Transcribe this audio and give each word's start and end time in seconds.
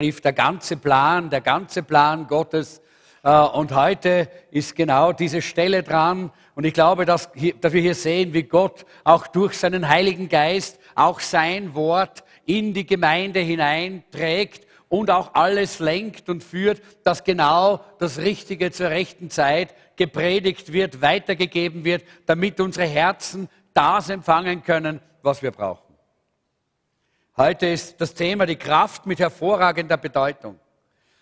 der 0.00 0.32
ganze 0.32 0.76
Plan, 0.78 1.28
der 1.28 1.42
ganze 1.42 1.82
Plan 1.82 2.26
Gottes. 2.26 2.80
Äh, 3.22 3.30
und 3.30 3.74
heute 3.74 4.28
ist 4.50 4.74
genau 4.74 5.12
diese 5.12 5.42
Stelle 5.42 5.82
dran. 5.82 6.32
Und 6.54 6.64
ich 6.64 6.72
glaube, 6.72 7.04
dass, 7.04 7.30
dass 7.60 7.72
wir 7.72 7.82
hier 7.82 7.94
sehen, 7.94 8.32
wie 8.32 8.44
Gott 8.44 8.86
auch 9.04 9.26
durch 9.26 9.58
seinen 9.58 9.88
Heiligen 9.88 10.28
Geist 10.28 10.78
auch 10.94 11.20
sein 11.20 11.74
Wort 11.74 12.24
in 12.46 12.72
die 12.72 12.86
Gemeinde 12.86 13.40
hineinträgt 13.40 14.66
und 14.88 15.10
auch 15.10 15.34
alles 15.34 15.78
lenkt 15.78 16.28
und 16.30 16.42
führt, 16.42 16.82
dass 17.04 17.22
genau 17.22 17.80
das 17.98 18.18
Richtige 18.18 18.72
zur 18.72 18.88
rechten 18.88 19.30
Zeit 19.30 19.74
gepredigt 19.96 20.72
wird, 20.72 21.02
weitergegeben 21.02 21.84
wird, 21.84 22.04
damit 22.24 22.58
unsere 22.58 22.86
Herzen 22.86 23.48
das 23.74 24.08
empfangen 24.08 24.62
können, 24.62 25.00
was 25.22 25.42
wir 25.42 25.50
brauchen. 25.50 25.89
Heute 27.40 27.68
ist 27.68 27.98
das 27.98 28.12
Thema 28.12 28.44
die 28.44 28.56
Kraft 28.56 29.06
mit 29.06 29.18
hervorragender 29.18 29.96
Bedeutung. 29.96 30.60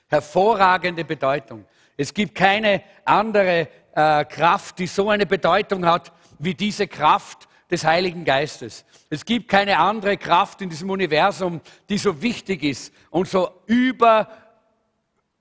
Hervorragende 0.08 1.04
Bedeutung. 1.04 1.64
Es 1.96 2.12
gibt 2.12 2.34
keine 2.34 2.82
andere 3.04 3.68
äh, 3.94 4.24
Kraft, 4.24 4.80
die 4.80 4.88
so 4.88 5.10
eine 5.10 5.26
Bedeutung 5.26 5.86
hat 5.86 6.12
wie 6.40 6.54
diese 6.54 6.88
Kraft 6.88 7.46
des 7.70 7.84
Heiligen 7.84 8.24
Geistes. 8.24 8.84
Es 9.08 9.24
gibt 9.24 9.48
keine 9.48 9.78
andere 9.78 10.16
Kraft 10.16 10.60
in 10.60 10.68
diesem 10.68 10.90
Universum, 10.90 11.60
die 11.88 11.98
so 11.98 12.20
wichtig 12.20 12.64
ist 12.64 12.92
und 13.10 13.28
so 13.28 13.52
über, 13.66 14.26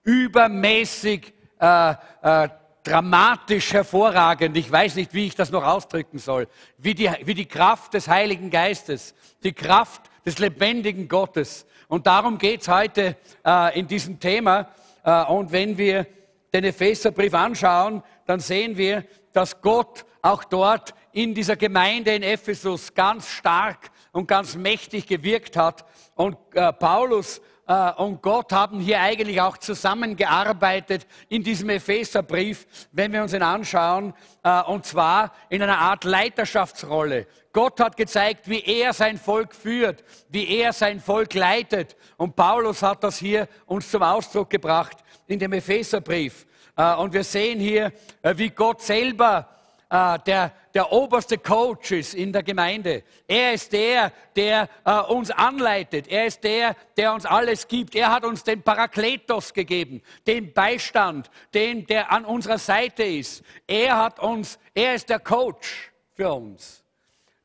übermäßig 0.04 1.34
äh, 1.60 1.96
äh, 2.22 2.50
dramatisch 2.84 3.74
hervorragend, 3.74 4.56
ich 4.56 4.72
weiß 4.72 4.96
nicht, 4.96 5.12
wie 5.16 5.26
ich 5.26 5.36
das 5.36 5.50
noch 5.50 5.64
ausdrücken 5.64 6.20
soll, 6.20 6.48
wie 6.78 6.94
die, 6.94 7.10
wie 7.24 7.34
die 7.34 7.48
Kraft 7.48 7.96
des 7.96 8.08
Heiligen 8.08 8.52
Geistes, 8.52 9.16
die 9.44 9.54
Kraft 9.54 10.04
des 10.28 10.40
lebendigen 10.40 11.08
Gottes. 11.08 11.66
Und 11.88 12.06
darum 12.06 12.38
geht 12.38 12.60
es 12.62 12.68
heute 12.68 13.16
äh, 13.46 13.80
in 13.80 13.88
diesem 13.88 14.20
Thema. 14.20 14.68
Äh, 15.06 15.24
und 15.24 15.54
wenn 15.54 15.78
wir 15.78 16.06
den 16.54 16.66
Epheserbrief 16.66 17.34
anschauen, 17.34 18.04
dann 18.26 18.42
sehen 18.42 18.76
wir, 18.76 19.06
dass 19.32 19.62
Gott 19.62 20.06
auch 20.22 20.44
dort 20.44 20.94
in 21.14 21.34
dieser 21.34 21.56
Gemeinde 21.56 22.14
in 22.14 22.24
Ephesus 22.24 22.94
ganz 22.94 23.30
stark 23.30 23.90
und 24.12 24.28
ganz 24.28 24.56
mächtig 24.58 25.08
gewirkt 25.08 25.56
hat. 25.56 25.86
Und 26.16 26.36
äh, 26.54 26.74
Paulus 26.74 27.40
äh, 27.66 27.92
und 27.94 28.22
Gott 28.22 28.52
haben 28.52 28.82
hier 28.82 29.00
eigentlich 29.00 29.40
auch 29.40 29.58
zusammengearbeitet 29.58 31.08
in 31.30 31.42
diesem 31.42 31.70
Epheserbrief, 31.70 32.68
wenn 32.92 33.14
wir 33.14 33.22
uns 33.22 33.34
ihn 33.34 33.44
anschauen, 33.44 34.14
äh, 34.44 34.62
und 34.64 34.86
zwar 34.86 35.32
in 35.48 35.62
einer 35.62 35.78
Art 35.78 36.04
Leiterschaftsrolle. 36.04 37.28
Gott 37.58 37.80
hat 37.80 37.98
gezeigt, 37.98 38.48
wie 38.48 38.60
er 38.60 38.94
sein 38.94 39.18
Volk 39.18 39.56
führt, 39.56 40.04
wie 40.30 40.60
er 40.60 40.72
sein 40.74 41.00
Volk 41.00 41.34
leitet. 41.34 41.96
Und 42.16 42.36
Paulus 42.36 42.84
hat 42.84 43.04
das 43.04 43.18
hier 43.18 43.48
uns 43.66 43.90
zum 43.90 44.04
Ausdruck 44.04 44.52
gebracht 44.52 44.98
in 45.26 45.40
dem 45.40 45.54
Epheserbrief. 45.54 46.46
Äh, 46.76 46.94
und 46.98 47.14
wir 47.14 47.24
sehen 47.24 47.60
hier, 47.60 47.92
wie 48.36 48.52
Gott 48.52 48.84
selber 48.84 49.50
äh, 49.90 50.20
der, 50.28 50.52
der 50.76 50.92
oberste 50.92 51.40
Coach 51.40 51.94
ist 51.94 52.14
in 52.14 52.32
der 52.32 52.44
Gemeinde. 52.44 53.02
Er 53.28 53.54
ist 53.54 53.74
der, 53.74 54.12
der 54.36 54.70
äh, 54.86 55.00
uns 55.12 55.32
anleitet. 55.32 56.10
Er 56.10 56.28
ist 56.28 56.44
der, 56.44 56.76
der 56.96 57.12
uns 57.12 57.26
alles 57.26 57.68
gibt. 57.68 57.96
Er 57.96 58.12
hat 58.12 58.24
uns 58.24 58.44
den 58.44 58.62
Parakletos 58.62 59.52
gegeben, 59.52 60.04
den 60.28 60.54
Beistand, 60.54 61.32
den, 61.56 61.88
der 61.88 62.12
an 62.12 62.24
unserer 62.24 62.60
Seite 62.60 63.02
ist. 63.02 63.44
Er 63.66 63.98
hat 63.98 64.20
uns, 64.20 64.60
er 64.76 64.94
ist 64.94 65.10
der 65.10 65.20
Coach 65.20 65.92
für 66.14 66.32
uns, 66.32 66.84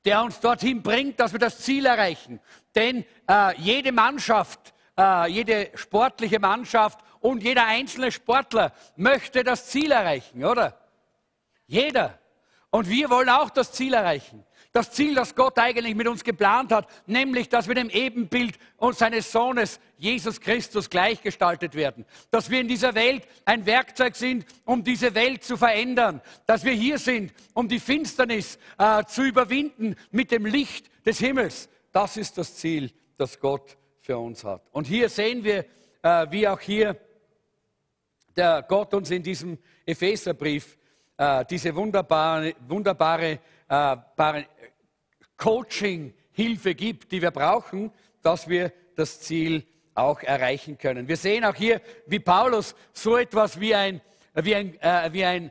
der 0.05 0.23
uns 0.23 0.41
dorthin 0.41 0.83
bringt, 0.83 1.21
dass 1.21 1.33
wir 1.33 1.39
das 1.39 1.59
Ziel 1.59 1.87
erreichen. 1.87 2.41
Denn 2.75 3.05
äh, 3.29 3.57
jede 3.59 3.93
Mannschaft, 3.93 4.75
äh, 4.99 5.29
jede 5.31 5.71
sportliche 5.75 6.41
Mannschaft 6.41 7.01
und 7.21 7.43
jeder 7.43 7.67
einzelne 7.67 8.11
Sportler 8.11 8.73
möchte 8.97 9.45
das 9.45 9.69
Ziel 9.69 9.93
erreichen, 9.93 10.45
oder? 10.45 10.77
Jeder. 11.67 12.19
Und 12.71 12.89
wir 12.89 13.11
wollen 13.11 13.29
auch 13.29 13.51
das 13.51 13.73
Ziel 13.73 13.95
erreichen. 13.95 14.45
Das 14.73 14.91
Ziel, 14.91 15.15
das 15.15 15.35
Gott 15.35 15.59
eigentlich 15.59 15.95
mit 15.95 16.09
uns 16.09 16.25
geplant 16.25 16.73
hat, 16.73 16.89
nämlich, 17.07 17.51
dass 17.51 17.69
wir 17.69 17.75
dem 17.75 17.91
Ebenbild 17.91 18.59
seines 18.93 19.31
Sohnes 19.31 19.79
Jesus 19.99 20.41
Christus 20.41 20.89
gleichgestaltet 20.89 21.75
werden. 21.75 22.07
Dass 22.31 22.49
wir 22.49 22.59
in 22.59 22.69
dieser 22.69 22.95
Welt 22.95 23.29
ein 23.45 23.67
Werkzeug 23.67 24.17
sind, 24.17 24.47
um 24.65 24.83
diese 24.83 25.15
Welt 25.15 25.45
zu 25.45 25.59
verändern. 25.59 26.23
Dass 26.47 26.65
wir 26.65 26.73
hier 26.73 26.99
sind, 26.99 27.35
um 27.53 27.69
die 27.69 27.81
Finsternis 27.81 28.59
äh, 28.79 29.05
zu 29.05 29.25
überwinden 29.25 29.95
mit 30.11 30.31
dem 30.31 30.47
Licht 30.47 30.91
des 31.05 31.19
Himmels. 31.19 31.69
Das 31.93 32.17
ist 32.17 32.39
das 32.39 32.57
Ziel, 32.57 32.91
das 33.19 33.39
Gott 33.39 33.77
für 34.01 34.17
uns 34.17 34.43
hat. 34.43 34.63
Und 34.73 34.87
hier 34.87 35.11
sehen 35.11 35.45
wir, 35.45 35.67
äh, 36.03 36.27
wie 36.31 36.49
auch 36.49 36.61
hier 36.61 36.97
der 38.35 38.63
Gott 38.63 38.95
uns 38.95 39.11
in 39.11 39.23
diesem 39.23 39.59
Epheserbrief 39.85 40.79
äh, 41.19 41.45
diese 41.45 41.75
wunderbare, 41.75 42.55
wunderbare 42.67 43.39
äh, 43.69 43.97
Coaching-Hilfe 45.43 46.77
gibt, 46.77 47.11
die 47.11 47.21
wir 47.21 47.33
brauchen, 47.33 47.91
dass 48.23 48.49
wir 48.49 48.73
das 48.95 49.21
Ziel 49.21 49.67
auch 49.93 50.21
erreichen 50.23 50.79
können. 50.79 51.09
Wir 51.09 51.17
sehen 51.17 51.45
auch 51.45 51.57
hier, 51.57 51.81
wie 52.07 52.21
Paulus 52.21 52.77
so 52.93 53.17
etwas 53.17 53.59
wie 53.59 53.75
ein, 53.75 54.01
wie 54.35 54.55
ein, 54.55 54.81
äh, 54.81 55.13
wie 55.13 55.25
ein 55.25 55.51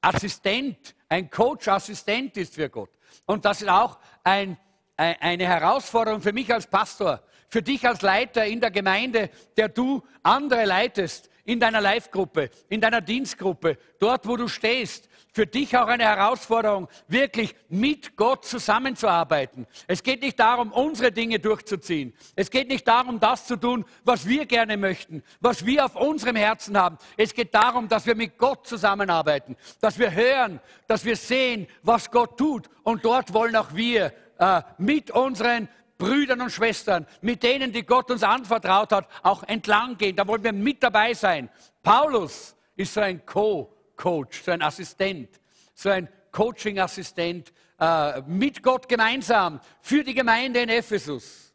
Assistent, 0.00 0.94
ein 1.10 1.28
Coach-Assistent 1.28 2.38
ist 2.38 2.54
für 2.54 2.70
Gott. 2.70 2.88
Und 3.26 3.44
das 3.44 3.60
ist 3.60 3.68
auch 3.68 3.98
ein, 4.24 4.56
ein, 4.96 5.16
eine 5.20 5.46
Herausforderung 5.46 6.22
für 6.22 6.32
mich 6.32 6.50
als 6.50 6.66
Pastor, 6.66 7.22
für 7.50 7.60
dich 7.60 7.86
als 7.86 8.00
Leiter 8.00 8.46
in 8.46 8.62
der 8.62 8.70
Gemeinde, 8.70 9.28
der 9.58 9.68
du 9.68 10.02
andere 10.22 10.64
leitest, 10.64 11.28
in 11.48 11.58
deiner 11.58 11.80
Live-Gruppe, 11.80 12.50
in 12.68 12.78
deiner 12.78 13.00
Dienstgruppe, 13.00 13.78
dort, 13.98 14.28
wo 14.28 14.36
du 14.36 14.48
stehst. 14.48 15.08
Für 15.32 15.46
dich 15.46 15.76
auch 15.76 15.86
eine 15.86 16.04
Herausforderung, 16.04 16.88
wirklich 17.06 17.54
mit 17.68 18.16
Gott 18.16 18.44
zusammenzuarbeiten. 18.44 19.66
Es 19.86 20.02
geht 20.02 20.20
nicht 20.20 20.38
darum, 20.38 20.72
unsere 20.72 21.10
Dinge 21.10 21.38
durchzuziehen. 21.38 22.12
Es 22.34 22.50
geht 22.50 22.68
nicht 22.68 22.86
darum, 22.86 23.18
das 23.18 23.46
zu 23.46 23.56
tun, 23.56 23.86
was 24.04 24.26
wir 24.26 24.44
gerne 24.44 24.76
möchten, 24.76 25.22
was 25.40 25.64
wir 25.64 25.86
auf 25.86 25.96
unserem 25.96 26.36
Herzen 26.36 26.76
haben. 26.76 26.98
Es 27.16 27.32
geht 27.32 27.54
darum, 27.54 27.88
dass 27.88 28.04
wir 28.04 28.14
mit 28.14 28.36
Gott 28.36 28.66
zusammenarbeiten, 28.66 29.56
dass 29.80 29.98
wir 29.98 30.12
hören, 30.12 30.60
dass 30.86 31.04
wir 31.04 31.16
sehen, 31.16 31.66
was 31.82 32.10
Gott 32.10 32.36
tut. 32.36 32.68
Und 32.82 33.04
dort 33.06 33.32
wollen 33.32 33.56
auch 33.56 33.74
wir 33.74 34.12
äh, 34.38 34.62
mit 34.76 35.10
unseren 35.10 35.68
Brüdern 35.98 36.40
und 36.40 36.50
Schwestern, 36.50 37.06
mit 37.20 37.42
denen, 37.42 37.72
die 37.72 37.84
Gott 37.84 38.10
uns 38.10 38.22
anvertraut 38.22 38.92
hat, 38.92 39.08
auch 39.24 39.42
entlang 39.42 39.98
gehen. 39.98 40.14
Da 40.14 40.26
wollen 40.26 40.44
wir 40.44 40.52
mit 40.52 40.82
dabei 40.82 41.12
sein. 41.12 41.50
Paulus 41.82 42.56
ist 42.76 42.94
so 42.94 43.00
ein 43.00 43.26
Co-Coach, 43.26 44.42
so 44.42 44.52
ein 44.52 44.62
Assistent, 44.62 45.28
so 45.74 45.90
ein 45.90 46.08
Coaching-Assistent 46.30 47.52
äh, 47.80 48.22
mit 48.22 48.62
Gott 48.62 48.88
gemeinsam 48.88 49.60
für 49.80 50.04
die 50.04 50.14
Gemeinde 50.14 50.60
in 50.62 50.68
Ephesus, 50.68 51.52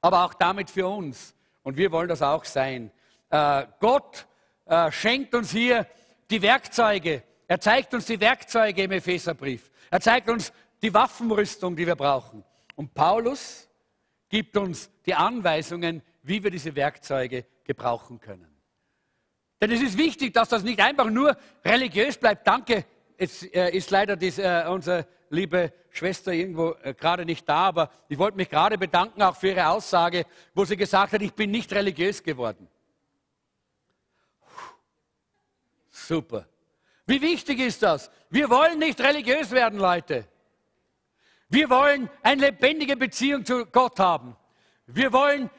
aber 0.00 0.24
auch 0.24 0.34
damit 0.34 0.70
für 0.70 0.86
uns. 0.86 1.34
Und 1.64 1.76
wir 1.76 1.90
wollen 1.90 2.08
das 2.08 2.22
auch 2.22 2.44
sein. 2.44 2.90
Äh, 3.30 3.66
Gott 3.80 4.26
äh, 4.66 4.90
schenkt 4.92 5.34
uns 5.34 5.50
hier 5.50 5.86
die 6.30 6.40
Werkzeuge. 6.40 7.22
Er 7.48 7.60
zeigt 7.60 7.94
uns 7.94 8.06
die 8.06 8.20
Werkzeuge 8.20 8.82
im 8.82 8.92
Epheserbrief. 8.92 9.70
Er 9.90 10.00
zeigt 10.00 10.28
uns 10.30 10.52
die 10.80 10.92
Waffenrüstung, 10.94 11.76
die 11.76 11.86
wir 11.86 11.96
brauchen. 11.96 12.44
Und 12.76 12.94
Paulus 12.94 13.68
gibt 14.32 14.56
uns 14.56 14.90
die 15.04 15.14
Anweisungen, 15.14 16.02
wie 16.22 16.42
wir 16.42 16.50
diese 16.50 16.74
Werkzeuge 16.74 17.44
gebrauchen 17.64 18.18
können. 18.18 18.48
Denn 19.60 19.70
es 19.70 19.82
ist 19.82 19.98
wichtig, 19.98 20.32
dass 20.32 20.48
das 20.48 20.62
nicht 20.62 20.80
einfach 20.80 21.10
nur 21.10 21.36
religiös 21.62 22.16
bleibt. 22.16 22.46
Danke, 22.46 22.86
es 23.18 23.42
äh, 23.42 23.68
ist 23.76 23.90
leider 23.90 24.16
dies, 24.16 24.38
äh, 24.38 24.64
unsere 24.68 25.06
liebe 25.28 25.70
Schwester 25.90 26.32
irgendwo 26.32 26.74
äh, 26.82 26.94
gerade 26.94 27.26
nicht 27.26 27.46
da, 27.46 27.66
aber 27.66 27.90
ich 28.08 28.16
wollte 28.16 28.38
mich 28.38 28.48
gerade 28.48 28.78
bedanken 28.78 29.20
auch 29.22 29.36
für 29.36 29.48
ihre 29.48 29.68
Aussage, 29.68 30.24
wo 30.54 30.64
sie 30.64 30.78
gesagt 30.78 31.12
hat, 31.12 31.20
ich 31.20 31.34
bin 31.34 31.50
nicht 31.50 31.70
religiös 31.74 32.22
geworden. 32.22 32.66
Super. 35.90 36.48
Wie 37.04 37.20
wichtig 37.20 37.60
ist 37.60 37.82
das? 37.82 38.10
Wir 38.30 38.48
wollen 38.48 38.78
nicht 38.78 38.98
religiös 38.98 39.50
werden, 39.50 39.78
Leute. 39.78 40.26
Wir 41.52 41.68
wollen 41.68 42.08
eine 42.22 42.46
lebendige 42.46 42.96
Beziehung 42.96 43.44
zu 43.44 43.66
Gott 43.66 44.00
haben. 44.00 44.36
Wir 44.86 45.12
wollen 45.12 45.50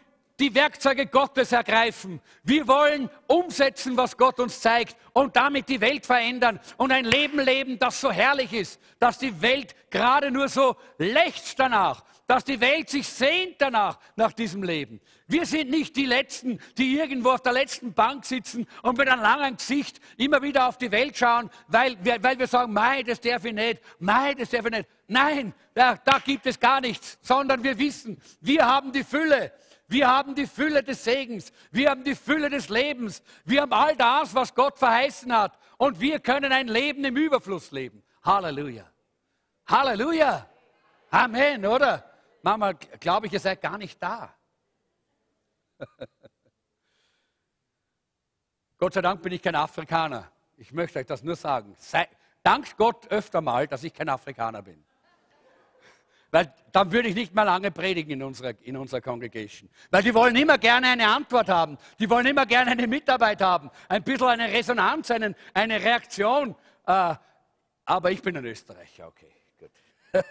die 0.44 0.54
Werkzeuge 0.54 1.06
Gottes 1.06 1.54
ergreifen. 1.54 2.20
Wir 2.44 2.68
wollen 2.68 3.10
umsetzen, 3.28 3.96
was 3.96 4.18
Gott 4.18 4.42
uns 4.42 4.60
zeigt 4.60 4.98
und 5.14 5.38
damit 5.38 5.70
die 5.70 5.80
Welt 5.80 6.06
verändern 6.06 6.60
und 6.76 6.92
ein 6.92 7.06
Leben 7.06 7.40
leben, 7.40 7.80
das 7.80 8.02
so 8.02 8.12
herrlich 8.12 8.52
ist, 8.52 8.78
dass 9.00 9.18
die 9.18 9.42
Welt 9.42 9.74
gerade 9.90 10.32
nur 10.32 10.50
so 10.50 10.76
lechzt 10.98 11.58
danach, 11.58 12.04
dass 12.28 12.44
die 12.44 12.60
Welt 12.60 12.90
sich 12.90 13.08
sehnt 13.08 13.56
danach, 13.60 13.98
nach 14.18 14.34
diesem 14.34 14.64
Leben. 14.64 15.00
Wir 15.28 15.46
sind 15.46 15.70
nicht 15.70 15.96
die 15.96 16.06
Letzten, 16.06 16.60
die 16.78 16.98
irgendwo 16.98 17.30
auf 17.32 17.42
der 17.42 17.54
letzten 17.54 17.94
Bank 17.94 18.26
sitzen 18.26 18.68
und 18.82 18.98
mit 18.98 19.08
einem 19.08 19.22
langen 19.22 19.56
Gesicht 19.56 20.02
immer 20.18 20.42
wieder 20.42 20.68
auf 20.68 20.78
die 20.78 20.92
Welt 20.92 21.18
schauen, 21.18 21.50
weil 21.70 21.96
wir, 22.04 22.22
weil 22.22 22.38
wir 22.38 22.48
sagen, 22.48 22.74
mei, 22.74 23.02
das 23.04 23.22
darf 23.22 23.46
ich 23.46 23.54
nicht, 23.54 23.80
mei, 24.00 24.34
das 24.34 24.50
darf 24.50 24.66
ich 24.66 24.72
nicht. 24.72 24.90
Nein, 25.08 25.54
da, 25.74 25.96
da 26.04 26.20
gibt 26.20 26.46
es 26.48 26.60
gar 26.60 26.82
nichts, 26.82 27.18
sondern 27.22 27.64
wir 27.64 27.80
wissen, 27.80 28.22
wir 28.42 28.66
haben 28.66 28.92
die 28.92 29.06
Fülle. 29.06 29.54
Wir 29.94 30.08
haben 30.08 30.34
die 30.34 30.48
Fülle 30.48 30.82
des 30.82 31.04
Segens. 31.04 31.54
Wir 31.70 31.92
haben 31.92 32.04
die 32.04 32.16
Fülle 32.16 32.50
des 32.50 32.68
Lebens. 32.68 33.22
Wir 33.46 33.62
haben 33.62 33.72
all 33.72 33.96
das, 33.96 34.34
was 34.34 34.56
Gott 34.56 34.80
verheißen 34.80 35.32
hat. 35.32 35.58
Und 35.78 36.00
wir 36.00 36.20
können 36.20 36.52
ein 36.52 36.68
Leben 36.68 37.06
im 37.06 37.16
Überfluss 37.16 37.72
leben. 37.72 38.02
Halleluja. 38.24 38.92
Halleluja. 39.68 40.50
Amen, 41.12 41.64
oder? 41.68 42.04
Manchmal 42.42 42.74
glaube 42.74 43.28
ich, 43.28 43.34
ihr 43.34 43.40
seid 43.40 43.62
gar 43.62 43.78
nicht 43.78 44.02
da. 44.02 44.34
Gott 48.80 48.96
sei 48.96 49.02
Dank 49.02 49.22
bin 49.22 49.34
ich 49.34 49.44
kein 49.44 49.56
Afrikaner. 49.56 50.32
Ich 50.58 50.72
möchte 50.74 50.98
euch 50.98 51.06
das 51.06 51.22
nur 51.22 51.36
sagen. 51.36 51.76
Sei, 51.78 52.10
dankt 52.42 52.76
Gott 52.78 53.12
öfter 53.12 53.42
mal, 53.42 53.68
dass 53.68 53.84
ich 53.84 53.94
kein 53.94 54.10
Afrikaner 54.10 54.64
bin. 54.64 54.84
Weil 56.34 56.52
dann 56.72 56.92
würde 56.92 57.10
ich 57.10 57.14
nicht 57.14 57.36
mehr 57.36 57.46
lange 57.46 57.70
predigen 57.70 58.14
in 58.14 58.24
unserer, 58.24 58.56
in 58.64 58.76
unserer 58.76 59.02
Congregation. 59.02 59.70
Weil 59.92 60.02
die 60.02 60.16
wollen 60.16 60.36
immer 60.36 60.58
gerne 60.58 60.88
eine 60.88 61.08
Antwort 61.08 61.48
haben. 61.48 61.78
Die 62.00 62.10
wollen 62.10 62.26
immer 62.26 62.48
gerne 62.48 62.72
eine 62.72 62.88
Mitarbeit 62.88 63.40
haben. 63.40 63.70
Ein 63.88 64.02
bisschen 64.02 64.30
eine 64.30 64.52
Resonanz, 64.52 65.12
eine, 65.12 65.36
eine 65.54 65.80
Reaktion. 65.80 66.56
Äh, 66.88 67.14
aber 67.86 68.10
ich 68.10 68.24
bin 68.24 68.36
ein 68.36 68.46
Österreicher, 68.46 69.10
okay, 69.10 69.32
gut. 69.60 69.70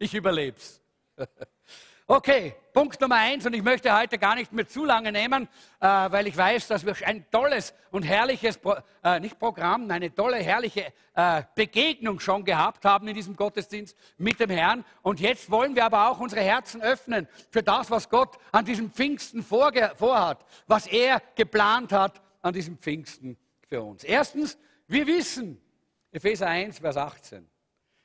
ich 0.00 0.12
überlebe 0.12 0.56
es. 0.56 0.82
Okay, 2.06 2.54
Punkt 2.74 3.00
Nummer 3.00 3.16
eins, 3.16 3.46
und 3.46 3.54
ich 3.54 3.62
möchte 3.62 3.96
heute 3.96 4.18
gar 4.18 4.34
nicht 4.34 4.52
mehr 4.52 4.68
zu 4.68 4.84
lange 4.84 5.10
nehmen, 5.10 5.48
äh, 5.80 5.86
weil 5.86 6.26
ich 6.26 6.36
weiß, 6.36 6.68
dass 6.68 6.84
wir 6.84 6.94
ein 7.06 7.24
tolles 7.30 7.72
und 7.90 8.02
herrliches, 8.02 8.58
Pro, 8.58 8.74
äh, 9.02 9.20
nicht 9.20 9.38
Programm, 9.38 9.90
eine 9.90 10.14
tolle, 10.14 10.36
herrliche 10.36 10.92
äh, 11.14 11.42
Begegnung 11.54 12.20
schon 12.20 12.44
gehabt 12.44 12.84
haben 12.84 13.08
in 13.08 13.14
diesem 13.14 13.36
Gottesdienst 13.36 13.96
mit 14.18 14.38
dem 14.38 14.50
Herrn. 14.50 14.84
Und 15.00 15.18
jetzt 15.18 15.50
wollen 15.50 15.74
wir 15.74 15.86
aber 15.86 16.10
auch 16.10 16.20
unsere 16.20 16.42
Herzen 16.42 16.82
öffnen 16.82 17.26
für 17.48 17.62
das, 17.62 17.90
was 17.90 18.10
Gott 18.10 18.36
an 18.52 18.66
diesem 18.66 18.90
Pfingsten 18.90 19.42
vorhat, 19.42 20.44
was 20.66 20.86
er 20.86 21.22
geplant 21.34 21.90
hat 21.90 22.20
an 22.42 22.52
diesem 22.52 22.76
Pfingsten 22.76 23.38
für 23.66 23.82
uns. 23.82 24.04
Erstens, 24.04 24.58
wir 24.88 25.06
wissen, 25.06 25.58
Epheser 26.10 26.48
1, 26.48 26.80
Vers 26.80 26.98
18, 26.98 27.48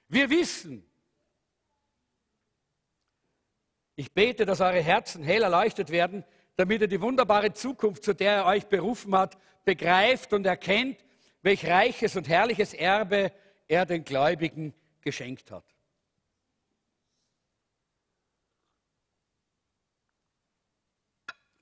wir 0.07 0.29
wissen, 0.29 0.88
Ich 3.99 4.13
bete, 4.13 4.45
dass 4.45 4.61
eure 4.61 4.79
Herzen 4.79 5.23
hell 5.23 5.43
erleuchtet 5.43 5.89
werden, 5.89 6.23
damit 6.55 6.79
ihr 6.79 6.87
die 6.87 7.01
wunderbare 7.01 7.51
Zukunft, 7.51 8.05
zu 8.05 8.13
der 8.13 8.31
er 8.33 8.45
euch 8.45 8.65
berufen 8.65 9.13
hat, 9.13 9.37
begreift 9.65 10.31
und 10.31 10.45
erkennt, 10.45 11.03
welch 11.41 11.67
reiches 11.67 12.15
und 12.15 12.29
herrliches 12.29 12.73
Erbe 12.73 13.33
er 13.67 13.85
den 13.85 14.05
Gläubigen 14.05 14.73
geschenkt 15.01 15.51
hat. 15.51 15.65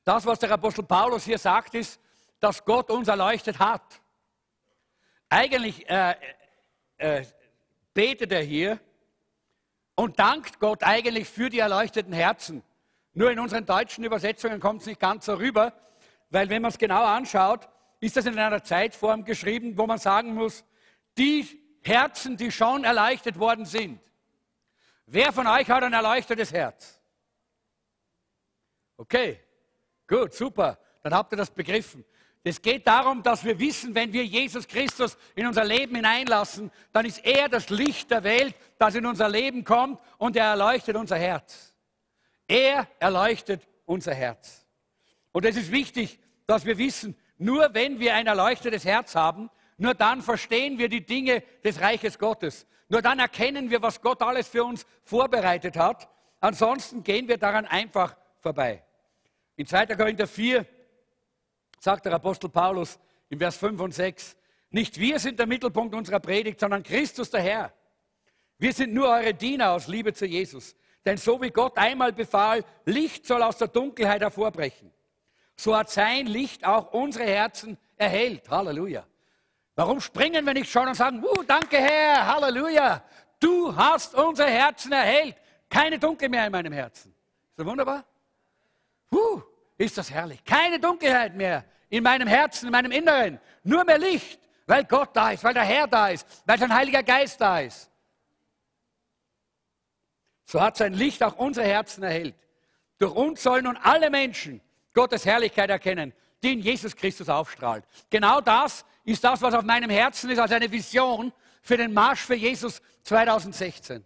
Das, 0.04 0.24
was 0.24 0.38
der 0.38 0.51
Apostel 0.51 0.84
Paulus 0.84 1.25
hier 1.25 1.39
sagt, 1.39 1.74
ist, 1.74 2.00
dass 2.39 2.63
Gott 2.63 2.92
uns 2.92 3.07
erleuchtet 3.07 3.57
hat. 3.57 4.00
Eigentlich 5.28 5.89
äh, 5.89 6.13
äh, 6.98 7.25
betet 7.95 8.31
er 8.31 8.44
hier, 8.44 8.80
und 9.97 10.19
dankt 10.19 10.59
Gott 10.59 10.83
eigentlich 10.83 11.27
für 11.27 11.49
die 11.49 11.59
erleuchteten 11.59 12.13
Herzen. 12.13 12.63
Nur 13.13 13.31
in 13.31 13.39
unseren 13.39 13.65
deutschen 13.65 14.03
Übersetzungen 14.03 14.59
kommt 14.59 14.81
es 14.81 14.88
nicht 14.88 14.99
ganz 14.99 15.25
so 15.25 15.33
rüber, 15.33 15.73
weil 16.29 16.49
wenn 16.49 16.61
man 16.61 16.69
es 16.69 16.77
genau 16.77 17.03
anschaut, 17.03 17.67
ist 17.99 18.15
das 18.15 18.27
in 18.27 18.38
einer 18.38 18.63
Zeitform 18.63 19.25
geschrieben, 19.25 19.75
wo 19.75 19.88
man 19.88 19.97
sagen 19.97 20.35
muss, 20.35 20.63
die 21.17 21.47
Herzen, 21.81 22.38
die 22.38 22.51
schon 22.51 22.83
erleuchtet 22.83 23.39
worden 23.39 23.65
sind. 23.65 23.99
Wer 25.07 25.33
von 25.33 25.47
euch 25.47 25.67
hat 25.67 25.83
ein 25.83 25.94
erleuchtetes 25.94 26.53
Herz? 26.53 27.01
Okay, 28.97 29.39
gut, 30.05 30.35
super, 30.35 30.77
dann 31.01 31.15
habt 31.15 31.33
ihr 31.33 31.38
das 31.38 31.50
begriffen. 31.50 32.05
Es 32.47 32.61
geht 32.61 32.88
darum, 32.88 33.21
dass 33.23 33.44
wir 33.44 33.59
wissen, 33.59 33.94
wenn 33.94 34.13
wir 34.13 34.23
Jesus 34.25 34.67
Christus 34.67 35.17
in 35.35 35.45
unser 35.45 35.65
Leben 35.65 35.95
hineinlassen, 35.95 36.71
dann 36.94 37.05
ist 37.05 37.25
er 37.25 37.49
das 37.49 37.69
Licht 37.69 38.09
der 38.09 38.23
Welt, 38.23 38.55
das 38.77 38.95
in 38.95 39.05
unser 39.05 39.27
Leben 39.27 39.65
kommt 39.65 39.99
und 40.17 40.35
er 40.38 40.45
erleuchtet 40.45 40.95
unser 40.95 41.17
Herz. 41.17 41.75
Er 42.47 42.88
erleuchtet 42.99 43.67
unser 43.85 44.13
Herz. 44.13 44.65
Und 45.33 45.45
es 45.45 45.57
ist 45.57 45.71
wichtig, 45.71 46.19
dass 46.45 46.65
wir 46.65 46.77
wissen, 46.77 47.17
nur 47.38 47.73
wenn 47.73 47.99
wir 47.99 48.15
ein 48.15 48.27
erleuchtetes 48.27 48.85
Herz 48.85 49.13
haben, 49.13 49.50
nur 49.77 49.93
dann 49.93 50.21
verstehen 50.21 50.77
wir 50.77 50.88
die 50.88 51.05
Dinge 51.05 51.43
des 51.63 51.81
Reiches 51.81 52.17
Gottes. 52.17 52.65
Nur 52.88 53.01
dann 53.01 53.19
erkennen 53.19 53.69
wir, 53.69 53.81
was 53.81 54.01
Gott 54.01 54.21
alles 54.21 54.47
für 54.47 54.63
uns 54.63 54.85
vorbereitet 55.03 55.75
hat. 55.75 56.07
Ansonsten 56.39 57.03
gehen 57.03 57.27
wir 57.27 57.38
daran 57.38 57.65
einfach 57.65 58.15
vorbei. 58.39 58.83
In 59.57 59.65
2. 59.65 59.88
Korinther 59.88 60.27
4, 60.27 60.65
sagt 61.79 62.06
der 62.06 62.13
Apostel 62.13 62.50
Paulus 62.50 63.00
im 63.29 63.39
Vers 63.39 63.57
5 63.57 63.79
und 63.81 63.94
6, 63.94 64.35
nicht 64.69 65.00
wir 65.00 65.19
sind 65.19 65.39
der 65.39 65.47
Mittelpunkt 65.47 65.95
unserer 65.95 66.19
Predigt, 66.19 66.59
sondern 66.59 66.83
Christus 66.83 67.29
der 67.29 67.41
Herr. 67.41 67.74
Wir 68.57 68.74
sind 68.74 68.94
nur 68.94 69.09
eure 69.09 69.33
Diener 69.33 69.71
aus 69.71 69.88
Liebe 69.88 70.13
zu 70.13 70.25
Jesus. 70.25 70.75
Denn 71.06 71.18
so 71.18 71.41
wie 71.41 71.51
Gott 71.51 71.77
einmal 71.77 72.12
befahl, 72.12 72.65
Licht 72.85 73.25
soll 73.25 73.41
aus 73.41 73.57
der 73.57 73.69
Dunkelheit 73.69 74.21
hervorbrechen, 74.21 74.91
so 75.56 75.75
hat 75.75 75.89
sein 75.89 76.27
Licht 76.27 76.65
auch 76.65 76.91
unsere 76.91 77.25
Herzen 77.25 77.77
erhellt. 77.95 78.50
Halleluja. 78.50 79.06
Warum 79.75 80.01
springen 80.01 80.45
wir 80.45 80.53
nicht 80.53 80.69
schon 80.69 80.88
und 80.88 80.95
sagen, 80.95 81.24
uh, 81.24 81.44
danke 81.44 81.77
Herr, 81.77 82.27
Halleluja, 82.27 83.03
du 83.39 83.75
hast 83.75 84.15
unsere 84.15 84.50
Herzen 84.50 84.91
erhellt. 84.91 85.35
Keine 85.69 85.97
Dunkel 85.97 86.29
mehr 86.29 86.45
in 86.45 86.51
meinem 86.51 86.74
Herzen. 86.74 87.13
Ist 87.51 87.59
das 87.59 87.65
wunderbar? 87.65 88.03
Uh, 89.12 89.41
ist 89.77 89.97
das 89.97 90.12
herrlich. 90.12 90.44
Keine 90.44 90.79
Dunkelheit 90.79 91.35
mehr 91.35 91.65
in 91.89 92.03
meinem 92.03 92.27
Herzen, 92.27 92.68
in 92.68 92.71
meinem 92.71 92.91
Inneren. 92.91 93.39
Nur 93.63 93.83
mehr 93.83 93.97
Licht, 93.97 94.39
weil 94.65 94.83
Gott 94.85 95.09
da 95.13 95.31
ist, 95.31 95.44
weil 95.44 95.53
der 95.53 95.63
Herr 95.63 95.88
da 95.88 96.09
ist, 96.09 96.27
weil 96.45 96.59
sein 96.59 96.74
Heiliger 96.74 97.03
Geist 97.03 97.39
da 97.39 97.59
ist. 97.59 97.89
So 100.45 100.62
hat 100.62 100.77
sein 100.77 100.94
Licht 100.94 101.21
auch 101.24 101.35
unsere 101.38 101.68
Herzen 101.68 102.03
erhellt. 102.03 102.35
Durch 102.97 103.13
uns 103.13 103.44
sollen 103.44 103.65
nun 103.65 103.77
alle 103.77 104.09
Menschen 104.09 104.62
Gottes 104.94 105.25
Herrlichkeit 105.25 105.69
erkennen, 105.69 106.13
die 106.41 106.53
in 106.53 106.59
Jesus 106.59 106.95
Christus 106.95 107.29
aufstrahlt. 107.29 107.83
Genau 108.09 108.41
das 108.41 108.85
ist 109.03 109.24
das, 109.24 109.41
was 109.41 109.53
auf 109.53 109.63
meinem 109.63 109.89
Herzen 109.89 110.29
ist, 110.29 110.39
als 110.39 110.51
eine 110.51 110.71
Vision 110.71 111.31
für 111.62 111.77
den 111.77 111.94
Marsch 111.94 112.21
für 112.21 112.35
Jesus 112.35 112.81
2016. 113.03 114.06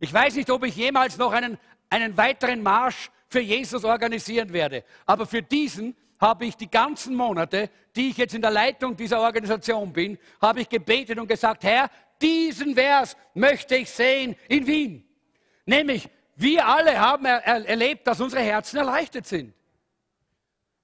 Ich 0.00 0.12
weiß 0.12 0.34
nicht, 0.34 0.50
ob 0.50 0.64
ich 0.64 0.76
jemals 0.76 1.16
noch 1.16 1.32
einen, 1.32 1.58
einen 1.90 2.16
weiteren 2.16 2.62
Marsch 2.62 3.10
für 3.28 3.40
Jesus 3.40 3.84
organisieren 3.84 4.52
werde. 4.52 4.84
Aber 5.04 5.26
für 5.26 5.42
diesen 5.42 5.96
habe 6.18 6.46
ich 6.46 6.56
die 6.56 6.70
ganzen 6.70 7.14
Monate, 7.14 7.70
die 7.94 8.10
ich 8.10 8.16
jetzt 8.16 8.34
in 8.34 8.42
der 8.42 8.50
Leitung 8.50 8.96
dieser 8.96 9.20
Organisation 9.20 9.92
bin, 9.92 10.18
habe 10.40 10.60
ich 10.60 10.68
gebetet 10.68 11.18
und 11.18 11.28
gesagt, 11.28 11.64
Herr, 11.64 11.90
diesen 12.20 12.74
Vers 12.74 13.16
möchte 13.34 13.76
ich 13.76 13.90
sehen 13.90 14.36
in 14.48 14.66
Wien. 14.66 15.08
Nämlich, 15.66 16.08
wir 16.36 16.66
alle 16.66 16.98
haben 16.98 17.24
er 17.24 17.44
erlebt, 17.44 18.06
dass 18.06 18.20
unsere 18.20 18.42
Herzen 18.42 18.78
erleichtert 18.78 19.26
sind. 19.26 19.54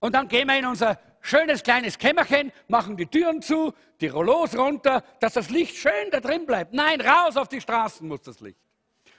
Und 0.01 0.15
dann 0.15 0.29
gehen 0.29 0.49
wir 0.49 0.59
in 0.59 0.67
unser 0.67 0.99
schönes 1.21 1.63
kleines 1.63 1.97
Kämmerchen, 1.97 2.53
machen 2.69 2.97
die 2.97 3.07
Türen 3.07 3.41
zu, 3.41 3.73
die 4.01 4.09
Rollos 4.09 4.57
runter, 4.57 5.05
dass 5.21 5.35
das 5.35 5.51
Licht 5.51 5.77
schön 5.77 6.11
da 6.11 6.21
drin 6.21 6.45
bleibt. 6.45 6.75
Nein, 6.75 7.01
raus 7.01 7.37
auf 7.37 7.49
die 7.49 7.61
Straßen 7.61 8.07
muss 8.07 8.23
das 8.23 8.41
Licht. 8.41 8.59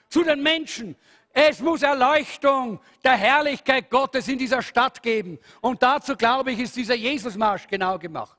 Zu 0.10 0.24
den 0.24 0.44
Menschen, 0.44 0.96
es 1.34 1.60
muss 1.60 1.82
Erleuchtung 1.82 2.80
der 3.04 3.18
Herrlichkeit 3.18 3.90
Gottes 3.90 4.28
in 4.28 4.38
dieser 4.38 4.62
Stadt 4.62 5.02
geben. 5.02 5.40
Und 5.62 5.82
dazu, 5.82 6.16
glaube 6.16 6.52
ich, 6.52 6.60
ist 6.60 6.76
dieser 6.76 6.94
Jesusmarsch 6.94 7.68
genau 7.68 7.98
gemacht. 7.98 8.38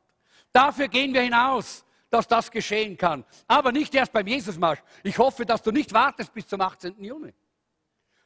Dafür 0.53 0.87
gehen 0.87 1.13
wir 1.13 1.23
hinaus, 1.23 1.85
dass 2.09 2.29
das 2.29 2.49
geschehen 2.49 2.97
kann. 2.97 3.25
Aber 3.49 3.73
nicht 3.73 3.93
erst 3.97 4.13
beim 4.13 4.29
Jesusmarsch. 4.29 4.81
Ich 5.03 5.19
hoffe, 5.19 5.45
dass 5.45 5.61
du 5.61 5.73
nicht 5.73 5.93
wartest 5.93 6.33
bis 6.33 6.47
zum 6.47 6.61
18. 6.61 7.03
Juni. 7.03 7.35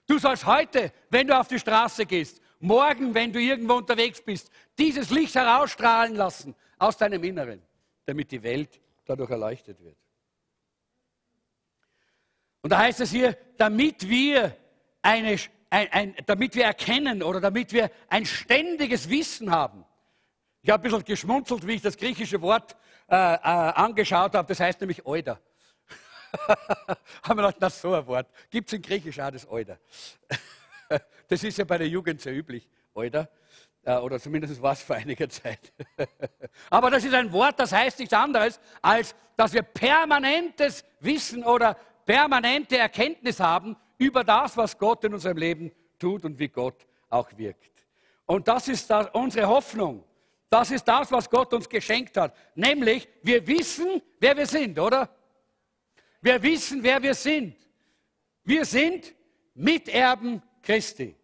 Du 0.07 0.19
sollst 0.19 0.45
heute, 0.45 0.93
wenn 1.09 1.27
du 1.27 1.39
auf 1.39 1.49
die 1.49 1.59
Straße 1.59 2.05
gehst, 2.05 2.43
morgen, 2.61 3.15
wenn 3.15 3.33
du 3.33 3.41
irgendwo 3.41 3.75
unterwegs 3.75 4.21
bist, 4.21 4.51
dieses 4.77 5.09
Licht 5.09 5.35
herausstrahlen 5.35 6.15
lassen 6.15 6.55
aus 6.79 6.99
deinem 6.99 7.25
Inneren, 7.25 7.63
damit 8.05 8.31
die 8.31 8.43
Welt 8.43 8.79
dadurch 9.07 9.31
erleuchtet 9.31 9.83
wird. 9.83 9.97
Und 12.69 12.73
da 12.73 12.81
heißt 12.81 13.01
es 13.01 13.11
hier, 13.13 13.35
damit 13.57 14.11
wir, 14.11 14.55
eine, 15.01 15.39
ein, 15.71 15.89
ein, 15.91 16.15
damit 16.27 16.55
wir 16.55 16.65
erkennen 16.65 17.23
oder 17.23 17.41
damit 17.41 17.73
wir 17.73 17.91
ein 18.11 18.27
ständiges 18.27 19.09
Wissen 19.09 19.51
haben. 19.51 19.87
Ich 20.61 20.69
habe 20.69 20.83
ein 20.83 20.91
bisschen 20.91 21.03
geschmunzelt, 21.03 21.67
wie 21.67 21.77
ich 21.77 21.81
das 21.81 21.97
griechische 21.97 22.43
Wort 22.43 22.77
äh, 23.09 23.15
äh, 23.15 23.39
angeschaut 23.39 24.35
habe. 24.35 24.47
Das 24.47 24.61
heißt 24.61 24.83
nämlich 24.83 25.07
Euder. 25.07 25.41
haben 26.47 26.99
wir 27.27 27.37
gedacht, 27.37 27.57
das 27.59 27.81
so 27.81 27.95
ein 27.95 28.07
Wort. 28.07 28.27
Gibt 28.51 28.69
es 28.69 28.75
in 28.75 28.83
Griechisch 28.83 29.19
auch 29.19 29.31
das 29.31 29.49
Euder? 29.49 29.79
das 31.27 31.43
ist 31.43 31.57
ja 31.57 31.65
bei 31.65 31.79
der 31.79 31.89
Jugend 31.89 32.21
sehr 32.21 32.35
üblich, 32.35 32.69
Euder. 32.95 33.31
Äh, 33.83 33.97
oder 33.97 34.21
zumindest 34.21 34.61
war 34.61 34.75
es 34.75 34.83
vor 34.83 34.97
einiger 34.97 35.31
Zeit. 35.31 35.73
Aber 36.69 36.91
das 36.91 37.03
ist 37.03 37.15
ein 37.15 37.33
Wort, 37.33 37.59
das 37.59 37.73
heißt 37.73 37.99
nichts 37.99 38.13
anderes, 38.13 38.61
als 38.83 39.15
dass 39.39 39.55
wir 39.55 39.63
permanentes 39.63 40.85
Wissen 41.01 41.43
oder 41.45 41.79
permanente 42.09 42.79
Erkenntnis 42.79 43.39
haben 43.39 43.77
über 43.99 44.25
das, 44.25 44.57
was 44.57 44.79
Gott 44.79 45.05
in 45.05 45.13
unserem 45.13 45.37
Leben 45.37 45.71
tut 45.99 46.25
und 46.25 46.39
wie 46.39 46.49
Gott 46.49 46.87
auch 47.11 47.29
wirkt. 47.37 47.85
Und 48.25 48.49
das 48.49 48.67
ist 48.69 48.89
das, 48.89 49.09
unsere 49.13 49.47
Hoffnung. 49.47 50.03
Das 50.49 50.71
ist 50.71 50.85
das, 50.89 51.13
was 51.13 51.29
Gott 51.29 51.53
uns 51.53 51.69
geschenkt 51.69 52.17
hat. 52.17 52.35
Nämlich, 52.55 53.07
wir 53.23 53.47
wissen, 53.47 54.01
wer 54.19 54.35
wir 54.39 54.47
sind, 54.47 54.79
oder? 54.79 55.11
Wir 56.23 56.43
wissen, 56.43 56.83
wer 56.83 57.03
wir 57.03 57.13
sind. 57.13 57.55
Wir 58.43 58.65
sind 58.65 59.15
Miterben 59.53 60.43
Christi. 60.63 61.15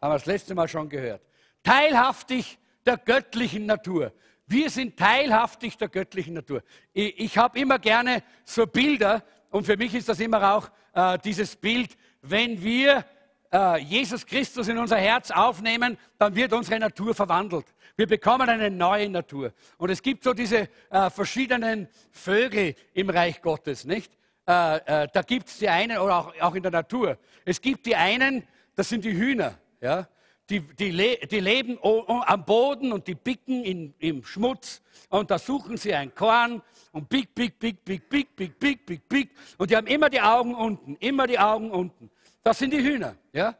Haben 0.00 0.12
wir 0.12 0.14
das 0.14 0.26
letzte 0.26 0.54
Mal 0.54 0.68
schon 0.68 0.88
gehört. 0.88 1.20
Teilhaftig 1.62 2.58
der 2.86 2.96
göttlichen 2.96 3.66
Natur. 3.66 4.10
Wir 4.46 4.70
sind 4.70 4.96
teilhaftig 4.96 5.76
der 5.76 5.90
göttlichen 5.90 6.32
Natur. 6.32 6.62
Ich, 6.94 7.20
ich 7.20 7.38
habe 7.38 7.58
immer 7.58 7.78
gerne 7.78 8.22
so 8.46 8.66
Bilder 8.66 9.22
und 9.50 9.66
für 9.66 9.76
mich 9.76 9.94
ist 9.94 10.08
das 10.08 10.20
immer 10.20 10.54
auch 10.54 10.70
äh, 10.94 11.18
dieses 11.18 11.56
Bild, 11.56 11.96
wenn 12.22 12.62
wir 12.62 13.04
äh, 13.52 13.78
Jesus 13.82 14.24
Christus 14.24 14.68
in 14.68 14.78
unser 14.78 14.96
Herz 14.96 15.30
aufnehmen, 15.30 15.98
dann 16.18 16.34
wird 16.34 16.52
unsere 16.52 16.78
Natur 16.78 17.14
verwandelt. 17.14 17.66
Wir 17.96 18.06
bekommen 18.06 18.48
eine 18.48 18.70
neue 18.70 19.10
Natur. 19.10 19.52
Und 19.76 19.90
es 19.90 20.00
gibt 20.00 20.24
so 20.24 20.32
diese 20.32 20.68
äh, 20.90 21.10
verschiedenen 21.10 21.88
Vögel 22.10 22.74
im 22.94 23.10
Reich 23.10 23.42
Gottes, 23.42 23.84
nicht? 23.84 24.12
Äh, 24.46 24.76
äh, 24.76 25.08
da 25.12 25.22
gibt 25.22 25.48
es 25.48 25.58
die 25.58 25.68
einen, 25.68 25.98
oder 25.98 26.16
auch, 26.16 26.40
auch, 26.40 26.54
in 26.54 26.62
der 26.62 26.72
Natur. 26.72 27.18
Es 27.44 27.60
gibt 27.60 27.86
die 27.86 27.96
einen, 27.96 28.46
das 28.74 28.88
sind 28.88 29.04
die 29.04 29.12
Hühner. 29.12 29.58
Ja? 29.80 30.08
Die, 30.50 30.60
die, 30.60 31.18
die 31.28 31.40
leben 31.40 31.78
am 31.80 32.44
Boden 32.44 32.92
und 32.92 33.06
die 33.06 33.14
picken 33.14 33.62
in, 33.64 33.94
im 34.00 34.24
Schmutz 34.24 34.82
und 35.08 35.30
da 35.30 35.38
suchen 35.38 35.76
sie 35.76 35.94
ein 35.94 36.12
Korn 36.12 36.60
und 36.90 37.08
pick, 37.08 37.32
pick, 37.34 37.56
pick, 37.56 37.84
pick, 37.84 38.08
pick, 38.08 38.34
pick, 38.34 38.58
pick, 38.58 38.84
pick, 38.84 39.08
pick. 39.08 39.30
Und 39.58 39.70
die 39.70 39.76
haben 39.76 39.86
immer 39.86 40.10
die 40.10 40.20
Augen 40.20 40.56
unten, 40.56 40.96
immer 40.96 41.28
die 41.28 41.38
Augen 41.38 41.70
unten. 41.70 42.10
Das 42.42 42.58
sind 42.58 42.72
die 42.72 42.82
Hühner. 42.82 43.14
Ja? 43.32 43.54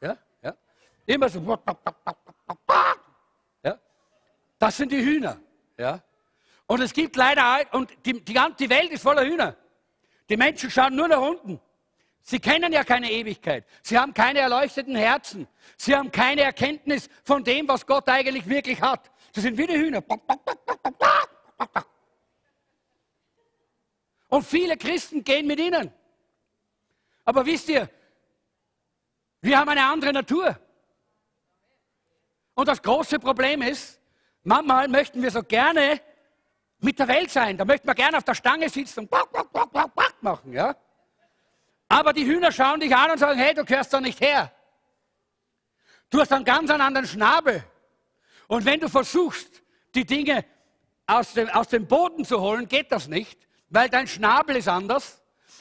Ja? 0.00 0.16
Ja? 0.42 0.54
Immer 1.06 1.28
so. 1.28 1.58
Ja? 3.64 3.78
Das 4.60 4.76
sind 4.76 4.92
die 4.92 5.04
Hühner. 5.04 5.40
Ja? 5.76 6.00
Und 6.66 6.80
es 6.82 6.92
gibt 6.92 7.16
leider, 7.16 7.66
und 7.72 7.90
die, 8.06 8.20
die 8.24 8.32
ganze 8.32 8.70
Welt 8.70 8.92
ist 8.92 9.02
voller 9.02 9.24
Hühner. 9.24 9.56
Die 10.28 10.36
Menschen 10.36 10.70
schauen 10.70 10.94
nur 10.94 11.08
nach 11.08 11.20
unten. 11.20 11.60
Sie 12.22 12.38
kennen 12.38 12.72
ja 12.72 12.84
keine 12.84 13.10
Ewigkeit. 13.10 13.64
Sie 13.82 13.98
haben 13.98 14.14
keine 14.14 14.40
erleuchteten 14.40 14.94
Herzen. 14.94 15.48
Sie 15.76 15.96
haben 15.96 16.12
keine 16.12 16.42
Erkenntnis 16.42 17.08
von 17.24 17.42
dem, 17.42 17.66
was 17.66 17.86
Gott 17.86 18.08
eigentlich 18.08 18.48
wirklich 18.48 18.80
hat. 18.80 19.10
Sie 19.32 19.40
sind 19.40 19.56
wie 19.56 19.66
die 19.66 19.76
Hühner. 19.76 20.02
Und 24.28 24.44
viele 24.44 24.76
Christen 24.76 25.24
gehen 25.24 25.46
mit 25.46 25.58
ihnen. 25.58 25.92
Aber 27.24 27.44
wisst 27.44 27.68
ihr, 27.68 27.88
wir 29.40 29.58
haben 29.58 29.68
eine 29.68 29.84
andere 29.84 30.12
Natur. 30.12 30.58
Und 32.54 32.68
das 32.68 32.82
große 32.82 33.18
Problem 33.18 33.62
ist, 33.62 34.00
manchmal 34.44 34.88
möchten 34.88 35.22
wir 35.22 35.30
so 35.30 35.42
gerne 35.42 36.00
mit 36.78 36.98
der 36.98 37.08
Welt 37.08 37.30
sein. 37.30 37.56
Da 37.56 37.64
möchten 37.64 37.86
wir 37.88 37.94
gerne 37.94 38.18
auf 38.18 38.24
der 38.24 38.34
Stange 38.34 38.68
sitzen 38.68 39.00
und 39.00 40.22
machen. 40.22 40.52
Ja? 40.52 40.76
Aber 41.90 42.12
die 42.12 42.24
Hühner 42.24 42.52
schauen 42.52 42.78
dich 42.78 42.94
an 42.94 43.10
und 43.10 43.18
sagen, 43.18 43.36
hey, 43.36 43.52
du 43.52 43.64
gehörst 43.64 43.92
doch 43.92 44.00
nicht 44.00 44.20
her. 44.20 44.52
Du 46.08 46.20
hast 46.20 46.32
einen 46.32 46.44
ganz 46.44 46.70
anderen 46.70 47.04
Schnabel. 47.04 47.64
Und 48.46 48.64
wenn 48.64 48.78
du 48.78 48.88
versuchst, 48.88 49.60
die 49.96 50.06
Dinge 50.06 50.44
aus 51.08 51.32
dem, 51.32 51.48
aus 51.48 51.66
dem 51.66 51.88
Boden 51.88 52.24
zu 52.24 52.40
holen, 52.40 52.68
geht 52.68 52.92
das 52.92 53.08
nicht, 53.08 53.40
weil 53.70 53.88
dein 53.88 54.06
Schnabel 54.06 54.54
ist 54.54 54.68
anders. 54.68 55.20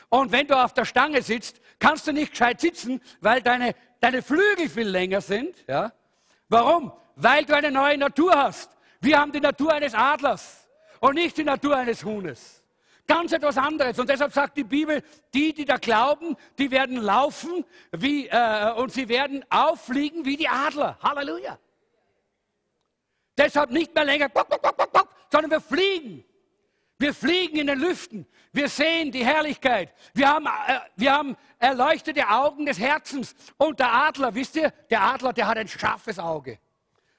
Und 0.10 0.32
wenn 0.32 0.46
du 0.46 0.56
auf 0.56 0.72
der 0.76 0.86
Stange 0.86 1.24
sitzt, 1.24 1.60
kannst 1.80 2.06
du 2.06 2.14
nicht 2.14 2.32
gescheit 2.32 2.62
sitzen, 2.62 3.02
weil 3.22 3.42
deine, 3.42 3.74
deine 4.00 4.22
Flügel 4.22 4.70
viel 4.70 4.88
länger 4.88 5.22
sind. 5.22 5.56
Ja? 5.68 5.92
Warum? 6.48 6.94
Weil 7.16 7.44
du 7.44 7.56
eine 7.56 7.72
neue 7.72 7.98
Natur 7.98 8.34
hast. 8.36 8.70
Wir 9.02 9.20
haben 9.20 9.32
die 9.32 9.40
Natur 9.40 9.74
eines 9.74 9.96
Adlers 9.96 10.70
und 11.00 11.16
nicht 11.16 11.36
die 11.38 11.44
Natur 11.44 11.76
eines 11.76 12.04
Huhnes. 12.04 12.59
Ganz 13.10 13.32
etwas 13.32 13.58
anderes. 13.58 13.98
Und 13.98 14.08
deshalb 14.08 14.32
sagt 14.32 14.56
die 14.56 14.64
Bibel, 14.64 15.02
die, 15.34 15.52
die 15.52 15.66
da 15.66 15.78
glauben, 15.78 16.38
die 16.60 16.70
werden 16.70 16.98
laufen 16.98 17.66
wie, 17.92 18.28
äh, 18.28 18.72
und 18.74 18.92
sie 18.92 19.10
werden 19.10 19.44
auffliegen 19.50 20.26
wie 20.26 20.38
die 20.38 20.48
Adler. 20.48 20.96
Halleluja. 21.02 21.58
Deshalb 23.36 23.72
nicht 23.72 23.96
mehr 23.96 24.06
länger, 24.06 24.30
sondern 25.32 25.50
wir 25.50 25.60
fliegen. 25.60 26.24
Wir 27.00 27.12
fliegen 27.16 27.58
in 27.58 27.66
den 27.66 27.80
Lüften. 27.80 28.28
Wir 28.52 28.70
sehen 28.70 29.12
die 29.12 29.26
Herrlichkeit. 29.26 29.92
Wir 30.14 30.30
haben, 30.30 30.46
äh, 30.46 30.80
wir 30.96 31.12
haben 31.12 31.36
erleuchtete 31.58 32.30
Augen 32.30 32.68
des 32.68 32.78
Herzens. 32.78 33.34
Und 33.58 33.80
der 33.80 33.92
Adler, 33.92 34.36
wisst 34.36 34.56
ihr, 34.56 34.70
der 34.92 35.02
Adler, 35.02 35.34
der 35.34 35.48
hat 35.48 35.58
ein 35.58 35.68
scharfes 35.68 36.20
Auge. 36.20 36.60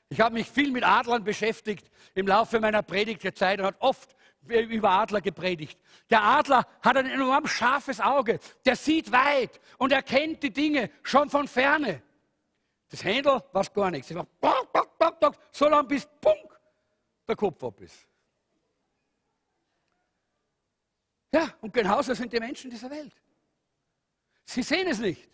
Ich 0.09 0.21
habe 0.21 0.35
mich 0.35 0.49
viel 0.49 0.71
mit 0.71 0.85
Adlern 0.85 1.25
beschäftigt 1.25 1.91
im 2.15 2.29
Laufe 2.29 2.61
meiner 2.61 2.83
Predigtzeit 2.83 3.59
und 3.59 3.67
habe 3.67 3.77
oft 3.81 4.15
über 4.47 4.91
Adler 4.91 5.21
gepredigt. 5.21 5.79
Der 6.09 6.23
Adler 6.23 6.67
hat 6.83 6.97
ein 6.97 7.07
enorm 7.07 7.47
scharfes 7.47 8.01
Auge. 8.01 8.39
Der 8.65 8.77
sieht 8.77 9.13
weit 9.13 9.61
und 9.79 9.93
erkennt 9.93 10.43
die 10.43 10.53
Dinge 10.53 10.91
schon 11.03 11.31
von 11.31 11.47
ferne. 11.47 12.03
Das 12.89 13.05
Händel 13.05 13.43
war 13.53 13.65
gar 13.65 13.91
nichts. 13.91 14.13
War 14.15 14.25
bock, 14.41 14.73
bock, 14.73 14.99
bock, 14.99 15.21
bock, 15.21 15.37
so 15.53 15.69
lange 15.69 15.89
bis 15.89 16.07
punk, 16.21 16.59
der 17.29 17.37
Kopf 17.37 17.63
ab 17.63 17.81
ist. 17.81 18.09
Ja, 21.33 21.55
und 21.61 21.73
genauso 21.73 22.13
sind 22.15 22.33
die 22.33 22.41
Menschen 22.41 22.71
dieser 22.71 22.91
Welt. 22.91 23.15
Sie 24.45 24.63
sehen 24.63 24.89
es 24.89 24.99
nicht. 24.99 25.29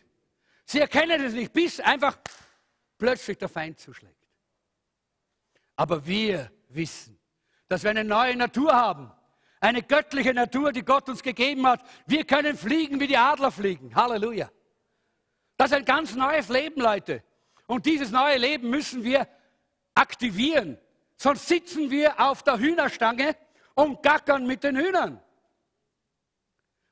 Sie 0.66 0.80
erkennen 0.80 1.25
es 1.25 1.32
nicht, 1.32 1.52
bis 1.52 1.80
einfach 1.80 2.18
plötzlich 2.98 3.38
der 3.38 3.48
Feind 3.48 3.78
zuschlägt. 3.78 4.14
Aber 5.76 6.04
wir 6.04 6.50
wissen, 6.68 7.18
dass 7.68 7.82
wir 7.82 7.90
eine 7.90 8.04
neue 8.04 8.37
Natur 8.37 8.73
haben. 8.75 9.12
Eine 9.61 9.82
göttliche 9.82 10.35
Natur, 10.35 10.73
die 10.73 10.85
Gott 10.85 11.08
uns 11.08 11.23
gegeben 11.23 11.66
hat. 11.66 11.82
Wir 12.06 12.25
können 12.25 12.56
fliegen, 12.56 13.00
wie 13.00 13.06
die 13.06 13.16
Adler 13.16 13.50
fliegen. 13.50 13.94
Halleluja. 13.94 14.50
Das 15.56 15.70
ist 15.70 15.76
ein 15.76 15.85
ganz 15.85 16.14
neues 16.14 16.49
Leben, 16.49 16.80
Leute. 16.80 17.23
Und 17.66 17.87
dieses 17.87 18.11
neue 18.11 18.37
Leben 18.37 18.70
müssen 18.70 19.02
wir 19.02 19.26
aktivieren. 19.94 20.78
Sonst 21.16 21.49
sitzen 21.49 21.90
wir 21.90 22.20
auf 22.20 22.42
der 22.42 22.58
Hühnerstange 22.58 23.35
und 23.75 24.02
gackern 24.02 24.46
mit 24.46 24.62
den 24.62 24.76
Hühnern. 24.76 25.20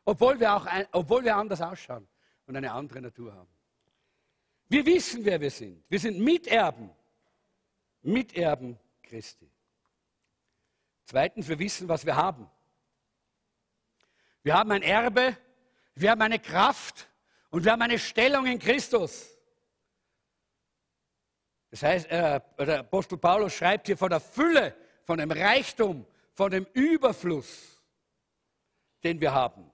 Obwohl 0.07 0.40
wir, 0.40 0.54
auch 0.54 0.66
ein, 0.66 0.87
obwohl 0.93 1.25
wir 1.25 1.37
anders 1.37 1.61
ausschauen 1.61 2.09
und 2.47 2.57
eine 2.57 2.73
andere 2.73 3.02
Natur 3.02 3.35
haben. 3.35 3.50
Wir 4.69 4.85
wissen, 4.85 5.25
wer 5.25 5.40
wir 5.40 5.50
sind. 5.50 5.85
Wir 5.88 6.00
sind 6.00 6.19
Miterben 6.19 6.90
Miterben 8.04 8.78
Christi. 9.02 9.50
Zweitens, 11.04 11.49
wir 11.49 11.58
wissen, 11.58 11.88
was 11.88 12.06
wir 12.06 12.16
haben. 12.16 12.50
Wir 14.42 14.54
haben 14.54 14.70
ein 14.73 14.82
Erbe, 14.82 15.37
wir 15.94 16.11
haben 16.11 16.23
eine 16.23 16.38
Kraft 16.38 17.08
und 17.50 17.64
wir 17.64 17.73
haben 17.73 17.82
eine 17.82 17.99
Stellung 17.99 18.46
in 18.46 18.58
Christus. 18.58 19.30
Das 21.70 21.82
heißt, 21.82 22.06
äh, 22.11 22.40
der 22.58 22.80
Apostel 22.80 23.18
Paulus 23.18 23.54
schreibt 23.54 23.87
hier 23.87 23.96
von 23.96 24.11
der 24.11 24.20
Fülle, 24.20 24.76
von 25.04 25.18
dem 25.18 25.30
Reichtum, 25.30 26.06
von 26.32 26.50
dem 26.50 26.66
Überfluss, 26.73 27.80
den 29.02 29.20
wir 29.20 29.32
haben. 29.32 29.70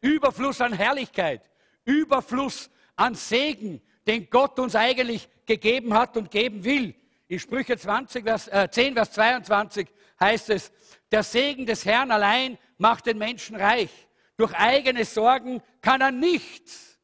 Überfluss 0.00 0.60
an 0.60 0.72
Herrlichkeit, 0.72 1.50
Überfluss 1.84 2.70
an 2.96 3.14
Segen, 3.14 3.80
den 4.06 4.28
Gott 4.28 4.58
uns 4.58 4.74
eigentlich 4.74 5.28
gegeben 5.46 5.94
hat 5.94 6.16
und 6.16 6.30
geben 6.30 6.64
will. 6.64 6.94
In 7.34 7.40
Sprüche 7.40 7.76
20, 7.76 8.22
Vers, 8.22 8.46
äh, 8.46 8.68
10, 8.70 8.94
Vers 8.94 9.10
22 9.10 9.88
heißt 10.20 10.50
es, 10.50 10.70
der 11.10 11.24
Segen 11.24 11.66
des 11.66 11.84
Herrn 11.84 12.12
allein 12.12 12.56
macht 12.78 13.06
den 13.06 13.18
Menschen 13.18 13.56
reich. 13.56 13.90
Durch 14.36 14.54
eigene 14.54 15.04
Sorgen 15.04 15.60
kann 15.80 16.00
er 16.00 16.12
nichts 16.12 16.96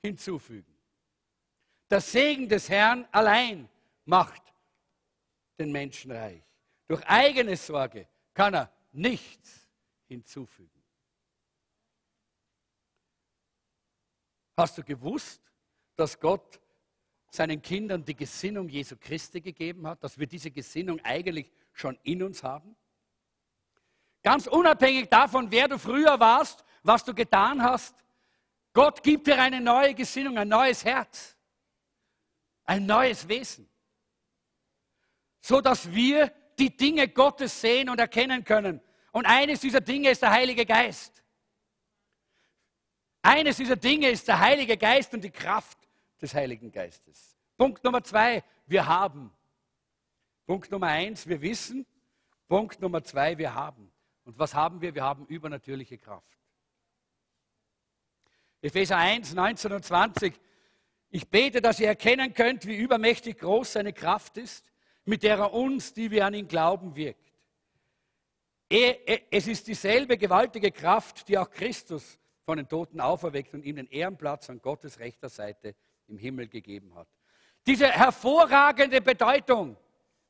hinzufügen. 0.00 0.78
Der 1.90 2.00
Segen 2.00 2.48
des 2.48 2.68
Herrn 2.68 3.08
allein 3.10 3.68
macht 4.04 4.42
den 5.58 5.72
Menschen 5.72 6.12
reich. 6.12 6.44
Durch 6.86 7.04
eigene 7.08 7.56
Sorge 7.56 8.06
kann 8.32 8.54
er 8.54 8.72
nichts 8.92 9.68
hinzufügen. 10.06 10.84
Hast 14.56 14.78
du 14.78 14.84
gewusst, 14.84 15.42
dass 15.96 16.20
Gott 16.20 16.60
seinen 17.34 17.60
Kindern 17.60 18.04
die 18.04 18.14
Gesinnung 18.14 18.68
Jesu 18.68 18.96
Christi 18.96 19.40
gegeben 19.40 19.86
hat, 19.86 20.02
dass 20.04 20.18
wir 20.18 20.26
diese 20.26 20.50
Gesinnung 20.50 21.00
eigentlich 21.04 21.50
schon 21.72 21.98
in 22.02 22.22
uns 22.22 22.42
haben? 22.42 22.76
Ganz 24.22 24.46
unabhängig 24.46 25.08
davon, 25.10 25.50
wer 25.50 25.68
du 25.68 25.78
früher 25.78 26.18
warst, 26.18 26.64
was 26.82 27.04
du 27.04 27.12
getan 27.12 27.62
hast, 27.62 27.94
Gott 28.72 29.02
gibt 29.02 29.26
dir 29.26 29.40
eine 29.40 29.60
neue 29.60 29.94
Gesinnung, 29.94 30.38
ein 30.38 30.48
neues 30.48 30.84
Herz, 30.84 31.36
ein 32.64 32.86
neues 32.86 33.28
Wesen, 33.28 33.68
so 35.40 35.60
dass 35.60 35.92
wir 35.92 36.32
die 36.58 36.76
Dinge 36.76 37.08
Gottes 37.08 37.60
sehen 37.60 37.88
und 37.88 38.00
erkennen 38.00 38.44
können. 38.44 38.80
Und 39.12 39.26
eines 39.26 39.60
dieser 39.60 39.80
Dinge 39.80 40.10
ist 40.10 40.22
der 40.22 40.30
Heilige 40.30 40.64
Geist. 40.64 41.22
Eines 43.22 43.56
dieser 43.56 43.76
Dinge 43.76 44.08
ist 44.08 44.26
der 44.26 44.38
Heilige 44.38 44.76
Geist 44.76 45.12
und 45.14 45.22
die 45.22 45.30
Kraft 45.30 45.83
des 46.24 46.34
Heiligen 46.34 46.72
Geistes. 46.72 47.36
Punkt 47.56 47.84
Nummer 47.84 48.02
zwei, 48.02 48.42
wir 48.66 48.86
haben. 48.86 49.30
Punkt 50.46 50.70
Nummer 50.70 50.88
eins, 50.88 51.26
wir 51.28 51.40
wissen. 51.42 51.86
Punkt 52.48 52.80
Nummer 52.80 53.04
zwei, 53.04 53.36
wir 53.36 53.54
haben. 53.54 53.92
Und 54.24 54.38
was 54.38 54.54
haben 54.54 54.80
wir? 54.80 54.94
Wir 54.94 55.04
haben 55.04 55.26
übernatürliche 55.26 55.98
Kraft. 55.98 56.38
Epheser 58.62 58.96
1, 58.96 59.34
19 59.34 59.72
und 59.72 59.84
20. 59.84 60.40
Ich 61.10 61.28
bete, 61.28 61.60
dass 61.60 61.78
ihr 61.78 61.88
erkennen 61.88 62.32
könnt, 62.32 62.66
wie 62.66 62.76
übermächtig 62.76 63.38
groß 63.38 63.74
seine 63.74 63.92
Kraft 63.92 64.38
ist, 64.38 64.72
mit 65.04 65.22
der 65.22 65.36
er 65.36 65.52
uns, 65.52 65.92
die 65.92 66.10
wir 66.10 66.24
an 66.24 66.32
ihn 66.32 66.48
glauben, 66.48 66.96
wirkt. 66.96 67.20
Es 68.70 69.46
ist 69.46 69.66
dieselbe 69.66 70.16
gewaltige 70.16 70.72
Kraft, 70.72 71.28
die 71.28 71.36
auch 71.36 71.50
Christus 71.50 72.18
von 72.46 72.56
den 72.56 72.66
Toten 72.66 73.02
auferweckt 73.02 73.52
und 73.52 73.62
ihm 73.62 73.76
den 73.76 73.88
Ehrenplatz 73.88 74.48
an 74.48 74.62
Gottes 74.62 74.98
rechter 74.98 75.28
Seite 75.28 75.76
im 76.08 76.18
Himmel 76.18 76.48
gegeben 76.48 76.94
hat. 76.94 77.08
Diese 77.66 77.90
hervorragende 77.90 79.00
Bedeutung 79.00 79.76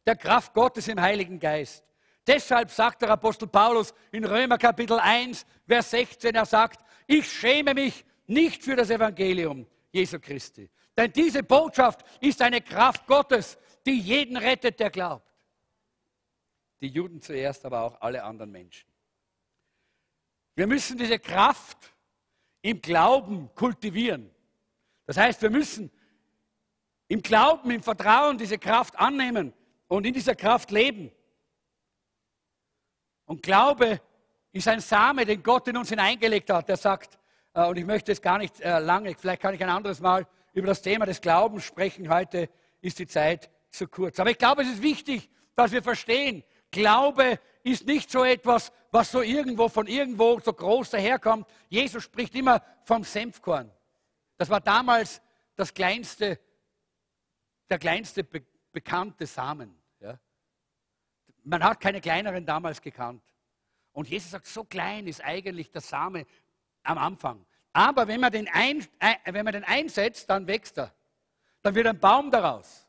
der 0.06 0.16
Kraft 0.16 0.54
Gottes 0.54 0.88
im 0.88 1.00
Heiligen 1.00 1.38
Geist. 1.38 1.84
Deshalb 2.26 2.70
sagt 2.70 3.02
der 3.02 3.10
Apostel 3.10 3.48
Paulus 3.48 3.92
in 4.12 4.24
Römer 4.24 4.58
Kapitel 4.58 4.98
1, 4.98 5.44
Vers 5.66 5.90
16, 5.90 6.34
er 6.34 6.46
sagt, 6.46 6.84
ich 7.06 7.30
schäme 7.30 7.74
mich 7.74 8.04
nicht 8.26 8.62
für 8.62 8.76
das 8.76 8.90
Evangelium 8.90 9.66
Jesu 9.92 10.18
Christi. 10.18 10.70
Denn 10.96 11.12
diese 11.12 11.42
Botschaft 11.42 12.04
ist 12.20 12.40
eine 12.40 12.60
Kraft 12.60 13.06
Gottes, 13.06 13.58
die 13.84 13.98
jeden 13.98 14.36
rettet, 14.36 14.80
der 14.80 14.90
glaubt. 14.90 15.30
Die 16.80 16.88
Juden 16.88 17.20
zuerst, 17.20 17.64
aber 17.64 17.82
auch 17.82 18.00
alle 18.00 18.22
anderen 18.22 18.50
Menschen. 18.50 18.88
Wir 20.54 20.66
müssen 20.66 20.96
diese 20.96 21.18
Kraft 21.18 21.92
im 22.62 22.80
Glauben 22.80 23.50
kultivieren. 23.54 24.33
Das 25.06 25.16
heißt, 25.16 25.42
wir 25.42 25.50
müssen 25.50 25.90
im 27.08 27.22
Glauben, 27.22 27.70
im 27.70 27.82
Vertrauen 27.82 28.38
diese 28.38 28.58
Kraft 28.58 28.98
annehmen 28.98 29.52
und 29.88 30.06
in 30.06 30.14
dieser 30.14 30.34
Kraft 30.34 30.70
leben. 30.70 31.12
Und 33.26 33.42
Glaube 33.42 34.00
ist 34.52 34.68
ein 34.68 34.80
Same, 34.80 35.24
den 35.24 35.42
Gott 35.42 35.68
in 35.68 35.76
uns 35.76 35.90
hineingelegt 35.90 36.50
hat. 36.50 36.68
Der 36.68 36.76
sagt, 36.76 37.18
äh, 37.54 37.66
und 37.66 37.76
ich 37.76 37.84
möchte 37.84 38.12
es 38.12 38.20
gar 38.20 38.38
nicht 38.38 38.60
äh, 38.60 38.78
lange, 38.78 39.14
vielleicht 39.14 39.42
kann 39.42 39.54
ich 39.54 39.62
ein 39.62 39.70
anderes 39.70 40.00
Mal 40.00 40.26
über 40.52 40.68
das 40.68 40.82
Thema 40.82 41.06
des 41.06 41.20
Glaubens 41.20 41.64
sprechen. 41.64 42.08
Heute 42.08 42.48
ist 42.80 42.98
die 42.98 43.06
Zeit 43.06 43.50
zu 43.70 43.88
kurz. 43.88 44.20
Aber 44.20 44.30
ich 44.30 44.38
glaube, 44.38 44.62
es 44.62 44.68
ist 44.68 44.82
wichtig, 44.82 45.28
dass 45.54 45.72
wir 45.72 45.82
verstehen, 45.82 46.44
Glaube 46.70 47.38
ist 47.62 47.86
nicht 47.86 48.10
so 48.10 48.24
etwas, 48.24 48.72
was 48.90 49.10
so 49.10 49.22
irgendwo 49.22 49.68
von 49.68 49.86
irgendwo 49.86 50.38
so 50.40 50.52
groß 50.52 50.90
daherkommt. 50.90 51.46
Jesus 51.68 52.02
spricht 52.02 52.34
immer 52.34 52.62
vom 52.84 53.04
Senfkorn. 53.04 53.70
Das 54.36 54.50
war 54.50 54.60
damals 54.60 55.20
das 55.56 55.72
kleinste, 55.72 56.38
der 57.70 57.78
kleinste 57.78 58.24
be 58.24 58.42
bekannte 58.72 59.24
Samen. 59.24 59.80
Ja. 60.00 60.18
Man 61.44 61.62
hat 61.62 61.78
keine 61.78 62.00
kleineren 62.00 62.44
damals 62.44 62.82
gekannt. 62.82 63.22
Und 63.92 64.08
Jesus 64.08 64.32
sagt, 64.32 64.46
so 64.46 64.64
klein 64.64 65.06
ist 65.06 65.22
eigentlich 65.22 65.70
der 65.70 65.80
Same 65.80 66.26
am 66.82 66.98
Anfang. 66.98 67.46
Aber 67.72 68.08
wenn 68.08 68.20
man 68.20 68.32
den, 68.32 68.48
ein, 68.52 68.84
wenn 69.24 69.44
man 69.44 69.52
den 69.52 69.62
einsetzt, 69.62 70.28
dann 70.28 70.48
wächst 70.48 70.78
er. 70.78 70.92
Dann 71.62 71.76
wird 71.76 71.86
ein 71.86 71.98
Baum 72.00 72.32
daraus. 72.32 72.88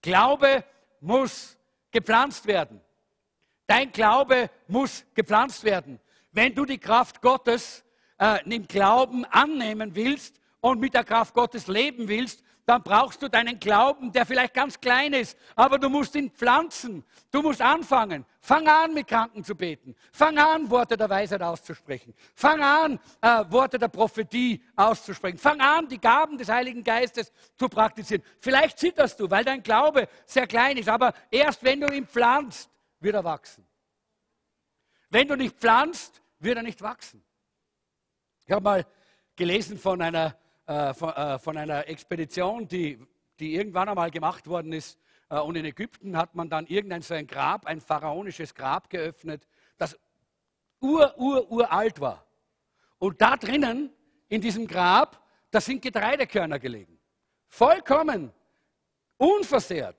Glaube 0.00 0.64
muss 1.00 1.58
gepflanzt 1.90 2.46
werden. 2.46 2.80
Dein 3.66 3.90
Glaube 3.90 4.50
muss 4.68 5.04
gepflanzt 5.14 5.64
werden. 5.64 6.00
Wenn 6.30 6.54
du 6.54 6.64
die 6.64 6.78
Kraft 6.78 7.20
Gottes 7.20 7.84
äh, 8.18 8.38
im 8.48 8.66
Glauben 8.68 9.24
annehmen 9.24 9.96
willst 9.96 10.37
und 10.60 10.80
mit 10.80 10.94
der 10.94 11.04
Kraft 11.04 11.34
Gottes 11.34 11.66
leben 11.66 12.08
willst, 12.08 12.42
dann 12.68 12.82
brauchst 12.82 13.22
du 13.22 13.30
deinen 13.30 13.58
Glauben, 13.58 14.12
der 14.12 14.26
vielleicht 14.26 14.52
ganz 14.52 14.78
klein 14.78 15.14
ist, 15.14 15.38
aber 15.56 15.78
du 15.78 15.88
musst 15.88 16.14
ihn 16.14 16.30
pflanzen. 16.30 17.02
Du 17.30 17.40
musst 17.40 17.62
anfangen. 17.62 18.26
Fang 18.42 18.68
an, 18.68 18.92
mit 18.92 19.08
Kranken 19.08 19.42
zu 19.42 19.54
beten. 19.54 19.96
Fang 20.12 20.36
an, 20.36 20.68
Worte 20.68 20.94
der 20.94 21.08
Weisheit 21.08 21.40
auszusprechen. 21.40 22.12
Fang 22.34 22.62
an, 22.62 23.00
äh, 23.22 23.44
Worte 23.48 23.78
der 23.78 23.88
Prophetie 23.88 24.62
auszusprechen. 24.76 25.38
Fang 25.38 25.58
an, 25.62 25.88
die 25.88 25.98
Gaben 25.98 26.36
des 26.36 26.50
Heiligen 26.50 26.84
Geistes 26.84 27.32
zu 27.56 27.70
praktizieren. 27.70 28.22
Vielleicht 28.38 28.78
zitterst 28.78 29.18
du, 29.18 29.30
weil 29.30 29.44
dein 29.44 29.62
Glaube 29.62 30.06
sehr 30.26 30.46
klein 30.46 30.76
ist, 30.76 30.90
aber 30.90 31.14
erst 31.30 31.64
wenn 31.64 31.80
du 31.80 31.90
ihn 31.90 32.06
pflanzt, 32.06 32.68
wird 33.00 33.14
er 33.14 33.24
wachsen. 33.24 33.66
Wenn 35.08 35.26
du 35.26 35.36
nicht 35.36 35.56
pflanzt, 35.56 36.20
wird 36.38 36.58
er 36.58 36.62
nicht 36.62 36.82
wachsen. 36.82 37.24
Ich 38.44 38.52
habe 38.52 38.62
mal 38.62 38.86
gelesen 39.36 39.78
von 39.78 40.02
einer 40.02 40.36
äh, 40.68 40.92
von, 40.92 41.08
äh, 41.14 41.38
von, 41.38 41.56
einer 41.56 41.88
Expedition, 41.88 42.68
die, 42.68 42.98
die 43.40 43.54
irgendwann 43.54 43.88
einmal 43.88 44.10
gemacht 44.10 44.46
worden 44.46 44.74
ist. 44.74 44.98
Äh, 45.30 45.38
und 45.38 45.56
in 45.56 45.64
Ägypten 45.64 46.14
hat 46.14 46.34
man 46.34 46.50
dann 46.50 46.66
irgendein 46.66 47.00
so 47.00 47.14
ein 47.14 47.26
Grab, 47.26 47.64
ein 47.64 47.80
pharaonisches 47.80 48.54
Grab 48.54 48.90
geöffnet, 48.90 49.48
das 49.78 49.98
ur, 50.78 51.14
ur, 51.16 51.50
uralt 51.50 51.98
war. 52.02 52.26
Und 52.98 53.18
da 53.18 53.38
drinnen, 53.38 53.90
in 54.28 54.42
diesem 54.42 54.66
Grab, 54.66 55.26
da 55.50 55.58
sind 55.58 55.80
Getreidekörner 55.80 56.58
gelegen. 56.58 56.98
Vollkommen 57.46 58.30
unversehrt. 59.16 59.96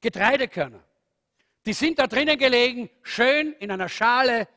Getreidekörner. 0.00 0.82
Die 1.64 1.74
sind 1.74 2.00
da 2.00 2.08
drinnen 2.08 2.36
gelegen, 2.36 2.90
schön 3.02 3.52
in 3.60 3.70
einer 3.70 3.88
Schale. 3.88 4.48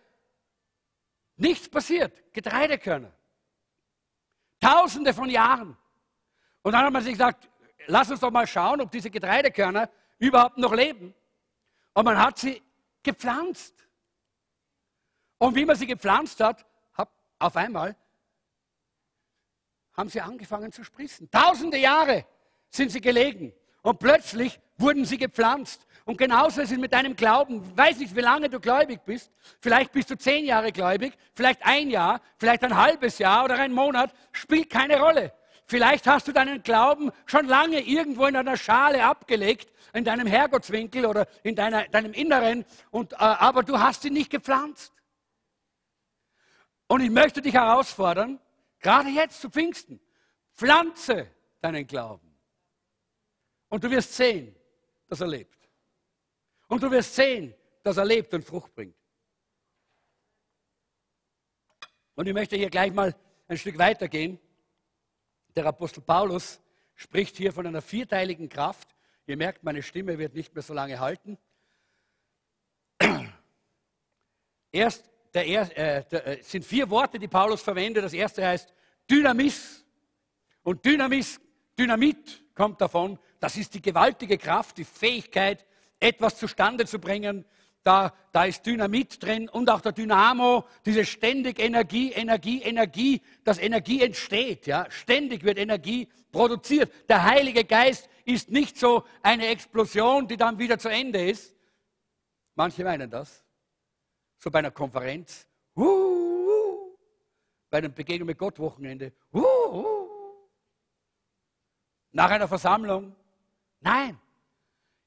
Nichts 1.38 1.70
passiert. 1.70 2.34
Getreidekörner. 2.34 3.12
Tausende 4.66 5.14
von 5.14 5.30
Jahren. 5.30 5.78
Und 6.64 6.72
dann 6.72 6.86
hat 6.86 6.92
man 6.92 7.04
sich 7.04 7.14
gesagt, 7.14 7.48
lass 7.86 8.10
uns 8.10 8.20
doch 8.20 8.32
mal 8.32 8.48
schauen, 8.48 8.82
ob 8.82 8.90
diese 8.90 9.12
Getreidekörner 9.12 9.90
überhaupt 10.18 10.58
noch 10.58 10.74
leben. 10.74 11.14
Und 11.94 12.06
man 12.06 12.18
hat 12.18 12.40
sie 12.40 12.64
gepflanzt. 13.04 13.76
Und 15.38 15.56
wie 15.56 15.66
man 15.66 15.76
sie 15.76 15.86
gepflanzt 15.86 16.40
hat, 16.40 16.66
hat 16.94 17.10
auf 17.38 17.56
einmal 17.56 17.96
haben 19.96 20.10
sie 20.10 20.20
angefangen 20.20 20.72
zu 20.72 20.84
sprießen. 20.84 21.30
Tausende 21.30 21.78
Jahre 21.78 22.26
sind 22.70 22.92
sie 22.92 23.02
gelegen. 23.02 23.54
Und 23.84 24.00
plötzlich 24.00 24.60
wurden 24.78 25.06
sie 25.06 25.18
gepflanzt. 25.18 25.86
Und 26.06 26.18
genauso 26.18 26.62
ist 26.62 26.72
es 26.72 26.78
mit 26.78 26.94
deinem 26.94 27.16
Glauben. 27.16 27.64
Ich 27.72 27.78
weiß 27.78 27.98
nicht, 28.00 28.16
wie 28.16 28.22
lange 28.22 28.48
du 28.50 28.60
gläubig 28.60 29.00
bist. 29.06 29.32
Vielleicht 29.60 29.92
bist 29.92 30.12
du 30.12 30.18
zehn 30.18 30.46
Jahre 30.46 30.72
gläubig, 30.72 31.18
vielleicht 31.34 31.66
ein 31.66 31.90
Jahr, 31.90 32.22
vielleicht 32.38 32.64
ein 32.64 32.76
halbes 32.76 33.18
Jahr 33.18 33.46
oder 33.46 33.56
ein 33.56 33.72
Monat. 33.72 34.14
Spielt 34.32 34.70
keine 34.70 35.00
Rolle. 35.00 35.34
Vielleicht 35.68 36.06
hast 36.06 36.28
du 36.28 36.32
deinen 36.32 36.62
Glauben 36.62 37.12
schon 37.26 37.48
lange 37.48 37.82
irgendwo 37.82 38.28
in 38.28 38.36
einer 38.36 38.56
Schale 38.56 39.04
abgelegt, 39.04 39.72
in 39.94 40.04
deinem 40.04 40.28
Herrgottswinkel 40.28 41.08
oder 41.08 41.28
in 41.42 41.56
deiner, 41.56 41.88
deinem 41.88 42.14
Inneren, 42.14 42.66
und, 42.92 43.14
äh, 43.14 43.16
aber 43.16 43.64
du 43.64 43.80
hast 43.80 44.06
ihn 44.06 44.14
nicht 44.14 44.30
gepflanzt. 44.30 44.94
Und 46.88 47.02
ich 47.02 47.10
möchte 47.10 47.42
dich 47.42 47.56
herausfordern, 47.56 48.40
gerade 48.80 49.10
jetzt 49.10 49.42
zu 49.42 49.50
Pfingsten, 49.50 50.00
pflanze 50.56 51.32
deinen 51.62 51.88
Glauben. 51.88 52.38
Und 53.70 53.84
du 53.84 53.90
wirst 53.90 54.14
sehen, 54.14 54.55
dass 55.08 55.22
er 55.22 55.28
lebt. 55.28 55.58
Und 56.68 56.82
du 56.82 56.90
wirst 56.92 57.16
sehen, 57.16 57.54
dass 57.84 57.98
er 57.98 58.06
lebt 58.06 58.34
und 58.34 58.44
Frucht 58.44 58.74
bringt. 58.74 58.96
Und 62.16 62.28
ich 62.28 62.34
möchte 62.34 62.56
hier 62.56 62.70
gleich 62.70 62.94
mal 62.94 63.14
ein 63.48 63.58
Stück 63.58 63.78
weitergehen. 63.78 64.40
Der 65.56 65.66
Apostel 65.66 66.02
Paulus 66.02 66.62
spricht 66.96 67.38
hier 67.38 67.52
von 67.54 67.68
einer 67.68 67.82
vierteiligen 67.82 68.50
Kraft. 68.50 68.96
Ihr 69.28 69.38
merkt, 69.38 69.64
meine 69.64 69.84
Stimme 69.84 70.18
wird 70.18 70.34
nicht 70.34 70.54
mehr 70.54 70.64
so 70.64 70.74
lange 70.74 71.00
halten. 71.00 71.38
Erst 74.72 75.10
der, 75.34 75.48
äh, 75.48 76.04
der, 76.10 76.28
äh, 76.28 76.44
sind 76.44 76.66
vier 76.66 76.90
Worte, 76.90 77.20
die 77.20 77.28
Paulus 77.28 77.62
verwendet. 77.62 78.04
Das 78.04 78.14
erste 78.14 78.46
heißt 78.46 78.74
Dynamis. 79.10 79.86
Und 80.64 80.84
Dynamis, 80.86 81.40
Dynamit 81.78 82.44
kommt 82.56 82.80
davon. 82.82 83.20
Das 83.46 83.58
ist 83.58 83.76
die 83.76 83.82
gewaltige 83.84 84.40
Kraft, 84.40 84.80
die 84.80 84.84
Fähigkeit, 84.84 85.68
etwas 86.00 86.36
zustande 86.36 86.88
zu 86.88 86.98
bringen. 86.98 87.46
Da, 87.84 88.12
da 88.32 88.46
ist 88.46 88.66
Dynamit 88.66 89.22
drin 89.22 89.48
und 89.50 89.70
auch 89.70 89.82
der 89.82 89.92
Dynamo, 89.92 90.66
diese 90.84 91.06
ständig 91.06 91.60
Energie, 91.60 92.12
Energie, 92.12 92.64
Energie, 92.64 93.22
dass 93.44 93.60
Energie 93.60 94.02
entsteht. 94.02 94.66
Ja? 94.66 94.90
Ständig 94.90 95.44
wird 95.44 95.60
Energie 95.60 96.10
produziert. 96.32 96.92
Der 97.08 97.24
Heilige 97.24 97.66
Geist 97.66 98.10
ist 98.24 98.50
nicht 98.50 98.80
so 98.80 99.04
eine 99.22 99.46
Explosion, 99.46 100.28
die 100.28 100.38
dann 100.38 100.58
wieder 100.58 100.80
zu 100.80 100.90
Ende 100.90 101.30
ist. 101.30 101.56
Manche 102.56 102.84
meinen 102.84 103.12
das. 103.12 103.46
So 104.40 104.50
bei 104.50 104.58
einer 104.58 104.72
Konferenz. 104.72 105.48
Uh, 105.78 106.96
bei 107.70 107.78
einem 107.78 107.94
Begegnung 107.94 108.26
mit 108.26 108.40
Gott 108.40 108.58
Wochenende. 108.58 109.14
Uh, 109.32 109.44
uh. 109.72 110.10
Nach 112.12 112.32
einer 112.32 112.48
Versammlung. 112.48 113.16
Nein, 113.86 114.20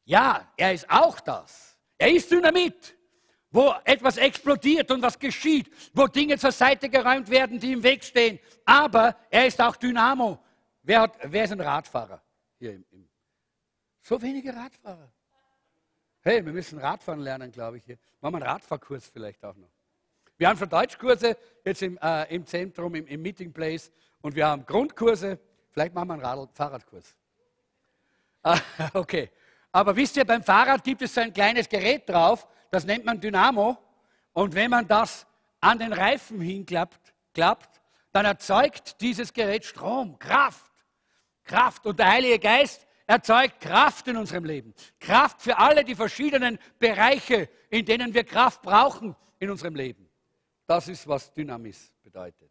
ja, 0.04 0.48
er 0.56 0.72
ist 0.72 0.88
auch 0.88 1.18
das. 1.18 1.76
Er 1.98 2.12
ist 2.12 2.30
Dynamit, 2.30 2.96
wo 3.50 3.74
etwas 3.84 4.16
explodiert 4.18 4.88
und 4.92 5.02
was 5.02 5.18
geschieht, 5.18 5.68
wo 5.92 6.06
Dinge 6.06 6.38
zur 6.38 6.52
Seite 6.52 6.88
geräumt 6.88 7.28
werden, 7.28 7.58
die 7.58 7.72
im 7.72 7.82
Weg 7.82 8.04
stehen. 8.04 8.38
Aber 8.64 9.16
er 9.30 9.46
ist 9.46 9.60
auch 9.60 9.74
Dynamo. 9.74 10.38
Wer, 10.84 11.00
hat, 11.00 11.18
wer 11.24 11.42
ist 11.42 11.50
ein 11.50 11.60
Radfahrer 11.60 12.22
hier 12.56 12.74
im, 12.74 12.84
im 12.92 13.08
so 14.00 14.22
wenige 14.22 14.54
Radfahrer. 14.54 15.12
Hey, 16.20 16.44
wir 16.44 16.52
müssen 16.52 16.78
Radfahren 16.78 17.20
lernen, 17.20 17.50
glaube 17.50 17.78
ich. 17.78 17.84
Hier. 17.84 17.98
Machen 18.20 18.34
wir 18.34 18.42
einen 18.42 18.50
Radfahrkurs 18.52 19.08
vielleicht 19.08 19.44
auch 19.44 19.56
noch. 19.56 19.70
Wir 20.36 20.48
haben 20.48 20.56
schon 20.56 20.68
Deutschkurse 20.68 21.36
jetzt 21.64 21.82
im, 21.82 21.98
äh, 22.00 22.32
im 22.32 22.46
Zentrum, 22.46 22.94
im, 22.94 23.08
im, 23.08 23.22
Meeting 23.22 23.52
Place 23.52 23.90
und 24.20 24.36
wir 24.36 24.46
haben 24.46 24.64
Grundkurse. 24.64 25.40
Vielleicht 25.70 25.94
machen 25.94 26.08
wir 26.08 26.14
einen 26.14 26.22
Radl 26.22 26.48
Fahrradkurs. 26.54 27.16
Ah, 28.42 28.60
okay. 28.94 29.30
Aber 29.72 29.94
wisst 29.94 30.16
ihr, 30.16 30.24
beim 30.24 30.42
Fahrrad 30.42 30.82
gibt 30.82 31.02
es 31.02 31.14
so 31.14 31.20
ein 31.20 31.32
kleines 31.32 31.68
Gerät 31.68 32.08
drauf, 32.08 32.46
das 32.70 32.84
nennt 32.84 33.04
man 33.04 33.20
Dynamo. 33.20 33.76
Und 34.32 34.54
wenn 34.54 34.70
man 34.70 34.86
das 34.86 35.26
an 35.60 35.78
den 35.78 35.92
Reifen 35.92 36.40
hinklappt, 36.40 37.14
klappt, 37.34 37.80
dann 38.12 38.24
erzeugt 38.24 39.00
dieses 39.00 39.32
Gerät 39.32 39.64
Strom, 39.64 40.18
Kraft. 40.18 40.72
Kraft. 41.44 41.86
Und 41.86 41.98
der 41.98 42.10
Heilige 42.10 42.38
Geist 42.38 42.86
erzeugt 43.06 43.60
Kraft 43.60 44.06
in 44.08 44.16
unserem 44.16 44.44
Leben. 44.44 44.74
Kraft 45.00 45.42
für 45.42 45.58
alle 45.58 45.84
die 45.84 45.94
verschiedenen 45.94 46.58
Bereiche, 46.78 47.48
in 47.70 47.84
denen 47.84 48.14
wir 48.14 48.24
Kraft 48.24 48.62
brauchen 48.62 49.16
in 49.38 49.50
unserem 49.50 49.74
Leben. 49.74 50.08
Das 50.66 50.88
ist, 50.88 51.08
was 51.08 51.32
Dynamis 51.32 51.92
bedeutet. 52.02 52.50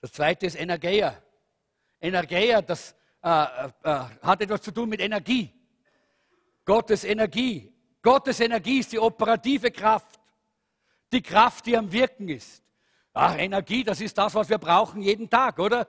Das 0.00 0.12
zweite 0.12 0.46
ist 0.46 0.56
Energeia. 0.56 1.20
Energeia, 2.00 2.62
das 2.62 2.94
äh, 3.22 3.28
äh, 3.30 4.04
hat 4.22 4.40
etwas 4.40 4.62
zu 4.62 4.70
tun 4.72 4.88
mit 4.88 5.00
Energie. 5.00 5.52
Gottes 6.64 7.04
Energie. 7.04 7.72
Gottes 8.02 8.40
Energie 8.40 8.78
ist 8.78 8.92
die 8.92 8.98
operative 8.98 9.70
Kraft. 9.70 10.20
Die 11.12 11.22
Kraft, 11.22 11.66
die 11.66 11.76
am 11.76 11.90
Wirken 11.90 12.28
ist. 12.28 12.62
Ach, 13.12 13.36
Energie, 13.36 13.82
das 13.82 14.00
ist 14.00 14.16
das, 14.16 14.34
was 14.34 14.48
wir 14.48 14.58
brauchen 14.58 15.02
jeden 15.02 15.28
Tag, 15.28 15.58
oder? 15.58 15.88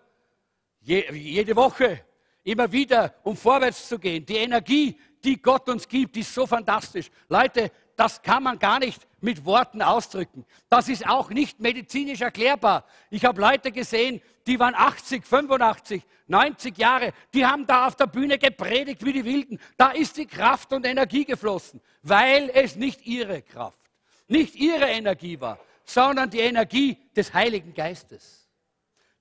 Je, 0.80 1.12
jede 1.14 1.56
Woche, 1.56 2.06
immer 2.44 2.72
wieder, 2.72 3.14
um 3.24 3.36
vorwärts 3.36 3.88
zu 3.88 4.00
gehen. 4.00 4.26
Die 4.26 4.38
Energie, 4.38 4.98
die 5.24 5.40
Gott 5.42 5.68
uns 5.70 5.88
gibt, 5.88 6.18
ist 6.18 6.34
so 6.34 6.48
fantastisch. 6.48 7.12
Leute, 7.28 7.72
das 8.00 8.22
kann 8.22 8.44
man 8.44 8.58
gar 8.58 8.80
nicht 8.80 9.06
mit 9.20 9.44
Worten 9.44 9.82
ausdrücken. 9.82 10.46
Das 10.70 10.88
ist 10.88 11.06
auch 11.06 11.32
nicht 11.32 11.60
medizinisch 11.60 12.22
erklärbar. 12.22 12.86
Ich 13.10 13.26
habe 13.26 13.42
Leute 13.42 13.74
gesehen, 13.74 14.22
die 14.48 14.58
waren 14.58 14.74
80, 14.74 15.26
85, 15.26 16.02
90 16.28 16.78
Jahre, 16.78 17.12
die 17.34 17.46
haben 17.46 17.68
da 17.68 17.88
auf 17.88 17.98
der 17.98 18.08
Bühne 18.08 18.38
gepredigt 18.38 19.04
wie 19.04 19.12
die 19.12 19.26
Wilden. 19.26 19.60
Da 19.76 19.92
ist 19.92 20.16
die 20.16 20.26
Kraft 20.26 20.72
und 20.72 20.86
Energie 20.86 21.26
geflossen, 21.26 21.82
weil 22.02 22.50
es 22.54 22.78
nicht 22.78 23.06
ihre 23.06 23.42
Kraft, 23.42 23.92
nicht 24.30 24.56
ihre 24.56 24.86
Energie 24.86 25.38
war, 25.42 25.60
sondern 25.84 26.30
die 26.30 26.40
Energie 26.40 26.98
des 27.14 27.34
Heiligen 27.34 27.74
Geistes, 27.74 28.48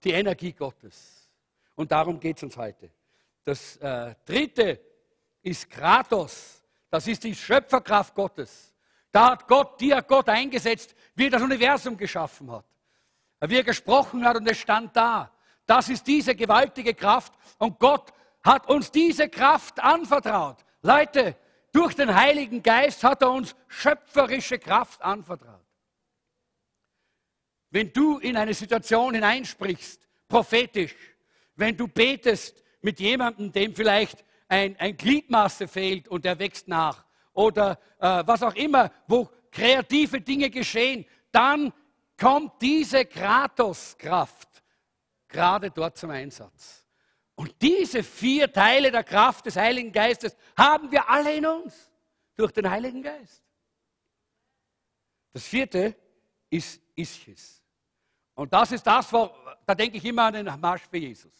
die 0.05 0.13
Energie 0.13 0.53
Gottes. 0.53 1.29
Und 1.75 1.91
darum 1.91 2.21
geht 2.21 2.37
es 2.37 2.45
uns 2.45 2.57
heute. 2.57 2.91
Das 3.43 3.77
äh, 3.79 4.15
dritte 4.25 4.81
ist 5.43 5.69
Kratos. 5.69 6.58
Das 6.91 7.07
ist 7.07 7.25
die 7.25 7.35
Schöpferkraft 7.35 8.15
Gottes. 8.15 8.75
Da 9.13 9.31
hat 9.31 9.47
Gott, 9.47 9.81
die 9.81 9.95
hat 9.95 10.09
Gott 10.09 10.29
eingesetzt, 10.29 10.95
wie 11.15 11.27
er 11.27 11.31
das 11.31 11.43
Universum 11.43 11.97
geschaffen 11.97 12.51
hat. 12.51 12.65
Wie 13.41 13.57
er 13.57 13.65
gesprochen 13.65 14.25
hat 14.25 14.37
und 14.37 14.49
es 14.49 14.59
stand 14.59 14.97
da. 14.97 15.31
Das 15.67 15.89
ist 15.89 16.07
diese 16.07 16.35
gewaltige 16.35 16.95
Kraft. 16.95 17.33
Und 17.59 17.79
Gott 17.79 18.13
hat 18.43 18.69
uns 18.69 18.91
diese 18.91 19.29
Kraft 19.29 19.81
anvertraut. 19.81 20.65
Leute, 20.83 21.37
durch 21.73 21.95
den 21.95 22.15
Heiligen 22.15 22.63
Geist 22.63 23.05
hat 23.05 23.23
er 23.23 23.31
uns 23.31 23.55
schöpferische 23.67 24.59
Kraft 24.59 25.03
anvertraut. 25.03 25.65
Wenn 27.71 27.93
du 27.93 28.19
in 28.19 28.37
eine 28.37 28.55
Situation 28.55 29.15
hineinsprichst, 29.15 30.01
prophetisch, 30.27 30.95
wenn 31.57 31.77
du 31.77 31.87
betest 31.87 32.63
mit 32.81 32.99
jemandem, 33.01 33.53
dem 33.53 33.75
vielleicht 33.75 34.25
ein, 34.49 34.77
ein 34.79 34.97
Gliedmaße 34.97 35.69
fehlt 35.69 36.09
und 36.09 36.25
er 36.25 36.39
wächst 36.39 36.69
nach 36.69 37.05
oder 37.33 37.79
äh, 37.99 38.23
was 38.27 38.43
auch 38.43 38.55
immer, 38.55 38.91
wo 39.07 39.31
kreative 39.51 40.21
Dinge 40.21 40.51
geschehen, 40.51 41.07
dann 41.31 41.73
kommt 42.19 42.61
diese 42.61 43.05
Kratos-Kraft 43.05 44.49
gerade 45.29 45.71
dort 45.71 45.97
zum 45.97 46.11
Einsatz. 46.11 46.85
Und 47.35 47.55
diese 47.63 48.03
vier 48.03 48.53
Teile 48.53 48.91
der 48.91 49.05
Kraft 49.05 49.47
des 49.47 49.55
Heiligen 49.55 49.93
Geistes 49.93 50.37
haben 50.57 50.91
wir 50.91 51.09
alle 51.09 51.33
in 51.35 51.47
uns 51.47 51.93
durch 52.35 52.51
den 52.51 52.69
Heiligen 52.69 53.03
Geist. 53.03 53.45
Das 55.33 55.45
vierte 55.47 55.95
ist 56.51 56.81
Ischis. 56.97 57.63
Und 58.35 58.53
das 58.53 58.73
ist 58.73 58.85
das, 58.85 59.13
wo, 59.13 59.31
da 59.65 59.75
denke 59.75 59.99
ich 59.99 60.05
immer 60.05 60.25
an 60.25 60.35
den 60.35 60.61
Marsch 60.61 60.83
für 60.91 60.97
Jesus. 60.97 61.33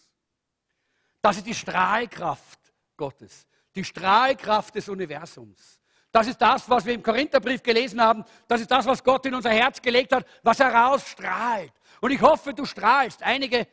Das 1.21 1.37
ist 1.39 1.47
die 1.47 1.55
Strahlkraft 1.55 2.68
Gottes, 2.99 3.47
die 3.75 3.85
Strahlkraft 3.85 4.75
des 4.75 4.91
Universums. 4.91 5.81
Das 6.11 6.27
ist 6.27 6.41
das, 6.41 6.69
was 6.69 6.85
wir 6.85 6.95
im 6.95 7.03
Korintherbrief 7.03 7.63
gelesen 7.63 8.01
haben. 8.01 8.25
Das 8.47 8.61
ist 8.61 8.71
das, 8.71 8.85
was 8.85 9.03
Gott 9.03 9.25
in 9.27 9.35
unser 9.35 9.51
Herz 9.51 9.81
gelegt 9.81 10.13
hat, 10.13 10.27
was 10.43 10.59
herausstrahlt. 10.59 11.73
Und 12.01 12.11
ich 12.11 12.21
hoffe, 12.21 12.53
du 12.53 12.65
strahlst. 12.65 13.23
Einige 13.23 13.67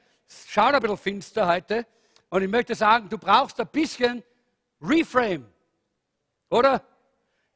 schauen 0.48 0.76
ein 0.76 0.82
bisschen 0.82 0.98
finster 0.98 1.48
heute. 1.48 1.86
Und 2.30 2.42
ich 2.42 2.50
möchte 2.50 2.76
sagen, 2.76 3.10
du 3.10 3.18
brauchst 3.18 3.60
ein 3.60 3.68
bisschen 3.68 4.24
Reframe. 4.82 5.46
Oder? 6.50 6.84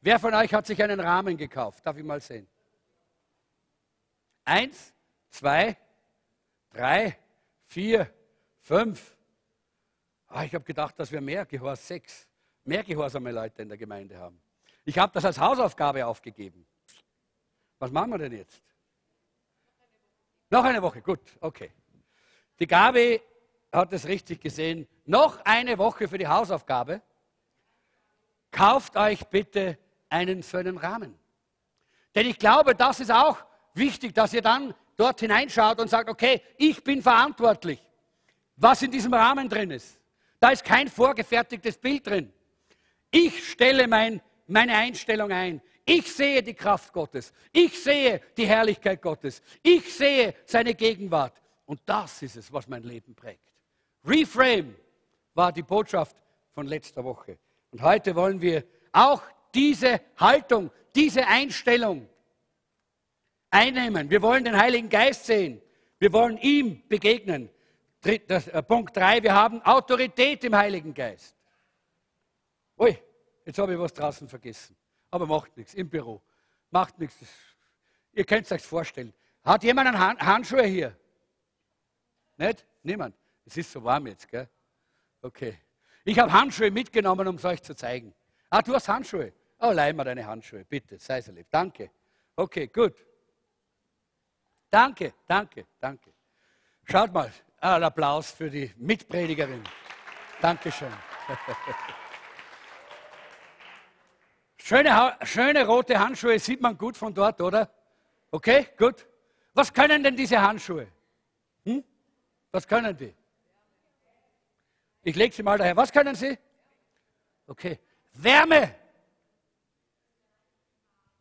Wer 0.00 0.18
von 0.18 0.34
euch 0.34 0.52
hat 0.54 0.66
sich 0.66 0.82
einen 0.82 0.98
Rahmen 0.98 1.36
gekauft? 1.36 1.84
Darf 1.84 1.96
ich 1.96 2.04
mal 2.04 2.20
sehen? 2.20 2.48
Eins, 4.44 4.94
zwei, 5.28 5.76
drei, 6.70 7.18
vier, 7.66 8.10
fünf, 8.60 9.14
Ah, 10.32 10.44
ich 10.44 10.54
habe 10.54 10.64
gedacht, 10.64 10.96
dass 10.98 11.10
wir 11.10 11.20
mehr 11.20 11.44
Gehorsam, 11.44 11.84
sechs, 11.84 12.28
mehr 12.64 12.84
gehorsame 12.84 13.32
Leute 13.32 13.62
in 13.62 13.68
der 13.68 13.76
Gemeinde 13.76 14.16
haben. 14.16 14.40
Ich 14.84 14.96
habe 14.96 15.12
das 15.12 15.24
als 15.24 15.38
Hausaufgabe 15.40 16.06
aufgegeben. 16.06 16.64
Was 17.80 17.90
machen 17.90 18.10
wir 18.12 18.18
denn 18.18 18.32
jetzt? 18.32 18.62
Noch 20.48 20.64
eine 20.64 20.80
Woche, 20.80 21.02
gut, 21.02 21.20
okay. 21.40 21.72
Die 22.60 22.66
Gabi 22.66 23.20
hat 23.72 23.92
es 23.92 24.06
richtig 24.06 24.40
gesehen. 24.40 24.86
Noch 25.04 25.44
eine 25.44 25.78
Woche 25.78 26.06
für 26.06 26.18
die 26.18 26.28
Hausaufgabe. 26.28 27.02
Kauft 28.52 28.96
euch 28.96 29.26
bitte 29.26 29.78
einen 30.08 30.42
so 30.42 30.58
einen 30.58 30.76
Rahmen. 30.76 31.18
Denn 32.14 32.26
ich 32.26 32.38
glaube, 32.38 32.74
das 32.76 33.00
ist 33.00 33.10
auch 33.10 33.38
wichtig, 33.74 34.14
dass 34.14 34.32
ihr 34.32 34.42
dann 34.42 34.74
dort 34.96 35.20
hineinschaut 35.20 35.80
und 35.80 35.88
sagt, 35.88 36.08
okay, 36.08 36.42
ich 36.56 36.84
bin 36.84 37.02
verantwortlich, 37.02 37.84
was 38.56 38.82
in 38.82 38.90
diesem 38.92 39.14
Rahmen 39.14 39.48
drin 39.48 39.72
ist. 39.72 39.99
Da 40.40 40.50
ist 40.50 40.64
kein 40.64 40.88
vorgefertigtes 40.88 41.76
Bild 41.76 42.06
drin. 42.06 42.32
Ich 43.10 43.50
stelle 43.50 43.86
mein, 43.86 44.22
meine 44.46 44.74
Einstellung 44.74 45.30
ein. 45.30 45.60
Ich 45.84 46.12
sehe 46.12 46.42
die 46.42 46.54
Kraft 46.54 46.92
Gottes. 46.92 47.32
Ich 47.52 47.82
sehe 47.82 48.20
die 48.36 48.46
Herrlichkeit 48.46 49.02
Gottes. 49.02 49.42
Ich 49.62 49.92
sehe 49.94 50.34
seine 50.46 50.74
Gegenwart. 50.74 51.40
Und 51.66 51.80
das 51.84 52.22
ist 52.22 52.36
es, 52.36 52.52
was 52.52 52.66
mein 52.68 52.82
Leben 52.82 53.14
prägt. 53.14 53.52
Reframe 54.04 54.74
war 55.34 55.52
die 55.52 55.62
Botschaft 55.62 56.16
von 56.52 56.66
letzter 56.66 57.04
Woche. 57.04 57.38
Und 57.70 57.82
heute 57.82 58.14
wollen 58.16 58.40
wir 58.40 58.64
auch 58.92 59.22
diese 59.54 60.00
Haltung, 60.16 60.70
diese 60.94 61.26
Einstellung 61.26 62.08
einnehmen. 63.50 64.08
Wir 64.08 64.22
wollen 64.22 64.44
den 64.44 64.56
Heiligen 64.56 64.88
Geist 64.88 65.26
sehen. 65.26 65.60
Wir 65.98 66.12
wollen 66.12 66.38
ihm 66.38 66.82
begegnen. 66.88 67.50
Das, 68.00 68.48
äh, 68.48 68.62
Punkt 68.62 68.96
3, 68.96 69.22
wir 69.22 69.34
haben 69.34 69.60
Autorität 69.62 70.42
im 70.44 70.56
Heiligen 70.56 70.94
Geist. 70.94 71.36
Ui, 72.78 72.96
jetzt 73.44 73.58
habe 73.58 73.74
ich 73.74 73.78
was 73.78 73.92
draußen 73.92 74.26
vergessen. 74.26 74.74
Aber 75.10 75.26
macht 75.26 75.54
nichts, 75.56 75.74
im 75.74 75.88
Büro. 75.88 76.22
Macht 76.70 76.98
nichts. 76.98 77.16
Ihr 78.12 78.24
könnt 78.24 78.46
es 78.46 78.52
euch 78.52 78.62
vorstellen. 78.62 79.12
Hat 79.44 79.62
jemand 79.64 79.88
einen 79.88 79.98
Han 79.98 80.18
Handschuhe 80.18 80.64
hier? 80.64 80.96
Nicht? 82.36 82.66
Niemand. 82.82 83.14
Es 83.44 83.56
ist 83.56 83.70
so 83.70 83.84
warm 83.84 84.06
jetzt, 84.06 84.28
gell? 84.28 84.48
Okay. 85.20 85.58
Ich 86.04 86.18
habe 86.18 86.32
Handschuhe 86.32 86.70
mitgenommen, 86.70 87.28
um 87.28 87.34
es 87.36 87.44
euch 87.44 87.62
zu 87.62 87.74
zeigen. 87.74 88.14
Ah, 88.48 88.62
du 88.62 88.74
hast 88.74 88.88
Handschuhe. 88.88 89.32
Oh, 89.58 89.72
leih 89.72 89.92
mir 89.92 90.04
deine 90.04 90.26
Handschuhe, 90.26 90.64
bitte. 90.64 90.98
Sei 90.98 91.20
so 91.20 91.32
lieb. 91.32 91.48
Danke. 91.50 91.90
Okay, 92.34 92.68
gut. 92.68 92.94
Danke, 94.70 95.12
danke, 95.26 95.66
danke. 95.78 96.14
Schaut 96.84 97.12
mal, 97.12 97.30
ein 97.60 97.82
Applaus 97.84 98.30
für 98.30 98.50
die 98.50 98.72
Mitpredigerin. 98.76 99.62
Dankeschön. 100.40 100.92
Schöne, 104.56 105.18
schöne 105.22 105.66
rote 105.66 105.98
Handschuhe 105.98 106.38
sieht 106.38 106.60
man 106.60 106.78
gut 106.78 106.96
von 106.96 107.12
dort, 107.12 107.40
oder? 107.40 107.70
Okay, 108.30 108.68
gut. 108.78 109.06
Was 109.52 109.72
können 109.72 110.02
denn 110.02 110.16
diese 110.16 110.40
Handschuhe? 110.40 110.86
Hm? 111.64 111.84
Was 112.52 112.66
können 112.66 112.96
die? 112.96 113.14
Ich 115.02 115.16
lege 115.16 115.34
sie 115.34 115.42
mal 115.42 115.58
daher. 115.58 115.76
Was 115.76 115.92
können 115.92 116.14
sie? 116.14 116.38
Okay. 117.46 117.78
Wärme. 118.12 118.74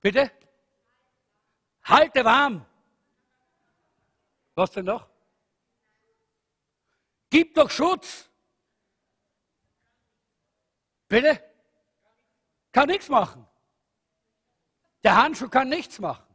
Bitte? 0.01 0.31
Halte 1.83 2.23
warm. 2.23 2.65
Was 4.53 4.71
denn 4.71 4.85
noch? 4.85 5.07
Gib 7.29 7.53
doch 7.53 7.69
Schutz. 7.69 8.29
Bitte? 11.07 11.43
Kann 12.71 12.87
nichts 12.87 13.09
machen. 13.09 13.45
Der 15.03 15.15
Handschuh 15.15 15.49
kann 15.49 15.69
nichts 15.69 15.99
machen. 15.99 16.25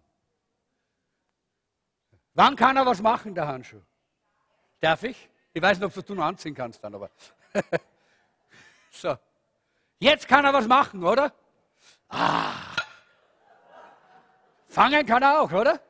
Wann 2.35 2.57
kann 2.57 2.77
er 2.77 2.87
was 2.87 3.01
machen, 3.01 3.35
der 3.35 3.47
Handschuh? 3.47 3.83
Darf 4.81 5.03
ich? 5.05 5.31
Ich 5.53 5.63
weiß 5.63 5.79
nicht, 5.79 5.97
ob 5.97 6.07
du 6.07 6.15
noch 6.15 6.25
anziehen 6.25 6.55
kannst 6.55 6.83
dann, 6.83 6.95
aber. 6.95 7.11
so. 8.91 9.17
Jetzt 10.01 10.27
kann 10.27 10.45
er 10.45 10.53
was 10.53 10.67
machen, 10.67 11.05
oder? 11.05 11.33
Ah. 12.09 12.53
Fangen 14.69 15.07
kann 15.07 15.23
er 15.23 15.41
auch, 15.41 15.53
oder? 15.53 15.81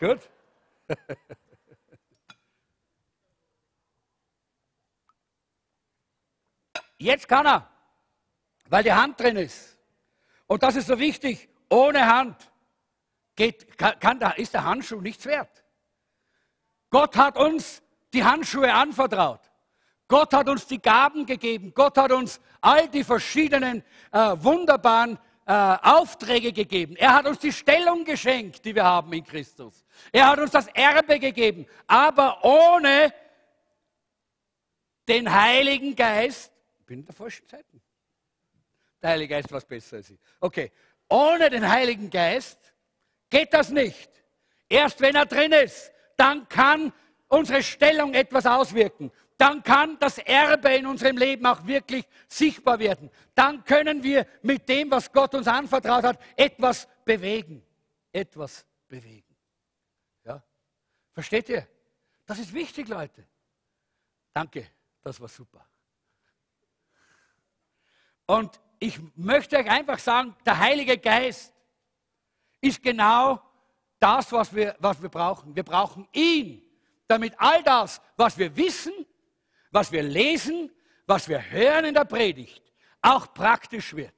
Gut. 0.00 0.28
Jetzt 6.98 7.28
kann 7.28 7.46
er, 7.46 7.70
weil 8.68 8.82
die 8.82 8.92
Hand 8.92 9.18
drin 9.18 9.36
ist. 9.36 9.78
Und 10.46 10.62
das 10.62 10.76
ist 10.76 10.88
so 10.88 10.98
wichtig. 10.98 11.48
Ohne 11.70 12.06
Hand 12.06 12.50
geht, 13.36 13.78
kann, 13.78 13.98
kann, 13.98 14.20
ist 14.36 14.54
der 14.54 14.64
Handschuh 14.64 15.00
nichts 15.00 15.24
wert. 15.26 15.64
Gott 16.90 17.16
hat 17.16 17.38
uns 17.38 17.82
die 18.12 18.24
Handschuhe 18.24 18.72
anvertraut. 18.72 19.40
Gott 20.08 20.32
hat 20.32 20.48
uns 20.48 20.66
die 20.66 20.80
Gaben 20.80 21.26
gegeben. 21.26 21.72
Gott 21.74 21.96
hat 21.98 22.10
uns 22.12 22.40
all 22.60 22.88
die 22.88 23.04
verschiedenen 23.04 23.84
äh, 24.10 24.18
wunderbaren 24.38 25.18
äh, 25.46 25.52
Aufträge 25.52 26.52
gegeben. 26.52 26.96
Er 26.96 27.14
hat 27.14 27.26
uns 27.26 27.38
die 27.38 27.52
Stellung 27.52 28.04
geschenkt, 28.04 28.64
die 28.64 28.74
wir 28.74 28.84
haben 28.84 29.12
in 29.12 29.24
Christus. 29.24 29.84
Er 30.10 30.28
hat 30.28 30.38
uns 30.38 30.50
das 30.50 30.66
Erbe 30.68 31.18
gegeben. 31.18 31.66
Aber 31.86 32.42
ohne 32.42 33.12
den 35.06 35.32
Heiligen 35.32 35.94
Geist, 35.94 36.52
bin 36.88 37.00
in 37.00 37.06
der 37.06 37.14
falschen 37.14 37.46
Zeiten. 37.46 37.80
Der 39.00 39.10
Heilige 39.10 39.34
Geist 39.34 39.52
was 39.52 39.64
besser 39.64 39.98
als 39.98 40.10
ich. 40.10 40.18
Okay, 40.40 40.72
ohne 41.08 41.50
den 41.50 41.68
Heiligen 41.68 42.10
Geist 42.10 42.58
geht 43.30 43.54
das 43.54 43.70
nicht. 43.70 44.10
Erst 44.68 45.00
wenn 45.00 45.14
er 45.14 45.26
drin 45.26 45.52
ist, 45.52 45.92
dann 46.16 46.48
kann 46.48 46.92
unsere 47.28 47.62
Stellung 47.62 48.14
etwas 48.14 48.44
auswirken. 48.46 49.12
Dann 49.36 49.62
kann 49.62 49.98
das 50.00 50.18
Erbe 50.18 50.74
in 50.74 50.86
unserem 50.86 51.16
Leben 51.16 51.46
auch 51.46 51.64
wirklich 51.64 52.04
sichtbar 52.26 52.80
werden. 52.80 53.08
Dann 53.34 53.62
können 53.64 54.02
wir 54.02 54.26
mit 54.42 54.68
dem, 54.68 54.90
was 54.90 55.12
Gott 55.12 55.34
uns 55.34 55.46
anvertraut 55.46 56.02
hat, 56.02 56.20
etwas 56.34 56.88
bewegen. 57.04 57.64
Etwas 58.10 58.66
bewegen. 58.88 59.36
Ja? 60.24 60.42
Versteht 61.12 61.48
ihr? 61.50 61.68
Das 62.26 62.38
ist 62.40 62.52
wichtig, 62.52 62.88
Leute. 62.88 63.24
Danke, 64.32 64.66
das 65.02 65.20
war 65.20 65.28
super. 65.28 65.64
Und 68.28 68.60
ich 68.78 69.00
möchte 69.16 69.56
euch 69.56 69.70
einfach 69.70 69.98
sagen, 69.98 70.36
der 70.44 70.58
Heilige 70.58 70.98
Geist 70.98 71.52
ist 72.60 72.82
genau 72.82 73.40
das, 73.98 74.30
was 74.30 74.54
wir, 74.54 74.76
was 74.78 75.00
wir 75.00 75.08
brauchen. 75.08 75.56
Wir 75.56 75.62
brauchen 75.62 76.06
ihn 76.12 76.62
damit 77.06 77.32
all 77.38 77.62
das, 77.62 78.02
was 78.18 78.36
wir 78.36 78.54
wissen, 78.54 78.92
was 79.70 79.90
wir 79.90 80.02
lesen, 80.02 80.70
was 81.06 81.26
wir 81.26 81.50
hören 81.50 81.86
in 81.86 81.94
der 81.94 82.04
Predigt, 82.04 82.62
auch 83.00 83.32
praktisch 83.32 83.96
wird. 83.96 84.14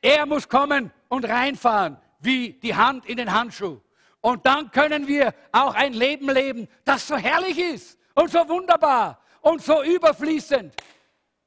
Er 0.00 0.24
muss 0.24 0.48
kommen 0.48 0.92
und 1.08 1.28
reinfahren, 1.28 2.00
wie 2.20 2.52
die 2.52 2.76
Hand 2.76 3.06
in 3.06 3.16
den 3.16 3.32
Handschuh. 3.32 3.80
Und 4.20 4.46
dann 4.46 4.70
können 4.70 5.08
wir 5.08 5.34
auch 5.50 5.74
ein 5.74 5.94
Leben 5.94 6.30
leben, 6.30 6.68
das 6.84 7.08
so 7.08 7.16
herrlich 7.16 7.58
ist 7.58 7.98
und 8.14 8.30
so 8.30 8.48
wunderbar 8.48 9.20
und 9.40 9.62
so 9.62 9.82
überfließend. 9.82 10.72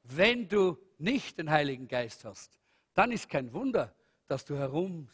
Wenn 0.02 0.46
du 0.46 0.76
nicht 0.98 1.38
den 1.38 1.50
Heiligen 1.50 1.88
Geist 1.88 2.24
hast, 2.24 2.58
dann 2.94 3.12
ist 3.12 3.28
kein 3.28 3.52
Wunder, 3.52 3.94
dass 4.26 4.44
du 4.44 4.56
herum, 4.56 5.08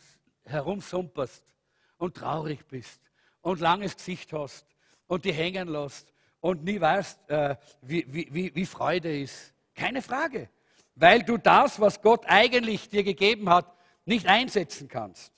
herumsumperst 0.44 1.44
und 1.98 2.16
traurig 2.16 2.66
bist 2.66 3.00
und 3.40 3.60
langes 3.60 3.96
Gesicht 3.96 4.32
hast 4.32 4.66
und 5.06 5.24
die 5.24 5.32
hängen 5.32 5.68
lässt 5.68 6.12
und 6.40 6.64
nie 6.64 6.80
weißt, 6.80 7.28
äh, 7.28 7.56
wie, 7.82 8.06
wie, 8.08 8.54
wie 8.54 8.66
Freude 8.66 9.20
ist. 9.20 9.52
Keine 9.74 10.02
Frage, 10.02 10.48
weil 10.94 11.22
du 11.22 11.38
das, 11.38 11.80
was 11.80 12.00
Gott 12.00 12.24
eigentlich 12.26 12.88
dir 12.88 13.04
gegeben 13.04 13.48
hat, 13.48 13.74
nicht 14.04 14.26
einsetzen 14.26 14.88
kannst. 14.88 15.32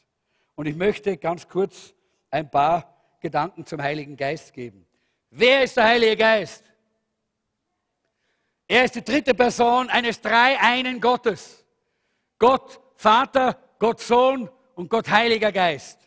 Und 0.54 0.66
ich 0.66 0.76
möchte 0.76 1.16
ganz 1.16 1.48
kurz 1.48 1.94
ein 2.30 2.50
paar 2.50 2.94
Gedanken 3.20 3.66
zum 3.66 3.82
Heiligen 3.82 4.16
Geist 4.16 4.52
geben. 4.52 4.86
Wer 5.30 5.64
ist 5.64 5.76
der 5.76 5.84
Heilige 5.84 6.16
Geist? 6.16 6.64
Er 8.66 8.84
ist 8.84 8.94
die 8.94 9.04
dritte 9.04 9.34
Person 9.34 9.90
eines 9.90 10.20
dreieinen 10.20 11.00
Gottes. 11.00 11.64
Gott 12.38 12.80
Vater, 12.96 13.58
Gott 13.78 14.00
Sohn 14.00 14.50
und 14.74 14.88
Gott 14.88 15.08
Heiliger 15.10 15.52
Geist. 15.52 15.98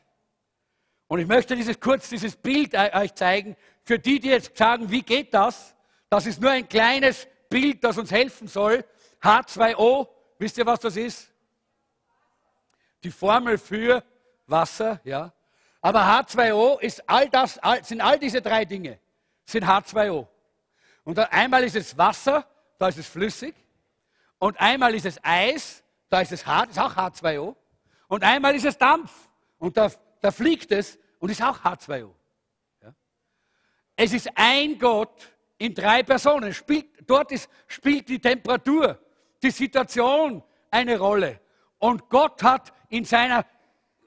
Und 1.07 1.19
ich 1.19 1.27
möchte 1.27 1.55
dieses 1.55 1.79
kurz 1.79 2.09
dieses 2.09 2.35
Bild 2.35 2.73
euch 2.73 3.13
zeigen, 3.13 3.55
für 3.83 3.99
die, 3.99 4.19
die 4.19 4.29
jetzt 4.29 4.57
sagen, 4.57 4.89
wie 4.91 5.01
geht 5.01 5.33
das? 5.33 5.75
Das 6.09 6.25
ist 6.25 6.41
nur 6.41 6.51
ein 6.51 6.67
kleines 6.67 7.27
Bild, 7.49 7.83
das 7.83 7.97
uns 7.97 8.11
helfen 8.11 8.47
soll. 8.47 8.83
H2O, 9.21 10.07
wisst 10.37 10.57
ihr, 10.57 10.65
was 10.65 10.79
das 10.79 10.97
ist? 10.97 11.31
Die 13.03 13.11
Formel 13.11 13.57
für 13.57 14.03
Wasser, 14.47 14.99
ja. 15.03 15.31
Aber 15.81 16.01
H2O 16.01 16.79
ist 16.81 17.07
all 17.07 17.29
das, 17.29 17.59
sind 17.83 18.01
all 18.01 18.19
diese 18.19 18.41
drei 18.41 18.65
Dinge, 18.65 18.99
sind 19.45 19.63
H2O. 19.63 20.27
Und 21.07 21.17
einmal 21.31 21.63
ist 21.63 21.75
es 21.77 21.97
Wasser, 21.97 22.45
da 22.77 22.89
ist 22.89 22.97
es 22.97 23.07
flüssig. 23.07 23.55
Und 24.39 24.59
einmal 24.59 24.93
ist 24.93 25.05
es 25.05 25.17
Eis, 25.23 25.81
da 26.09 26.19
ist 26.19 26.33
es 26.33 26.45
hart, 26.45 26.71
ist 26.71 26.79
auch 26.79 26.95
H2O. 26.95 27.55
Und 28.09 28.23
einmal 28.23 28.53
ist 28.55 28.65
es 28.65 28.77
Dampf. 28.77 29.11
Und 29.57 29.77
da 29.77 29.89
da 30.21 30.31
fliegt 30.31 30.71
es 30.73 30.99
und 31.19 31.29
ist 31.29 31.41
auch 31.41 31.59
H2O. 31.59 32.09
Ja? 32.81 32.93
Es 33.95 34.11
ist 34.11 34.29
ein 34.35 34.77
Gott 34.77 35.33
in 35.57 35.73
drei 35.73 36.03
Personen. 36.03 36.53
Spielt, 36.53 36.87
dort 37.09 37.31
ist, 37.31 37.49
spielt 37.67 38.09
die 38.09 38.19
Temperatur, 38.19 38.99
die 39.41 39.51
Situation 39.51 40.43
eine 40.69 40.99
Rolle. 40.99 41.39
Und 41.79 42.09
Gott 42.09 42.43
hat 42.43 42.73
in 42.89 43.05
seiner 43.05 43.45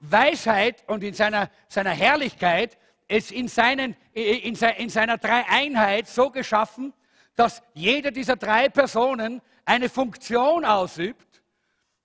Weisheit 0.00 0.86
und 0.88 1.02
in 1.02 1.14
seiner, 1.14 1.50
seiner 1.68 1.92
Herrlichkeit 1.92 2.76
es 3.10 3.32
in, 3.32 3.48
seinen, 3.48 3.96
in, 4.12 4.54
in 4.54 4.88
seiner 4.88 5.18
Dreieinheit 5.18 6.06
so 6.06 6.30
geschaffen, 6.30 6.94
dass 7.34 7.60
jede 7.74 8.12
dieser 8.12 8.36
drei 8.36 8.68
Personen 8.68 9.42
eine 9.64 9.88
Funktion 9.88 10.64
ausübt, 10.64 11.42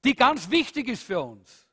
die 0.03 0.15
ganz 0.15 0.49
wichtig 0.49 0.87
ist 0.87 1.03
für 1.03 1.19
uns. 1.19 1.67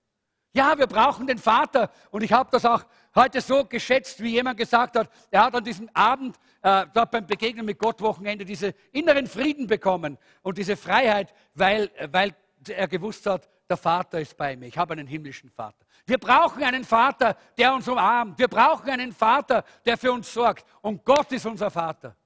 Ja, 0.53 0.77
wir 0.77 0.87
brauchen 0.87 1.27
den 1.27 1.39
Vater. 1.39 1.91
Und 2.11 2.23
ich 2.23 2.33
habe 2.33 2.51
das 2.53 2.67
auch 2.67 2.85
heute 3.15 3.41
so 3.41 3.65
geschätzt, 3.65 4.23
wie 4.23 4.33
jemand 4.33 4.59
gesagt 4.59 4.97
hat, 4.97 5.09
er 5.31 5.45
hat 5.45 5.55
an 5.55 5.65
diesem 5.65 5.89
Abend, 5.95 6.37
äh, 6.61 6.85
dort 6.93 7.11
beim 7.11 7.27
Begegnen 7.27 7.65
mit 7.65 7.79
Gott 7.79 8.03
Wochenende, 8.03 8.45
diese 8.45 8.75
inneren 8.93 9.27
Frieden 9.27 9.67
bekommen 9.67 10.19
und 10.43 10.59
diese 10.59 10.77
Freiheit, 10.77 11.33
weil, 11.55 11.91
weil 12.11 12.35
er 12.69 12.87
gewusst 12.87 13.25
hat, 13.25 13.49
der 13.69 13.77
Vater 13.77 14.21
ist 14.21 14.37
bei 14.37 14.57
mir. 14.57 14.67
Ich 14.67 14.77
habe 14.77 14.93
einen 14.93 15.07
himmlischen 15.07 15.51
Vater. 15.51 15.85
Wir 16.05 16.19
brauchen 16.19 16.63
einen 16.63 16.85
Vater, 16.85 17.37
der 17.57 17.75
uns 17.75 17.89
umarmt. 17.89 18.39
Wir 18.39 18.49
brauchen 18.49 18.91
einen 18.91 19.13
Vater, 19.13 19.65
der 19.85 19.97
für 19.97 20.13
uns 20.13 20.33
sorgt. 20.33 20.67
Und 20.81 21.05
Gott 21.05 21.31
ist 21.33 21.47
unser 21.47 21.71
Vater. 21.71 22.17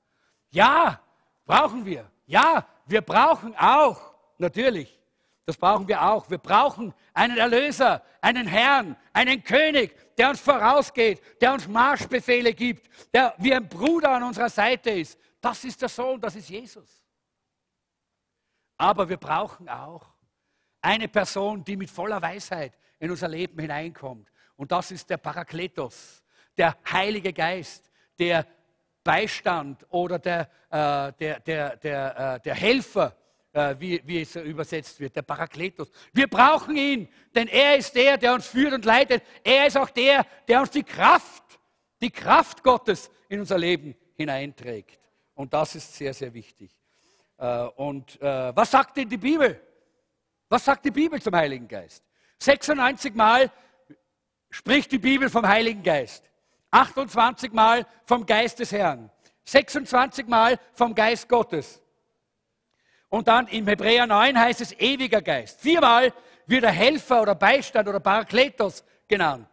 Ja, 0.51 1.01
brauchen 1.45 1.85
wir. 1.85 2.11
Ja, 2.27 2.67
wir 2.87 3.03
brauchen 3.03 3.55
auch, 3.57 4.15
natürlich, 4.39 4.99
das 5.45 5.57
brauchen 5.57 5.87
wir 5.87 6.03
auch. 6.03 6.29
Wir 6.29 6.39
brauchen 6.39 6.93
einen 7.15 7.39
Erlöser, 7.39 8.03
einen 8.21 8.49
Herrn, 8.49 8.97
einen 9.13 9.45
König, 9.45 9.95
der 10.17 10.31
uns 10.31 10.41
vorausgeht, 10.41 11.23
der 11.41 11.53
uns 11.53 11.69
Marschbefehle 11.69 12.53
gibt, 12.53 12.91
der 13.15 13.35
wie 13.39 13.55
ein 13.55 13.69
Bruder 13.69 14.11
an 14.11 14.25
unserer 14.25 14.51
Seite 14.51 14.91
ist. 14.91 15.17
Das 15.41 15.63
ist 15.65 15.81
der 15.81 15.89
Sohn, 15.89 16.21
das 16.21 16.35
ist 16.35 16.49
Jesus. 16.49 17.05
Aber 18.77 19.09
wir 19.09 19.17
brauchen 19.17 19.69
auch 19.69 20.16
eine 20.87 21.09
Person, 21.09 21.65
die 21.65 21.77
mit 21.77 21.91
voller 21.91 22.23
Weisheit 22.23 22.73
in 23.01 23.11
unser 23.11 23.27
Leben 23.27 23.59
hineinkommt. 23.59 24.31
Und 24.55 24.71
das 24.71 24.93
ist 24.93 25.11
der 25.11 25.17
Parakletos, 25.17 26.23
der 26.57 26.77
Heilige 26.91 27.33
Geist, 27.33 27.91
der 28.19 28.47
Beistand 29.03 29.85
oder 29.91 30.21
der, 30.21 30.49
äh, 30.71 31.13
der, 31.19 31.41
der, 31.41 31.77
der, 31.77 32.37
äh, 32.37 32.41
der 32.41 32.55
Helfer, 32.55 33.17
äh, 33.53 33.75
wie, 33.81 34.01
wie 34.05 34.21
es 34.21 34.37
übersetzt 34.37 35.01
wird, 35.01 35.17
der 35.17 35.23
Parakletos. 35.23 35.91
Wir 36.13 36.29
brauchen 36.29 36.77
ihn, 36.77 37.09
denn 37.35 37.49
er 37.49 37.77
ist 37.77 37.95
der, 37.97 38.17
der 38.17 38.35
uns 38.35 38.47
führt 38.47 38.73
und 38.73 38.85
leitet. 38.85 39.25
Er 39.43 39.67
ist 39.67 39.77
auch 39.77 39.91
der, 39.91 40.25
der 40.47 40.61
uns 40.61 40.71
die 40.71 40.85
Kraft, 40.85 41.59
die 42.01 42.11
Kraft 42.11 42.63
Gottes 42.63 43.11
in 43.29 43.41
unser 43.41 43.59
Leben 43.59 43.97
hineinträgt. 44.15 45.01
Und 45.35 45.53
das 45.53 45.75
ist 45.75 45.95
sehr, 45.95 46.15
sehr 46.15 46.33
wichtig. 46.33 46.71
Äh, 47.39 47.65
und 47.75 48.21
äh, 48.23 48.55
was 48.55 48.71
sagt 48.71 48.97
denn 48.97 49.09
die 49.09 49.17
Bibel? 49.17 49.61
Was 50.49 50.65
sagt 50.65 50.85
die 50.85 50.91
Bibel 50.91 51.21
zum 51.21 51.35
Heiligen 51.35 51.67
Geist? 51.67 52.05
96 52.39 53.15
Mal 53.15 53.51
spricht 54.51 54.93
die 54.93 54.99
Bibel 54.99 55.29
vom 55.29 55.47
Heiligen 55.47 55.83
Geist. 55.83 56.25
28 56.71 57.53
Mal 57.53 57.87
vom 58.05 58.25
Geist 58.27 58.59
des 58.59 58.73
Herrn. 58.73 59.11
26 59.45 60.27
Mal 60.27 60.59
vom 60.75 60.95
Geist 60.95 61.29
Gottes. 61.29 61.83
Und 63.09 63.29
dann 63.29 63.47
im 63.49 63.67
Hebräer 63.67 64.07
9 64.07 64.39
heißt 64.39 64.61
es 64.61 64.73
ewiger 64.73 65.23
Geist. 65.23 65.61
Viermal 65.61 66.13
wird 66.47 66.65
er 66.65 66.73
Helfer 66.73 67.23
oder 67.23 67.35
Beistand 67.35 67.89
oder 67.89 68.01
Parakletos 68.01 68.85
genannt. 69.09 69.49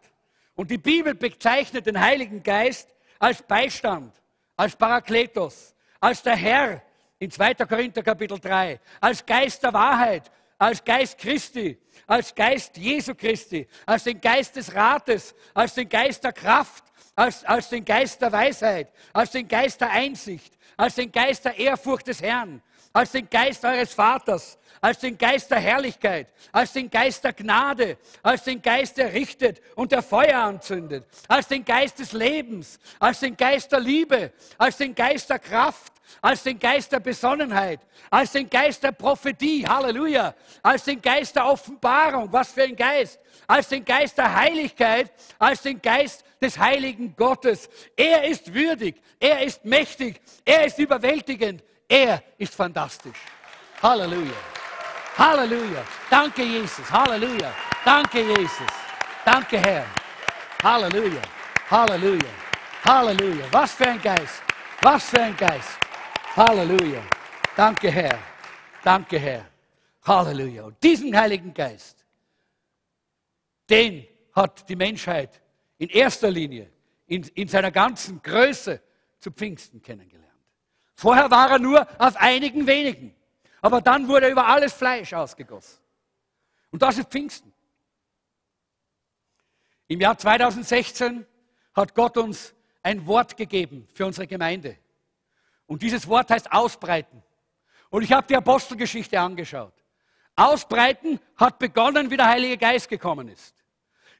Und 0.54 0.70
die 0.70 0.78
Bibel 0.78 1.14
bezeichnet 1.14 1.86
den 1.86 2.00
Heiligen 2.00 2.42
Geist 2.42 2.94
als 3.18 3.42
Beistand, 3.42 4.14
als 4.56 4.76
Parakletos, 4.76 5.74
als 6.00 6.22
der 6.22 6.36
Herr 6.36 6.82
in 7.18 7.30
2. 7.30 7.54
Korinther 7.54 8.02
Kapitel 8.02 8.38
3, 8.38 8.80
als 9.00 9.24
Geist 9.24 9.62
der 9.62 9.72
Wahrheit, 9.72 10.30
als 10.64 10.82
Geist 10.82 11.18
Christi, 11.18 11.76
als 12.06 12.34
Geist 12.34 12.78
Jesu 12.78 13.14
Christi, 13.14 13.66
als 13.84 14.04
den 14.04 14.18
Geist 14.18 14.56
des 14.56 14.74
Rates, 14.74 15.34
als 15.52 15.74
den 15.74 15.86
Geist 15.86 16.24
der 16.24 16.32
Kraft, 16.32 16.84
als, 17.14 17.44
als 17.44 17.68
den 17.68 17.84
Geist 17.84 18.22
der 18.22 18.32
Weisheit, 18.32 18.90
als 19.12 19.30
den 19.32 19.46
Geist 19.46 19.82
der 19.82 19.90
Einsicht, 19.90 20.54
als 20.78 20.94
den 20.94 21.12
Geist 21.12 21.44
der 21.44 21.58
Ehrfurcht 21.58 22.06
des 22.06 22.22
Herrn, 22.22 22.62
als 22.94 23.12
den 23.12 23.28
Geist 23.28 23.62
eures 23.62 23.92
Vaters, 23.92 24.58
als 24.80 25.00
den 25.00 25.18
Geist 25.18 25.50
der 25.50 25.60
Herrlichkeit, 25.60 26.28
als 26.50 26.72
den 26.72 26.88
Geist 26.88 27.24
der 27.24 27.34
Gnade, 27.34 27.98
als 28.22 28.44
den 28.44 28.62
Geist, 28.62 28.96
der 28.96 29.12
richtet 29.12 29.60
und 29.76 29.92
der 29.92 30.02
Feuer 30.02 30.38
anzündet, 30.38 31.06
als 31.28 31.46
den 31.46 31.64
Geist 31.64 31.98
des 31.98 32.12
Lebens, 32.12 32.78
als 32.98 33.20
den 33.20 33.36
Geist 33.36 33.70
der 33.70 33.80
Liebe, 33.80 34.32
als 34.56 34.78
den 34.78 34.94
Geist 34.94 35.28
der 35.28 35.40
Kraft, 35.40 35.93
als 36.20 36.42
den 36.42 36.58
Geist 36.58 36.92
der 36.92 37.00
Besonnenheit, 37.00 37.80
als 38.10 38.32
den 38.32 38.48
Geist 38.48 38.82
der 38.82 38.92
Prophetie, 38.92 39.66
Halleluja, 39.66 40.34
als 40.62 40.84
den 40.84 41.00
Geist 41.00 41.36
der 41.36 41.46
Offenbarung, 41.46 42.32
was 42.32 42.52
für 42.52 42.62
ein 42.62 42.76
Geist, 42.76 43.18
als 43.46 43.68
den 43.68 43.84
Geist 43.84 44.18
der 44.18 44.34
Heiligkeit, 44.34 45.12
als 45.38 45.62
den 45.62 45.80
Geist 45.80 46.24
des 46.40 46.58
heiligen 46.58 47.14
Gottes. 47.16 47.68
Er 47.96 48.24
ist 48.24 48.52
würdig, 48.52 49.00
er 49.18 49.42
ist 49.42 49.64
mächtig, 49.64 50.20
er 50.44 50.66
ist 50.66 50.78
überwältigend, 50.78 51.62
er 51.88 52.22
ist 52.38 52.54
fantastisch. 52.54 53.18
Halleluja. 53.82 54.32
Halleluja. 55.18 55.84
Danke, 56.10 56.42
Jesus. 56.42 56.90
Halleluja. 56.90 57.52
Danke, 57.84 58.20
Jesus. 58.22 58.72
Danke, 59.24 59.58
Herr. 59.58 59.86
Halleluja. 60.62 61.20
Halleluja. 61.70 62.30
Halleluja. 62.84 63.44
Was 63.50 63.72
für 63.72 63.88
ein 63.88 64.00
Geist. 64.00 64.42
Was 64.80 65.10
für 65.10 65.22
ein 65.22 65.36
Geist. 65.36 65.83
Halleluja. 66.36 67.02
Danke, 67.56 67.90
Herr. 67.90 68.18
Danke, 68.82 69.18
Herr. 69.18 69.46
Halleluja. 70.02 70.64
Und 70.64 70.82
diesen 70.82 71.16
Heiligen 71.16 71.54
Geist, 71.54 72.04
den 73.70 74.06
hat 74.32 74.68
die 74.68 74.74
Menschheit 74.74 75.40
in 75.78 75.88
erster 75.88 76.30
Linie 76.30 76.70
in, 77.06 77.22
in 77.34 77.46
seiner 77.46 77.70
ganzen 77.70 78.20
Größe 78.20 78.82
zu 79.20 79.30
Pfingsten 79.30 79.80
kennengelernt. 79.80 80.24
Vorher 80.96 81.30
war 81.30 81.50
er 81.52 81.58
nur 81.58 81.86
auf 82.00 82.16
einigen 82.16 82.66
wenigen. 82.66 83.14
Aber 83.60 83.80
dann 83.80 84.08
wurde 84.08 84.26
er 84.26 84.32
über 84.32 84.46
alles 84.46 84.72
Fleisch 84.72 85.12
ausgegossen. 85.14 85.78
Und 86.70 86.82
das 86.82 86.98
ist 86.98 87.10
Pfingsten. 87.10 87.52
Im 89.86 90.00
Jahr 90.00 90.18
2016 90.18 91.24
hat 91.74 91.94
Gott 91.94 92.16
uns 92.16 92.54
ein 92.82 93.06
Wort 93.06 93.36
gegeben 93.36 93.86
für 93.94 94.04
unsere 94.04 94.26
Gemeinde. 94.26 94.76
Und 95.66 95.82
dieses 95.82 96.06
Wort 96.08 96.30
heißt 96.30 96.52
ausbreiten. 96.52 97.22
Und 97.90 98.02
ich 98.02 98.12
habe 98.12 98.26
die 98.26 98.36
Apostelgeschichte 98.36 99.18
angeschaut. 99.18 99.74
Ausbreiten 100.36 101.20
hat 101.36 101.58
begonnen, 101.58 102.10
wie 102.10 102.16
der 102.16 102.28
Heilige 102.28 102.58
Geist 102.58 102.88
gekommen 102.88 103.28
ist. 103.28 103.54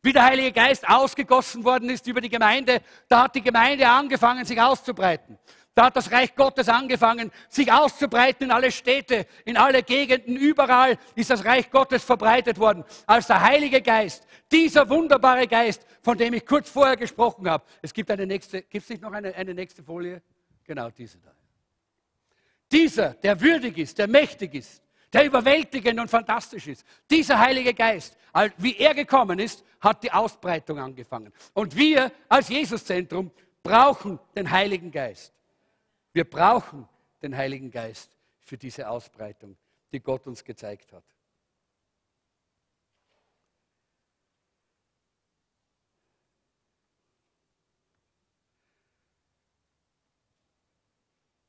Wie 0.02 0.12
der 0.12 0.24
Heilige 0.24 0.52
Geist 0.52 0.88
ausgegossen 0.88 1.64
worden 1.64 1.90
ist 1.90 2.06
über 2.06 2.20
die 2.20 2.28
Gemeinde, 2.28 2.82
da 3.08 3.24
hat 3.24 3.34
die 3.34 3.42
Gemeinde 3.42 3.88
angefangen, 3.88 4.44
sich 4.44 4.60
auszubreiten. 4.60 5.38
Da 5.74 5.86
hat 5.86 5.96
das 5.96 6.12
Reich 6.12 6.36
Gottes 6.36 6.68
angefangen, 6.68 7.32
sich 7.48 7.72
auszubreiten 7.72 8.46
in 8.46 8.52
alle 8.52 8.70
Städte, 8.70 9.26
in 9.44 9.56
alle 9.56 9.82
Gegenden, 9.82 10.36
überall 10.36 10.98
ist 11.16 11.30
das 11.30 11.44
Reich 11.44 11.68
Gottes 11.70 12.04
verbreitet 12.04 12.58
worden. 12.58 12.84
Als 13.06 13.26
der 13.26 13.40
Heilige 13.40 13.82
Geist, 13.82 14.24
dieser 14.52 14.88
wunderbare 14.88 15.48
Geist, 15.48 15.84
von 16.00 16.16
dem 16.16 16.34
ich 16.34 16.46
kurz 16.46 16.70
vorher 16.70 16.96
gesprochen 16.96 17.50
habe. 17.50 17.64
Es 17.82 17.92
gibt 17.92 18.08
eine 18.10 18.24
nächste, 18.24 18.62
gibt 18.62 18.84
es 18.84 18.90
nicht 18.90 19.02
noch 19.02 19.12
eine, 19.12 19.34
eine 19.34 19.52
nächste 19.52 19.82
Folie? 19.82 20.22
Genau 20.64 20.90
diese 20.90 21.18
da. 21.18 21.33
Dieser, 22.70 23.14
der 23.14 23.40
würdig 23.40 23.78
ist, 23.78 23.98
der 23.98 24.08
mächtig 24.08 24.54
ist, 24.54 24.82
der 25.12 25.24
überwältigend 25.24 26.00
und 26.00 26.08
fantastisch 26.08 26.66
ist. 26.66 26.84
Dieser 27.10 27.38
Heilige 27.38 27.72
Geist, 27.72 28.16
wie 28.56 28.76
er 28.76 28.94
gekommen 28.94 29.38
ist, 29.38 29.64
hat 29.80 30.02
die 30.02 30.10
Ausbreitung 30.10 30.78
angefangen. 30.78 31.32
Und 31.52 31.76
wir 31.76 32.10
als 32.28 32.48
Jesuszentrum 32.48 33.30
brauchen 33.62 34.18
den 34.34 34.50
Heiligen 34.50 34.90
Geist. 34.90 35.32
Wir 36.12 36.28
brauchen 36.28 36.88
den 37.22 37.36
Heiligen 37.36 37.70
Geist 37.70 38.10
für 38.42 38.58
diese 38.58 38.88
Ausbreitung, 38.88 39.56
die 39.92 40.00
Gott 40.00 40.26
uns 40.26 40.44
gezeigt 40.44 40.92
hat. 40.92 41.04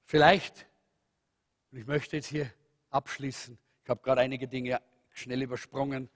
Vielleicht, 0.07 0.67
und 1.75 1.81
ich 1.81 1.87
möchte 1.87 2.15
jetzt 2.15 2.27
hier 2.27 2.49
abschließen, 2.89 3.57
ich 3.83 3.89
habe 3.89 4.01
gerade 4.01 4.21
einige 4.21 4.47
Dinge 4.47 4.81
schnell 5.09 5.41
übersprungen, 5.41 6.09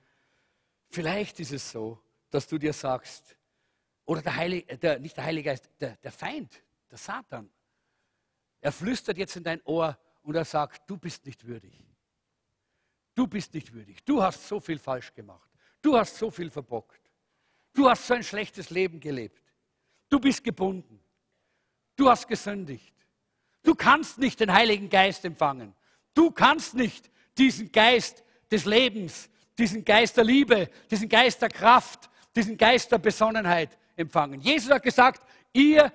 vielleicht 0.89 1.37
ist 1.41 1.51
es 1.51 1.69
so, 1.69 2.01
dass 2.29 2.47
du 2.47 2.57
dir 2.57 2.71
sagst, 2.71 3.35
oder 4.05 4.21
der 4.21 4.37
Heilige, 4.37 4.77
der, 4.77 4.99
nicht 4.99 5.17
der 5.17 5.25
Heilige 5.25 5.49
Geist, 5.49 5.69
der, 5.81 5.97
der 5.97 6.13
Feind, 6.13 6.63
der 6.89 6.97
Satan, 6.97 7.49
er 8.61 8.71
flüstert 8.71 9.17
jetzt 9.17 9.35
in 9.35 9.43
dein 9.43 9.61
Ohr 9.65 9.99
und 10.21 10.33
er 10.33 10.45
sagt, 10.45 10.89
du 10.89 10.95
bist 10.95 11.25
nicht 11.25 11.45
würdig. 11.45 11.85
Du 13.13 13.27
bist 13.27 13.53
nicht 13.53 13.73
würdig. 13.73 14.01
Du 14.05 14.23
hast 14.23 14.47
so 14.47 14.61
viel 14.61 14.79
falsch 14.79 15.13
gemacht. 15.13 15.51
Du 15.81 15.97
hast 15.97 16.15
so 16.15 16.31
viel 16.31 16.49
verbockt. 16.49 17.01
Du 17.73 17.89
hast 17.89 18.07
so 18.07 18.13
ein 18.13 18.23
schlechtes 18.23 18.69
Leben 18.69 19.01
gelebt. 19.01 19.43
Du 20.07 20.21
bist 20.21 20.41
gebunden. 20.41 21.01
Du 21.97 22.09
hast 22.09 22.29
gesündigt. 22.29 22.98
Du 23.63 23.75
kannst 23.75 24.17
nicht 24.17 24.39
den 24.39 24.53
Heiligen 24.53 24.89
Geist 24.89 25.25
empfangen. 25.25 25.73
Du 26.13 26.31
kannst 26.31 26.73
nicht 26.73 27.09
diesen 27.37 27.71
Geist 27.71 28.23
des 28.51 28.65
Lebens, 28.65 29.29
diesen 29.57 29.83
Geist 29.83 30.17
der 30.17 30.23
Liebe, 30.23 30.69
diesen 30.89 31.09
Geist 31.09 31.41
der 31.41 31.49
Kraft, 31.49 32.09
diesen 32.35 32.57
Geist 32.57 32.91
der 32.91 32.97
Besonnenheit 32.97 33.77
empfangen. 33.95 34.39
Jesus 34.41 34.71
hat 34.71 34.83
gesagt, 34.83 35.21
ihr 35.53 35.91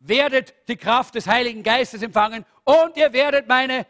werdet 0.00 0.54
die 0.68 0.76
Kraft 0.76 1.14
des 1.14 1.26
Heiligen 1.26 1.62
Geistes 1.62 2.02
empfangen 2.02 2.44
und 2.64 2.96
ihr 2.96 3.12
werdet 3.12 3.48
meine 3.48 3.86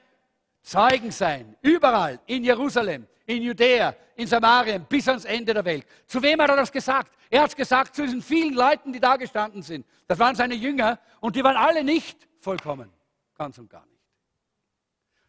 Zeugen 0.62 1.10
sein. 1.10 1.56
Überall 1.60 2.20
in 2.26 2.44
Jerusalem, 2.44 3.06
in 3.26 3.42
Judäa, 3.42 3.94
in 4.16 4.26
Samarien, 4.26 4.84
bis 4.88 5.08
ans 5.08 5.24
Ende 5.24 5.52
der 5.54 5.64
Welt. 5.64 5.86
Zu 6.06 6.22
wem 6.22 6.40
hat 6.40 6.50
er 6.50 6.56
das 6.56 6.70
gesagt? 6.70 7.12
Er 7.30 7.42
hat 7.42 7.50
es 7.50 7.56
gesagt 7.56 7.94
zu 7.94 8.02
diesen 8.02 8.22
vielen 8.22 8.54
Leuten, 8.54 8.92
die 8.92 9.00
da 9.00 9.16
gestanden 9.16 9.62
sind. 9.62 9.86
Das 10.06 10.18
waren 10.18 10.36
seine 10.36 10.54
Jünger 10.54 10.98
und 11.20 11.36
die 11.36 11.42
waren 11.42 11.56
alle 11.56 11.82
nicht 11.82 12.28
vollkommen. 12.40 12.90
Ganz 13.34 13.58
und 13.58 13.68
gar 13.68 13.86
nicht. 13.86 14.02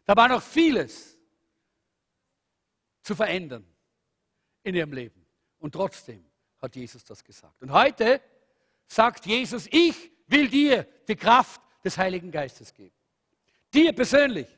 Da 0.04 0.16
war 0.16 0.28
noch 0.28 0.42
vieles 0.42 1.18
zu 3.02 3.14
verändern 3.14 3.66
in 4.62 4.74
ihrem 4.74 4.92
Leben. 4.92 5.26
Und 5.58 5.72
trotzdem 5.72 6.24
hat 6.60 6.76
Jesus 6.76 7.04
das 7.04 7.22
gesagt. 7.24 7.62
Und 7.62 7.72
heute 7.72 8.20
sagt 8.86 9.26
Jesus, 9.26 9.66
ich 9.70 10.12
will 10.26 10.48
dir 10.48 10.86
die 11.08 11.16
Kraft 11.16 11.60
des 11.84 11.98
Heiligen 11.98 12.30
Geistes 12.30 12.72
geben. 12.72 12.94
Dir 13.72 13.92
persönlich. 13.92 14.48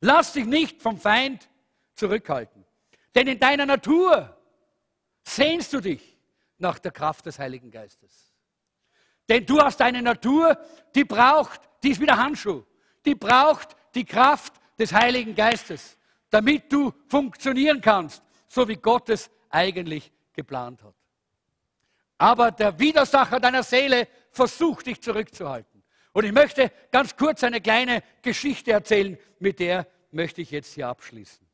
Lass 0.00 0.32
dich 0.32 0.46
nicht 0.46 0.80
vom 0.80 0.98
Feind 0.98 1.48
zurückhalten. 1.94 2.64
Denn 3.14 3.26
in 3.26 3.38
deiner 3.38 3.66
Natur 3.66 4.36
sehnst 5.22 5.72
du 5.72 5.80
dich 5.80 6.16
nach 6.58 6.78
der 6.78 6.92
Kraft 6.92 7.26
des 7.26 7.38
Heiligen 7.38 7.70
Geistes. 7.70 8.34
Denn 9.28 9.44
du 9.44 9.60
hast 9.60 9.80
eine 9.82 10.02
Natur, 10.02 10.58
die 10.94 11.04
braucht, 11.04 11.60
die 11.82 11.90
ist 11.90 12.00
wie 12.00 12.06
der 12.06 12.16
Handschuh, 12.16 12.64
die 13.08 13.14
braucht 13.14 13.74
die 13.94 14.04
Kraft 14.04 14.52
des 14.78 14.92
Heiligen 14.92 15.34
Geistes, 15.34 15.96
damit 16.28 16.70
du 16.70 16.92
funktionieren 17.06 17.80
kannst, 17.80 18.22
so 18.48 18.68
wie 18.68 18.76
Gott 18.76 19.08
es 19.08 19.30
eigentlich 19.48 20.12
geplant 20.34 20.82
hat. 20.82 20.94
Aber 22.18 22.50
der 22.50 22.78
Widersacher 22.78 23.40
deiner 23.40 23.62
Seele 23.62 24.08
versucht 24.30 24.86
dich 24.86 25.00
zurückzuhalten. 25.00 25.82
Und 26.12 26.24
ich 26.26 26.32
möchte 26.32 26.70
ganz 26.90 27.16
kurz 27.16 27.42
eine 27.44 27.62
kleine 27.62 28.02
Geschichte 28.20 28.72
erzählen, 28.72 29.16
mit 29.38 29.58
der 29.58 29.86
möchte 30.10 30.42
ich 30.42 30.50
jetzt 30.50 30.74
hier 30.74 30.88
abschließen. 30.88 31.46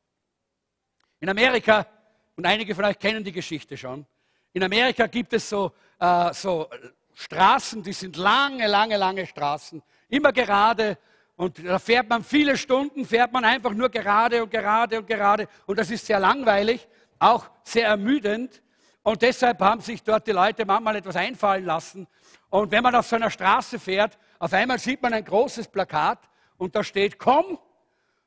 In 1.21 1.29
Amerika, 1.29 1.87
und 2.35 2.45
einige 2.45 2.75
von 2.75 2.83
euch 2.83 2.99
kennen 2.99 3.23
die 3.23 3.31
Geschichte 3.31 3.77
schon, 3.77 4.05
in 4.51 4.63
Amerika 4.63 5.07
gibt 5.07 5.31
es 5.31 5.49
so, 5.49 5.71
äh, 5.99 6.33
so 6.33 6.69
Straßen, 7.13 7.81
die 7.81 7.93
sind 7.93 8.17
lange, 8.17 8.67
lange, 8.67 8.97
lange 8.97 9.25
Straßen, 9.25 9.81
immer 10.09 10.33
gerade. 10.33 10.97
Und 11.37 11.65
da 11.65 11.79
fährt 11.79 12.09
man 12.09 12.23
viele 12.23 12.57
Stunden, 12.57 13.05
fährt 13.05 13.33
man 13.33 13.43
einfach 13.43 13.71
nur 13.71 13.89
gerade 13.89 14.41
und 14.43 14.49
gerade 14.49 14.99
und 14.99 15.07
gerade. 15.07 15.47
Und 15.65 15.77
das 15.77 15.91
ist 15.91 16.05
sehr 16.05 16.19
langweilig, 16.19 16.87
auch 17.19 17.49
sehr 17.63 17.87
ermüdend. 17.87 18.61
Und 19.03 19.21
deshalb 19.21 19.59
haben 19.59 19.81
sich 19.81 20.01
dort 20.01 20.25
die 20.27 20.31
Leute 20.31 20.65
manchmal 20.65 20.95
etwas 20.95 21.15
einfallen 21.15 21.65
lassen. 21.65 22.07
Und 22.49 22.71
wenn 22.71 22.81
man 22.81 22.95
auf 22.95 23.05
so 23.05 23.17
einer 23.17 23.29
Straße 23.29 23.79
fährt, 23.79 24.17
auf 24.39 24.53
einmal 24.53 24.79
sieht 24.79 25.01
man 25.01 25.13
ein 25.13 25.25
großes 25.25 25.67
Plakat 25.67 26.19
und 26.57 26.75
da 26.75 26.83
steht, 26.83 27.19
komm 27.19 27.59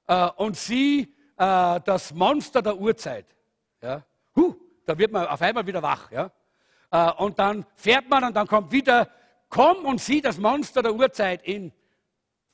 äh, 0.07 0.29
und 0.37 0.57
sieh 0.57 1.15
äh, 1.39 1.81
das 1.85 2.13
Monster 2.13 2.61
der 2.61 2.77
Urzeit. 2.77 3.27
Ja? 3.81 4.03
Huh, 4.37 4.55
da 4.85 4.99
wird 4.99 5.13
man 5.13 5.27
auf 5.27 5.41
einmal 5.41 5.67
wieder 5.67 5.83
wach. 5.83 6.11
Ja? 6.11 6.31
Äh, 6.91 7.11
und 7.23 7.39
dann 7.39 7.65
fährt 7.75 8.09
man 8.09 8.25
und 8.25 8.35
dann 8.37 8.47
kommt 8.47 8.71
wieder, 8.71 9.09
komm 9.49 9.87
und 9.87 10.01
sieh 10.01 10.21
das 10.21 10.37
Monster 10.37 10.83
der 10.83 10.95
Urzeit 10.95 11.43
in 11.45 11.73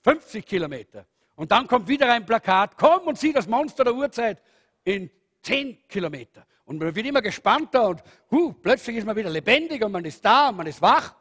50 0.05 0.45
Kilometer. 0.45 1.07
Und 1.35 1.51
dann 1.51 1.67
kommt 1.67 1.89
wieder 1.89 2.13
ein 2.13 2.25
Plakat, 2.25 2.77
komm 2.77 3.09
und 3.09 3.19
sieh 3.19 3.33
das 3.33 3.49
Monster 3.49 3.85
der 3.85 3.95
Urzeit 3.95 4.41
in 4.85 5.11
10 5.43 5.89
Kilometer. 5.89 6.47
Und 6.67 6.79
man 6.79 6.95
wird 6.95 7.07
immer 7.07 7.23
gespannter 7.23 7.89
und 7.89 8.03
huh, 8.31 8.53
plötzlich 8.53 8.97
ist 8.97 9.07
man 9.07 9.17
wieder 9.17 9.31
lebendig 9.31 9.83
und 9.83 9.93
man 9.93 10.05
ist 10.05 10.25
da 10.25 10.51
und 10.51 10.57
man 10.59 10.67
ist 10.67 10.81
wach. 10.81 11.15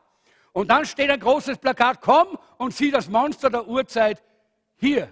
Und 0.52 0.70
dann 0.70 0.86
steht 0.86 1.10
ein 1.10 1.20
großes 1.20 1.58
Plakat, 1.58 2.00
komm 2.02 2.38
und 2.58 2.74
sieh 2.74 2.92
das 2.92 3.10
Monster 3.10 3.50
der 3.50 3.68
Urzeit 3.68 4.22
hier. 4.76 5.12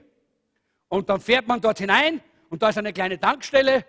Und 0.87 1.09
dann 1.09 1.19
fährt 1.19 1.47
man 1.47 1.59
dort 1.59 1.79
hinein 1.79 2.21
und 2.49 2.61
da 2.61 2.69
ist 2.69 2.77
eine 2.77 2.93
kleine 2.93 3.19
Tankstelle 3.19 3.85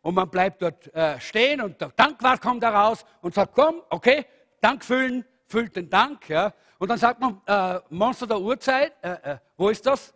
und 0.00 0.14
man 0.14 0.30
bleibt 0.30 0.62
dort 0.62 0.92
äh, 0.94 1.20
stehen 1.20 1.60
und 1.60 1.80
der 1.80 1.94
Tankwart 1.94 2.40
kommt 2.40 2.62
da 2.62 2.70
raus 2.70 3.04
und 3.20 3.34
sagt, 3.34 3.54
komm, 3.54 3.82
okay, 3.90 4.24
Tank 4.60 4.84
füllen, 4.84 5.24
füllt 5.46 5.76
den 5.76 5.90
Tank. 5.90 6.28
Ja. 6.28 6.52
Und 6.78 6.88
dann 6.88 6.98
sagt 6.98 7.20
man, 7.20 7.40
äh, 7.46 7.80
Monster 7.90 8.26
der 8.26 8.40
Uhrzeit, 8.40 8.92
äh, 9.02 9.32
äh, 9.32 9.38
wo 9.56 9.68
ist 9.68 9.84
das? 9.86 10.12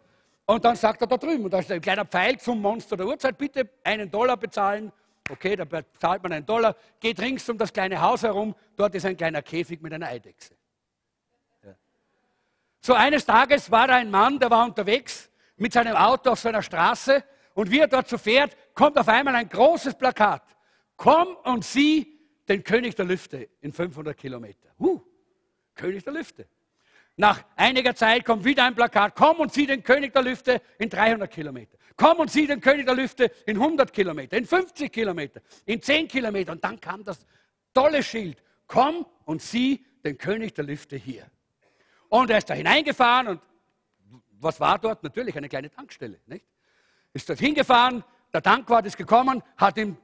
Und 0.47 0.65
dann 0.65 0.77
sagt 0.77 1.01
er 1.03 1.07
da 1.07 1.17
drüben, 1.17 1.45
und 1.45 1.53
da 1.53 1.59
ist 1.59 1.71
ein 1.71 1.81
kleiner 1.81 2.05
Pfeil 2.05 2.39
zum 2.39 2.61
Monster 2.61 2.97
der 2.97 3.07
Uhrzeit, 3.07 3.37
bitte 3.37 3.69
einen 3.85 4.11
Dollar 4.11 4.37
bezahlen. 4.37 4.91
Okay, 5.31 5.57
da 5.57 5.65
bezahlt 5.65 6.23
man 6.23 6.33
einen 6.33 6.47
Dollar, 6.47 6.75
geht 7.01 7.21
rings 7.21 7.49
um 7.51 7.59
das 7.59 7.73
kleine 7.73 8.01
Haus 8.01 8.23
herum, 8.23 8.55
dort 8.75 8.95
ist 8.95 9.05
ein 9.05 9.17
kleiner 9.17 9.43
Käfig 9.43 9.83
mit 9.83 9.93
einer 9.93 10.07
Eidechse. 10.07 10.55
Ja. 11.63 11.75
So 12.81 12.95
eines 12.95 13.27
Tages 13.27 13.71
war 13.71 13.89
da 13.89 13.97
ein 13.97 14.11
Mann, 14.11 14.39
der 14.39 14.51
war 14.51 14.65
unterwegs 14.65 15.31
mit 15.59 15.75
seinem 15.75 15.97
Auto 15.97 16.31
auf 16.31 16.41
seiner 16.41 16.63
Straße 16.63 17.23
und 17.53 17.71
wie 17.71 17.81
er 17.81 17.89
dort 17.89 18.09
so 18.09 18.17
fährt, 18.17 18.57
kommt 18.73 18.97
auf 18.97 19.09
einmal 19.09 19.35
ein 19.35 19.49
großes 19.49 19.97
Plakat. 19.97 20.43
Komm 20.97 21.37
und 21.45 21.65
sieh 21.65 22.19
den 22.49 22.65
König 22.65 22.95
der 22.95 23.05
Lüfte 23.05 23.51
in 23.61 23.73
500 23.73 24.17
Kilometer. 24.17 24.69
Uh, 24.79 25.01
König 25.79 26.05
der 26.05 26.13
Lüfte. 26.13 26.47
Nach 27.17 27.43
einiger 27.57 27.95
Zeit 27.95 28.27
kommt 28.27 28.45
wieder 28.45 28.65
ein 28.65 28.75
Plakat. 28.75 29.15
Komm 29.17 29.39
und 29.39 29.53
sieh 29.53 29.67
den 29.67 29.83
König 29.83 30.13
der 30.13 30.23
Lüfte 30.23 30.61
in 30.79 30.91
300 30.91 31.31
Kilometer. 31.31 31.79
Komm 31.97 32.19
und 32.19 32.31
sieh 32.31 32.47
den 32.47 32.61
König 32.61 32.85
der 32.85 32.95
Lüfte 32.95 33.33
in 33.47 33.57
100 33.57 33.93
Kilometer, 33.93 34.37
in 34.37 34.45
50 34.45 34.93
Kilometer, 34.93 35.41
in 35.65 35.81
10 35.81 36.07
Kilometer. 36.07 36.53
Und 36.53 36.63
dann 36.63 36.79
kam 36.79 37.03
das 37.03 37.25
tolle 37.73 38.03
Schild. 38.03 38.43
Komm 38.67 39.07
und 39.25 39.41
sieh 39.41 39.85
den 40.05 40.19
König 40.19 40.55
der 40.55 40.65
Lüfte 40.65 40.97
hier. 40.97 41.27
Und 42.11 42.31
er 42.31 42.39
ist 42.39 42.51
da 42.51 42.55
hineingefahren 42.55 43.29
und 43.29 43.41
was 44.41 44.61
war 44.61 44.79
dort? 44.79 45.03
Natürlich 45.03 45.37
eine 45.37 45.49
kleine 45.49 45.71
Tankstelle. 45.71 46.21
Nicht? 46.27 46.45
ist 47.13 47.29
dort 47.29 47.39
hingefahren, 47.39 48.05
der 48.33 48.43
Tankwart 48.43 48.87
ist 48.87 48.97
gekommen, 48.97 49.43
hat 49.57 49.77
ihm 49.79 49.97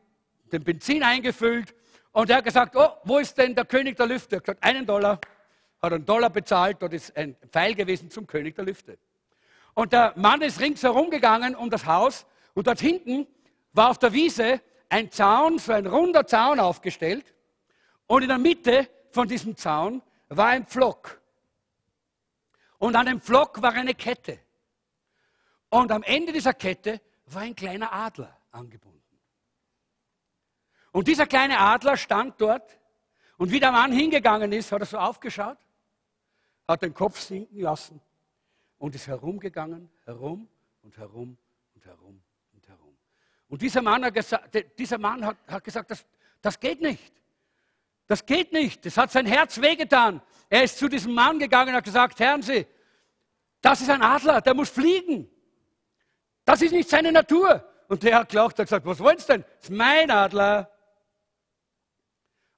den 0.52 0.64
Benzin 0.64 1.02
eingefüllt 1.02 1.74
und 2.12 2.30
er 2.30 2.38
hat 2.38 2.44
gesagt, 2.44 2.76
oh, 2.76 2.88
wo 3.04 3.18
ist 3.18 3.36
denn 3.36 3.54
der 3.54 3.64
König 3.64 3.96
der 3.96 4.06
Lüfte? 4.06 4.36
Er 4.36 4.38
hat 4.38 4.44
gesagt, 4.44 4.64
einen 4.64 4.86
Dollar, 4.86 5.20
hat 5.84 5.92
einen 5.92 6.04
Dollar 6.04 6.30
bezahlt, 6.30 6.78
dort 6.80 6.92
ist 6.92 7.16
ein 7.16 7.36
Pfeil 7.50 7.74
gewesen 7.74 8.10
zum 8.10 8.26
König 8.26 8.54
der 8.54 8.64
Lüfte. 8.64 8.98
Und 9.74 9.92
der 9.92 10.12
Mann 10.16 10.40
ist 10.42 10.60
ringsherum 10.60 11.10
gegangen 11.10 11.54
um 11.54 11.70
das 11.70 11.86
Haus 11.86 12.26
und 12.54 12.66
dort 12.66 12.80
hinten 12.80 13.26
war 13.72 13.90
auf 13.90 13.98
der 13.98 14.12
Wiese 14.12 14.60
ein 14.88 15.10
Zaun, 15.10 15.58
so 15.58 15.72
ein 15.72 15.86
runder 15.86 16.26
Zaun 16.26 16.60
aufgestellt 16.60 17.34
und 18.06 18.22
in 18.22 18.28
der 18.28 18.38
Mitte 18.38 18.88
von 19.10 19.28
diesem 19.28 19.56
Zaun 19.56 20.02
war 20.28 20.48
ein 20.48 20.66
Pflock. 20.66 21.20
Und 22.78 22.96
an 22.96 23.06
dem 23.06 23.20
Pflock 23.20 23.62
war 23.62 23.72
eine 23.72 23.94
Kette. 23.94 24.38
Und 25.70 25.90
am 25.90 26.02
Ende 26.02 26.32
dieser 26.32 26.54
Kette 26.54 27.00
war 27.26 27.42
ein 27.42 27.56
kleiner 27.56 27.92
Adler 27.92 28.36
angebunden. 28.52 29.00
Und 30.92 31.08
dieser 31.08 31.26
kleine 31.26 31.58
Adler 31.58 31.96
stand 31.96 32.40
dort 32.40 32.78
und 33.36 33.50
wie 33.50 33.58
der 33.58 33.72
Mann 33.72 33.90
hingegangen 33.90 34.52
ist, 34.52 34.70
hat 34.70 34.80
er 34.80 34.86
so 34.86 34.98
aufgeschaut, 34.98 35.58
hat 36.66 36.82
den 36.82 36.94
Kopf 36.94 37.20
sinken 37.20 37.60
lassen 37.60 38.00
und 38.78 38.94
ist 38.94 39.06
herumgegangen, 39.06 39.90
herum 40.04 40.48
und 40.82 40.96
herum 40.96 41.36
und 41.74 41.84
herum 41.84 42.22
und 42.52 42.68
herum. 42.68 42.96
Und 43.48 43.62
dieser 43.62 43.82
Mann 43.82 44.04
hat 44.04 44.14
gesagt, 44.14 44.78
dieser 44.78 44.98
Mann 44.98 45.24
hat, 45.24 45.36
hat 45.46 45.64
gesagt 45.64 45.90
das, 45.90 46.04
das 46.40 46.58
geht 46.58 46.80
nicht. 46.80 47.12
Das 48.06 48.26
geht 48.26 48.52
nicht. 48.52 48.84
Das 48.84 48.96
hat 48.96 49.10
sein 49.10 49.26
Herz 49.26 49.60
wehgetan. 49.60 50.20
Er 50.50 50.64
ist 50.64 50.78
zu 50.78 50.88
diesem 50.88 51.14
Mann 51.14 51.38
gegangen 51.38 51.70
und 51.70 51.76
hat 51.76 51.84
gesagt, 51.84 52.20
Herrn 52.20 52.42
Sie, 52.42 52.66
das 53.60 53.80
ist 53.80 53.88
ein 53.88 54.02
Adler, 54.02 54.40
der 54.40 54.54
muss 54.54 54.68
fliegen. 54.68 55.30
Das 56.44 56.60
ist 56.60 56.72
nicht 56.72 56.88
seine 56.88 57.12
Natur. 57.12 57.66
Und 57.88 58.02
der 58.02 58.18
hat 58.18 58.28
gelacht 58.28 58.58
und 58.58 58.64
gesagt, 58.66 58.84
was 58.84 58.98
wollen 58.98 59.18
Sie 59.18 59.26
denn? 59.26 59.42
Das 59.42 59.64
ist 59.64 59.70
mein 59.70 60.10
Adler. 60.10 60.70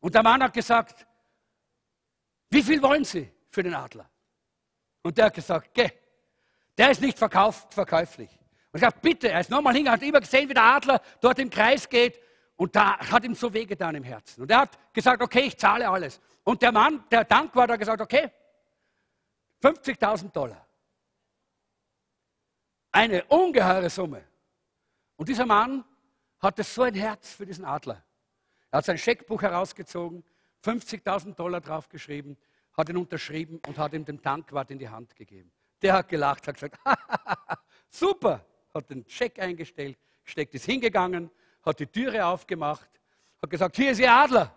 Und 0.01 0.15
der 0.15 0.23
Mann 0.23 0.43
hat 0.43 0.53
gesagt, 0.53 1.07
wie 2.51 2.63
viel 2.63 2.83
wollen 2.83 3.05
Sie 3.05 3.33
für 3.57 3.63
den 3.63 3.75
Adler? 3.75 4.07
Und 5.03 5.17
der 5.17 5.27
hat 5.27 5.35
gesagt, 5.35 5.71
geh, 5.73 5.91
der 6.77 6.91
ist 6.91 7.01
nicht 7.01 7.19
verkauft, 7.19 7.73
verkäuflich. 7.73 8.29
Und 8.71 8.81
ich 8.81 8.85
habe 8.85 8.99
bitte, 9.01 9.31
er 9.31 9.41
ist 9.41 9.49
nochmal 9.49 9.73
hingegangen, 9.73 9.99
hat 9.99 10.07
immer 10.07 10.21
gesehen, 10.21 10.47
wie 10.51 10.53
der 10.53 10.63
Adler 10.63 11.01
dort 11.23 11.39
im 11.39 11.49
Kreis 11.49 11.89
geht. 11.89 12.21
Und 12.57 12.77
da 12.77 12.99
hat 12.99 13.25
ihm 13.25 13.35
so 13.35 13.51
wehgetan 13.55 13.95
im 13.95 14.05
Herzen. 14.05 14.43
Und 14.43 14.51
er 14.51 14.59
hat 14.59 14.79
gesagt, 14.93 15.23
okay, 15.23 15.41
ich 15.41 15.57
zahle 15.57 15.89
alles. 15.89 16.21
Und 16.45 16.61
der 16.61 16.71
Mann, 16.71 17.03
der 17.11 17.25
Dank 17.25 17.57
war, 17.57 17.67
hat 17.67 17.79
gesagt, 17.79 18.03
okay, 18.03 18.31
50.000 19.63 20.31
Dollar. 20.33 20.67
Eine 22.93 23.25
ungeheure 23.25 23.89
Summe. 23.89 24.23
Und 25.17 25.31
dieser 25.31 25.47
Mann 25.47 25.83
hatte 26.41 26.63
so 26.63 26.83
ein 26.83 26.95
Herz 26.95 27.33
für 27.33 27.47
diesen 27.47 27.65
Adler. 27.65 28.05
Er 28.71 28.79
hat 28.79 28.85
sein 28.85 28.99
Scheckbuch 28.99 29.41
herausgezogen, 29.41 30.23
50.000 30.63 31.35
Dollar 31.35 31.63
draufgeschrieben, 31.63 32.37
hat 32.77 32.89
ihn 32.89 32.97
unterschrieben 32.97 33.61
und 33.67 33.79
hat 33.79 33.93
ihm 33.95 34.05
den 34.05 34.21
Tankwart 34.21 34.71
in 34.71 34.79
die 34.79 34.89
Hand 34.89 35.15
gegeben. 35.15 35.51
Der 35.83 35.95
hat 35.95 36.09
gelacht, 36.09 36.47
hat 36.47 36.55
gesagt, 36.55 36.79
super, 37.91 38.45
hat 38.75 38.91
den 38.91 39.05
Scheck 39.09 39.39
eingestellt, 39.39 39.99
steckt 40.25 40.55
ist 40.55 40.65
hingegangen, 40.65 41.31
hat 41.65 41.81
die 41.81 41.87
Türe 41.87 42.25
aufgemacht, 42.25 42.91
hat 43.41 43.51
gesagt, 43.51 43.77
hier 43.77 43.91
ist 43.91 43.99
Ihr 43.99 44.13
Adler. 44.13 44.57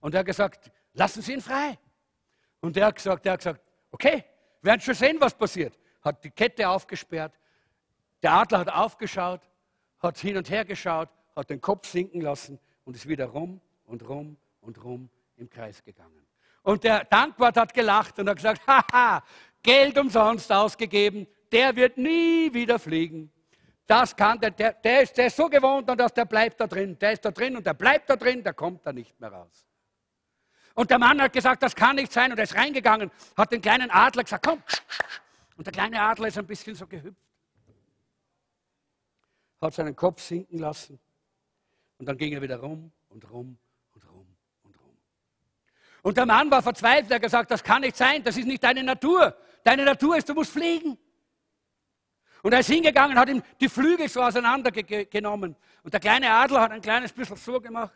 Und 0.00 0.14
er 0.14 0.20
hat 0.20 0.26
gesagt, 0.26 0.70
lassen 0.92 1.22
Sie 1.22 1.32
ihn 1.32 1.40
frei. 1.40 1.78
Und 2.60 2.76
er 2.76 2.86
hat 2.86 2.96
gesagt, 2.96 3.26
er 3.26 3.32
hat 3.32 3.40
gesagt 3.40 3.62
okay, 3.90 4.24
werden 4.62 4.80
schon 4.80 4.94
sehen, 4.94 5.16
was 5.20 5.34
passiert 5.34 5.78
hat 6.08 6.24
die 6.24 6.30
Kette 6.30 6.68
aufgesperrt. 6.68 7.38
Der 8.22 8.32
Adler 8.32 8.60
hat 8.60 8.72
aufgeschaut, 8.72 9.48
hat 9.98 10.18
hin 10.18 10.36
und 10.36 10.50
her 10.50 10.64
geschaut, 10.64 11.08
hat 11.36 11.50
den 11.50 11.60
Kopf 11.60 11.88
sinken 11.88 12.20
lassen 12.20 12.58
und 12.84 12.96
ist 12.96 13.06
wieder 13.06 13.26
rum 13.26 13.60
und 13.84 14.08
rum 14.08 14.36
und 14.60 14.82
rum 14.82 15.08
im 15.36 15.48
Kreis 15.48 15.82
gegangen. 15.82 16.26
Und 16.68 16.84
der 16.84 17.04
Dankwart 17.04 17.56
hat 17.56 17.72
gelacht 17.72 18.18
und 18.18 18.28
hat 18.28 18.36
gesagt, 18.36 18.60
haha, 18.66 19.22
Geld 19.62 19.96
umsonst 19.96 20.52
ausgegeben, 20.52 21.26
der 21.50 21.74
wird 21.74 21.96
nie 21.96 22.52
wieder 22.52 22.78
fliegen. 22.78 23.32
Das 23.86 24.14
kann 24.14 24.38
der, 24.38 24.50
der, 24.50 24.74
der, 24.74 25.00
ist, 25.00 25.16
der 25.16 25.28
ist 25.28 25.36
so 25.38 25.48
gewohnt 25.48 25.88
und 25.88 25.98
dass 25.98 26.12
der 26.12 26.26
bleibt 26.26 26.60
da 26.60 26.66
drin. 26.66 26.98
Der 26.98 27.12
ist 27.12 27.24
da 27.24 27.30
drin 27.30 27.56
und 27.56 27.64
der 27.64 27.72
bleibt 27.72 28.10
da 28.10 28.16
drin, 28.16 28.44
der 28.44 28.52
kommt 28.52 28.84
da 28.84 28.92
nicht 28.92 29.18
mehr 29.18 29.32
raus. 29.32 29.66
Und 30.74 30.90
der 30.90 30.98
Mann 30.98 31.22
hat 31.22 31.32
gesagt, 31.32 31.62
das 31.62 31.74
kann 31.74 31.96
nicht 31.96 32.12
sein 32.12 32.32
und 32.32 32.36
er 32.36 32.44
ist 32.44 32.54
reingegangen, 32.54 33.10
hat 33.34 33.50
den 33.50 33.62
kleinen 33.62 33.90
Adler 33.90 34.24
gesagt, 34.24 34.44
komm, 34.44 34.62
und 35.56 35.66
der 35.66 35.72
kleine 35.72 36.02
Adler 36.02 36.28
ist 36.28 36.36
ein 36.36 36.46
bisschen 36.46 36.74
so 36.74 36.86
gehüpft, 36.86 37.16
hat 39.62 39.72
seinen 39.72 39.96
Kopf 39.96 40.20
sinken 40.20 40.58
lassen 40.58 41.00
und 41.96 42.04
dann 42.04 42.18
ging 42.18 42.34
er 42.34 42.42
wieder 42.42 42.58
rum 42.58 42.92
und 43.08 43.24
rum 43.30 43.30
und 43.30 43.30
rum 43.30 43.32
und 43.32 43.32
rum. 43.32 43.58
Und 46.02 46.16
der 46.16 46.26
Mann 46.26 46.50
war 46.50 46.62
verzweifelt, 46.62 47.10
er 47.10 47.16
hat 47.16 47.22
gesagt, 47.22 47.50
das 47.50 47.62
kann 47.62 47.82
nicht 47.82 47.96
sein, 47.96 48.22
das 48.22 48.36
ist 48.36 48.46
nicht 48.46 48.62
deine 48.62 48.82
Natur. 48.82 49.36
Deine 49.64 49.84
Natur 49.84 50.16
ist, 50.16 50.28
du 50.28 50.34
musst 50.34 50.52
fliegen. 50.52 50.96
Und 52.42 52.52
er 52.52 52.60
ist 52.60 52.68
hingegangen, 52.68 53.16
und 53.16 53.20
hat 53.20 53.28
ihm 53.28 53.42
die 53.60 53.68
Flügel 53.68 54.08
so 54.08 54.22
auseinandergenommen. 54.22 55.56
Und 55.82 55.92
der 55.92 56.00
kleine 56.00 56.30
Adler 56.30 56.60
hat 56.60 56.70
ein 56.70 56.80
kleines 56.80 57.12
bisschen 57.12 57.36
so 57.36 57.60
gemacht, 57.60 57.92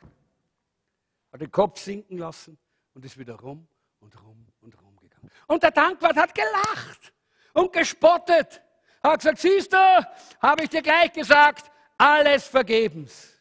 hat 1.32 1.40
den 1.40 1.50
Kopf 1.50 1.80
sinken 1.80 2.18
lassen 2.18 2.59
und 2.94 3.05
ist 3.05 3.16
wieder 3.18 3.34
rum 3.34 3.66
und 4.00 4.20
rum 4.22 4.46
und 4.61 4.82
rum 4.82 4.96
gegangen. 4.96 5.30
Und 5.46 5.62
der 5.62 5.72
Tankwart 5.72 6.16
hat 6.16 6.34
gelacht 6.34 7.12
und 7.53 7.72
gespottet. 7.72 8.62
Hat 9.03 9.20
gesagt, 9.20 9.38
siehst 9.38 9.72
du, 9.72 10.07
habe 10.40 10.64
ich 10.64 10.70
dir 10.70 10.82
gleich 10.82 11.12
gesagt, 11.12 11.70
alles 11.96 12.46
vergebens. 12.46 13.40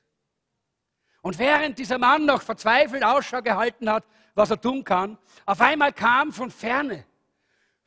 Und 1.22 1.38
während 1.38 1.78
dieser 1.78 1.99
Mann 1.99 2.26
noch 2.26 2.41
verzweifelt 2.41 3.03
Ausschau 3.03 3.41
gehalten 3.41 3.89
hat, 3.89 4.03
was 4.36 4.51
er 4.51 4.61
tun 4.61 4.84
kann, 4.84 5.17
auf 5.45 5.61
einmal 5.61 5.93
kam 5.93 6.32
von 6.32 6.51
ferne, 6.51 7.05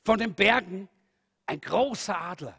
von 0.04 0.18
den 0.18 0.34
Bergen, 0.34 0.88
ein 1.46 1.60
großer 1.60 2.18
Adler. 2.18 2.58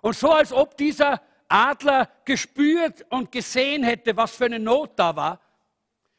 Und 0.00 0.16
so 0.16 0.32
als 0.32 0.52
ob 0.52 0.76
dieser 0.76 1.20
Adler 1.48 2.10
gespürt 2.24 3.04
und 3.10 3.32
gesehen 3.32 3.82
hätte, 3.82 4.16
was 4.16 4.36
für 4.36 4.46
eine 4.46 4.58
Not 4.58 4.98
da 4.98 5.16
war, 5.16 5.40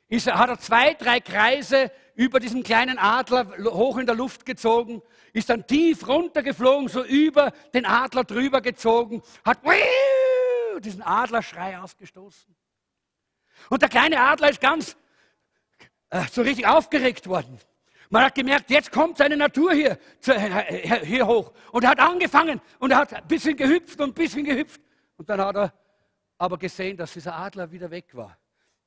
ist, 0.08 0.28
hat 0.28 0.50
er 0.50 0.60
zwei, 0.60 0.94
drei 0.94 1.20
Kreise 1.20 1.92
über 2.16 2.40
diesen 2.40 2.64
kleinen 2.64 2.98
Adler 2.98 3.48
hoch 3.66 3.98
in 3.98 4.06
der 4.06 4.16
Luft 4.16 4.46
gezogen, 4.46 5.02
ist 5.34 5.50
dann 5.50 5.68
tief 5.68 6.08
runtergeflogen, 6.08 6.88
so 6.88 7.04
über 7.04 7.52
den 7.74 7.86
Adler 7.86 8.24
drüber 8.24 8.62
gezogen, 8.62 9.22
hat 9.44 9.60
diesen 10.80 11.02
Adlerschrei 11.02 11.80
ausgestoßen. 11.80 12.56
Und 13.70 13.82
der 13.82 13.90
kleine 13.90 14.22
Adler 14.22 14.50
ist 14.50 14.62
ganz 14.62 14.96
äh, 16.10 16.24
so 16.32 16.42
richtig 16.42 16.68
aufgeregt 16.68 17.28
worden. 17.28 17.60
Man 18.10 18.24
hat 18.24 18.36
gemerkt, 18.36 18.70
jetzt 18.70 18.92
kommt 18.92 19.18
seine 19.18 19.36
Natur 19.36 19.74
hier, 19.74 19.98
äh, 20.28 21.06
hier 21.06 21.28
hoch. 21.28 21.52
Und 21.72 21.84
er 21.84 21.90
hat 21.90 22.00
angefangen 22.00 22.62
und 22.80 22.92
er 22.92 23.00
hat 23.00 23.14
ein 23.14 23.28
bisschen 23.28 23.58
gehüpft 23.58 24.00
und 24.00 24.10
ein 24.12 24.14
bisschen 24.14 24.46
gehüpft. 24.46 24.82
Und 25.18 25.30
dann 25.30 25.42
hat 25.42 25.56
er 25.56 25.74
aber 26.38 26.58
gesehen, 26.58 26.96
dass 26.96 27.14
dieser 27.14 27.36
Adler 27.36 27.72
wieder 27.72 27.92
weg 27.92 28.16
war. 28.16 28.38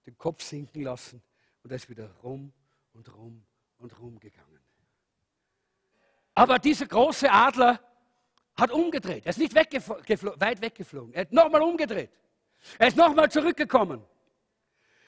Den 0.06 0.16
Kopf 0.16 0.42
sinken 0.42 0.82
lassen 0.82 1.22
und 1.62 1.70
er 1.70 1.76
ist 1.76 1.90
wieder 1.90 2.10
rum 2.22 2.52
und 2.94 3.14
rum 3.14 3.42
und 3.78 4.00
rum 4.00 4.18
gegangen. 4.18 4.60
Aber 6.34 6.58
dieser 6.58 6.86
große 6.86 7.30
Adler 7.30 7.80
hat 8.56 8.70
umgedreht. 8.70 9.26
Er 9.26 9.30
ist 9.30 9.38
nicht 9.38 9.54
weit 9.54 10.60
weggeflogen. 10.62 11.12
Er 11.12 11.22
hat 11.22 11.32
nochmal 11.32 11.60
umgedreht. 11.60 12.10
Er 12.78 12.88
ist 12.88 12.96
nochmal 12.96 13.30
zurückgekommen. 13.30 14.02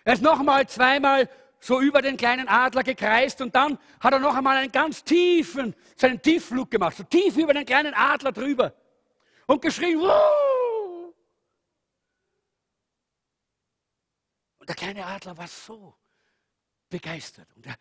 Er 0.05 0.15
ist 0.15 0.23
nochmal 0.23 0.67
zweimal 0.67 1.29
so 1.63 1.81
über 1.81 2.03
den 2.03 2.17
kleinen 2.17 2.49
Adler 2.49 2.83
gekreist 2.83 3.41
und 3.41 3.55
dann 3.55 3.79
hat 4.01 4.13
er 4.13 4.19
noch 4.19 4.35
einmal 4.35 4.57
einen 4.57 4.73
ganz 4.73 5.05
tiefen, 5.05 5.75
seinen 5.97 6.21
Tiefflug 6.21 6.71
gemacht, 6.71 6.97
so 6.97 7.05
tief 7.05 7.37
über 7.37 7.55
den 7.55 7.65
kleinen 7.65 7.95
Adler 7.95 8.33
drüber 8.33 8.75
und 9.47 9.63
geschrien, 9.63 10.01
Wuh! 10.01 11.13
Und 14.59 14.69
der 14.69 14.75
kleine 14.75 15.07
Adler 15.07 15.37
war 15.37 15.47
so 15.47 15.95
begeistert 16.89 17.49
und 17.55 17.65
er, 17.67 17.77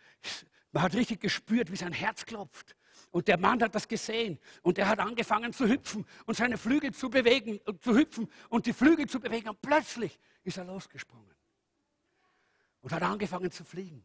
man 0.71 0.83
hat 0.83 0.93
richtig 0.93 1.19
gespürt, 1.19 1.71
wie 1.71 1.75
sein 1.75 1.91
Herz 1.91 2.25
klopft. 2.25 2.75
Und 3.09 3.27
der 3.27 3.37
Mann 3.37 3.61
hat 3.61 3.75
das 3.75 3.87
gesehen 3.87 4.39
und 4.61 4.77
er 4.77 4.87
hat 4.87 4.99
angefangen 4.99 5.51
zu 5.51 5.67
hüpfen 5.67 6.05
und 6.25 6.37
seine 6.37 6.57
Flügel 6.57 6.93
zu 6.93 7.09
bewegen, 7.09 7.59
zu 7.81 7.95
hüpfen 7.95 8.31
und 8.47 8.67
die 8.67 8.73
Flügel 8.73 9.07
zu 9.07 9.19
bewegen 9.19 9.49
und 9.49 9.61
plötzlich 9.61 10.17
ist 10.43 10.57
er 10.57 10.65
losgesprungen 10.65 11.35
und 12.81 12.91
hat 12.91 13.03
angefangen 13.03 13.51
zu 13.51 13.63
fliegen. 13.63 14.03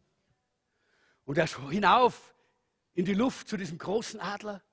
Und 1.25 1.37
er 1.37 1.43
ist 1.43 1.57
hinauf 1.69 2.33
in 2.93 3.05
die 3.05 3.13
Luft 3.13 3.47
zu 3.47 3.57
diesem 3.57 3.77
großen 3.77 4.19
Adler. 4.19 4.63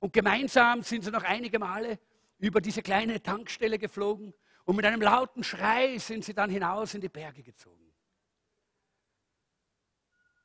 Und 0.00 0.12
gemeinsam 0.12 0.82
sind 0.82 1.04
sie 1.04 1.10
noch 1.10 1.22
einige 1.22 1.58
Male 1.58 1.98
über 2.38 2.60
diese 2.60 2.82
kleine 2.82 3.22
Tankstelle 3.22 3.78
geflogen. 3.78 4.34
Und 4.64 4.76
mit 4.76 4.84
einem 4.84 5.00
lauten 5.00 5.42
Schrei 5.42 5.98
sind 5.98 6.24
sie 6.24 6.34
dann 6.34 6.50
hinaus 6.50 6.94
in 6.94 7.00
die 7.00 7.08
Berge 7.08 7.42
gezogen. 7.42 7.92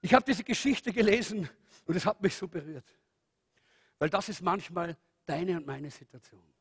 Ich 0.01 0.13
habe 0.13 0.25
diese 0.25 0.43
Geschichte 0.43 0.93
gelesen 0.93 1.49
und 1.85 1.95
es 1.95 2.05
hat 2.05 2.21
mich 2.21 2.35
so 2.35 2.47
berührt. 2.47 2.87
Weil 3.97 4.09
das 4.09 4.29
ist 4.29 4.41
manchmal 4.41 4.97
deine 5.25 5.57
und 5.57 5.67
meine 5.67 5.91
Situation. 5.91 6.53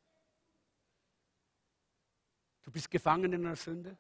Du 2.63 2.73
bist 2.73 2.91
gefangen 2.91 3.33
in 3.33 3.47
einer 3.47 3.57
Sünde. 3.57 3.97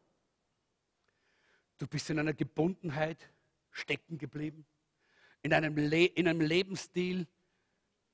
Du 1.78 1.86
bist 1.86 2.10
in 2.10 2.18
einer 2.18 2.34
Gebundenheit 2.34 3.30
stecken 3.70 4.18
geblieben, 4.18 4.66
in 5.42 5.54
einem, 5.54 5.76
Le 5.76 6.06
in 6.06 6.26
einem 6.26 6.40
Lebensstil, 6.40 7.26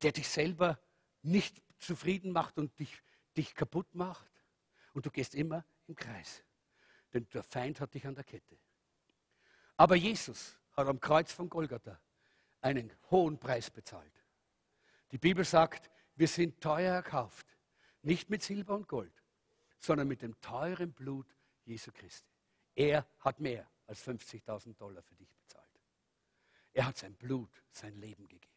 der 0.02 0.12
dich 0.12 0.28
selber 0.28 0.78
nicht 1.22 1.62
zufrieden 1.78 2.32
macht 2.32 2.58
und 2.58 2.78
dich, 2.78 3.02
dich 3.36 3.54
kaputt 3.54 3.94
macht. 3.94 4.30
Und 4.92 5.06
du 5.06 5.10
gehst 5.10 5.34
immer 5.34 5.64
im 5.88 5.96
Kreis, 5.96 6.44
denn 7.12 7.26
der 7.30 7.42
Feind 7.42 7.80
hat 7.80 7.94
dich 7.94 8.06
an 8.06 8.14
der 8.14 8.24
Kette. 8.24 8.58
Aber 9.76 9.96
Jesus 9.96 10.56
hat 10.72 10.86
am 10.86 11.00
Kreuz 11.00 11.32
von 11.32 11.48
Golgatha 11.48 11.98
einen 12.60 12.92
hohen 13.10 13.38
Preis 13.38 13.70
bezahlt. 13.70 14.12
Die 15.10 15.18
Bibel 15.18 15.44
sagt, 15.44 15.90
wir 16.16 16.28
sind 16.28 16.60
teuer 16.60 16.94
erkauft, 16.94 17.56
nicht 18.02 18.30
mit 18.30 18.42
Silber 18.42 18.74
und 18.74 18.88
Gold, 18.88 19.12
sondern 19.78 20.06
mit 20.06 20.22
dem 20.22 20.38
teuren 20.40 20.92
Blut 20.92 21.26
Jesu 21.64 21.90
Christi. 21.92 22.33
Er 22.74 23.06
hat 23.20 23.40
mehr 23.40 23.68
als 23.86 24.06
50.000 24.06 24.76
Dollar 24.76 25.02
für 25.02 25.14
dich 25.14 25.32
bezahlt. 25.34 25.64
Er 26.72 26.86
hat 26.86 26.96
sein 26.96 27.14
Blut, 27.14 27.50
sein 27.70 27.94
Leben 28.00 28.26
gegeben. 28.28 28.52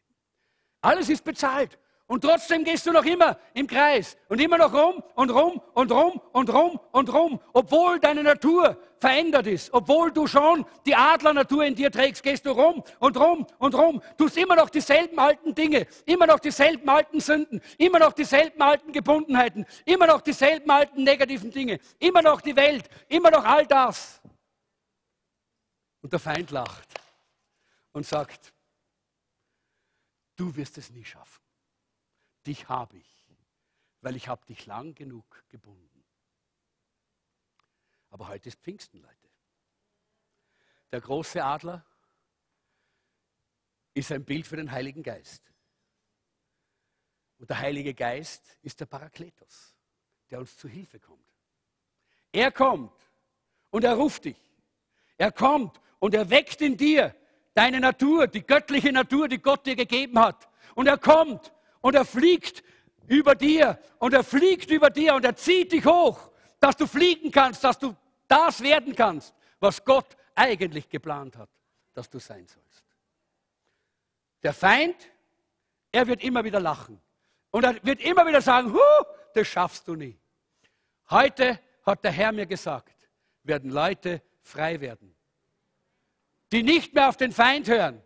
Alles 0.80 1.08
ist 1.08 1.24
bezahlt. 1.24 1.78
Und 2.08 2.22
trotzdem 2.22 2.64
gehst 2.64 2.86
du 2.86 2.90
noch 2.90 3.04
immer 3.04 3.38
im 3.52 3.66
Kreis 3.66 4.16
und 4.28 4.40
immer 4.40 4.56
noch 4.56 4.72
rum 4.72 5.04
und 5.14 5.28
rum 5.28 5.60
und 5.74 5.92
rum 5.92 6.18
und 6.32 6.48
rum 6.48 6.80
und 6.90 7.12
rum. 7.12 7.38
Obwohl 7.52 8.00
deine 8.00 8.22
Natur 8.22 8.80
verändert 8.98 9.46
ist, 9.46 9.70
obwohl 9.74 10.10
du 10.10 10.26
schon 10.26 10.64
die 10.86 10.94
Adlernatur 10.94 11.66
in 11.66 11.74
dir 11.74 11.92
trägst, 11.92 12.22
gehst 12.22 12.46
du 12.46 12.52
rum 12.52 12.82
und 12.98 13.18
rum 13.18 13.46
und 13.58 13.74
rum. 13.74 14.02
Tust 14.16 14.38
immer 14.38 14.56
noch 14.56 14.70
dieselben 14.70 15.18
alten 15.18 15.54
Dinge, 15.54 15.86
immer 16.06 16.26
noch 16.26 16.40
dieselben 16.40 16.88
alten 16.88 17.20
Sünden, 17.20 17.60
immer 17.76 17.98
noch 17.98 18.14
dieselben 18.14 18.62
alten 18.62 18.90
Gebundenheiten, 18.90 19.66
immer 19.84 20.06
noch 20.06 20.22
dieselben 20.22 20.70
alten 20.70 21.04
negativen 21.04 21.50
Dinge, 21.50 21.78
immer 21.98 22.22
noch 22.22 22.40
die 22.40 22.56
Welt, 22.56 22.88
immer 23.08 23.30
noch 23.30 23.44
all 23.44 23.66
das. 23.66 24.22
Und 26.00 26.10
der 26.10 26.20
Feind 26.20 26.50
lacht 26.52 26.88
und 27.92 28.06
sagt, 28.06 28.54
du 30.36 30.56
wirst 30.56 30.78
es 30.78 30.88
nie 30.88 31.04
schaffen 31.04 31.47
dich 32.48 32.68
habe 32.68 32.96
ich, 32.96 33.26
weil 34.00 34.16
ich 34.16 34.28
habe 34.28 34.44
dich 34.46 34.66
lang 34.66 34.94
genug 34.94 35.44
gebunden. 35.48 36.04
Aber 38.10 38.28
heute 38.28 38.48
ist 38.48 38.58
Pfingsten, 38.60 39.00
Leute. 39.00 39.28
Der 40.90 41.00
große 41.00 41.44
Adler 41.44 41.84
ist 43.92 44.10
ein 44.10 44.24
Bild 44.24 44.46
für 44.46 44.56
den 44.56 44.70
Heiligen 44.70 45.02
Geist. 45.02 45.42
Und 47.36 47.50
der 47.50 47.58
Heilige 47.58 47.94
Geist 47.94 48.58
ist 48.62 48.80
der 48.80 48.86
Parakletos, 48.86 49.76
der 50.30 50.38
uns 50.40 50.56
zu 50.56 50.68
Hilfe 50.68 50.98
kommt. 50.98 51.20
Er 52.32 52.50
kommt 52.50 52.92
und 53.70 53.84
er 53.84 53.94
ruft 53.94 54.24
dich. 54.24 54.40
Er 55.18 55.32
kommt 55.32 55.80
und 55.98 56.14
er 56.14 56.30
weckt 56.30 56.62
in 56.62 56.76
dir 56.76 57.14
deine 57.54 57.80
Natur, 57.80 58.26
die 58.26 58.42
göttliche 58.42 58.92
Natur, 58.92 59.28
die 59.28 59.38
Gott 59.38 59.66
dir 59.66 59.76
gegeben 59.76 60.18
hat. 60.18 60.48
Und 60.74 60.86
er 60.86 60.98
kommt 60.98 61.52
und 61.80 61.94
er 61.94 62.04
fliegt 62.04 62.62
über 63.06 63.34
dir 63.34 63.78
und 63.98 64.14
er 64.14 64.24
fliegt 64.24 64.70
über 64.70 64.90
dir 64.90 65.14
und 65.14 65.24
er 65.24 65.36
zieht 65.36 65.72
dich 65.72 65.84
hoch, 65.84 66.30
dass 66.60 66.76
du 66.76 66.86
fliegen 66.86 67.30
kannst, 67.30 67.64
dass 67.64 67.78
du 67.78 67.96
das 68.26 68.60
werden 68.62 68.94
kannst, 68.94 69.34
was 69.60 69.84
Gott 69.84 70.16
eigentlich 70.34 70.88
geplant 70.88 71.36
hat, 71.36 71.48
dass 71.94 72.08
du 72.08 72.18
sein 72.18 72.46
sollst. 72.46 72.84
Der 74.42 74.52
Feind, 74.52 74.96
er 75.90 76.06
wird 76.06 76.22
immer 76.22 76.44
wieder 76.44 76.60
lachen 76.60 77.00
und 77.50 77.64
er 77.64 77.82
wird 77.84 78.00
immer 78.00 78.26
wieder 78.26 78.40
sagen, 78.40 78.72
Huh, 78.72 79.04
das 79.34 79.48
schaffst 79.48 79.88
du 79.88 79.94
nie. 79.94 80.18
Heute 81.10 81.58
hat 81.84 82.04
der 82.04 82.12
Herr 82.12 82.32
mir 82.32 82.46
gesagt, 82.46 83.08
werden 83.42 83.70
Leute 83.70 84.22
frei 84.42 84.80
werden, 84.80 85.14
die 86.52 86.62
nicht 86.62 86.94
mehr 86.94 87.08
auf 87.08 87.16
den 87.16 87.32
Feind 87.32 87.68
hören, 87.68 88.02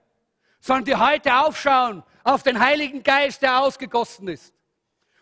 sondern 0.63 0.85
die 0.85 0.95
heute 0.95 1.35
aufschauen 1.35 2.03
auf 2.23 2.45
den 2.45 2.59
Heiligen 2.59 3.03
Geist, 3.03 3.43
der 3.43 3.61
ausgegossen 3.61 4.29
ist 4.29 4.55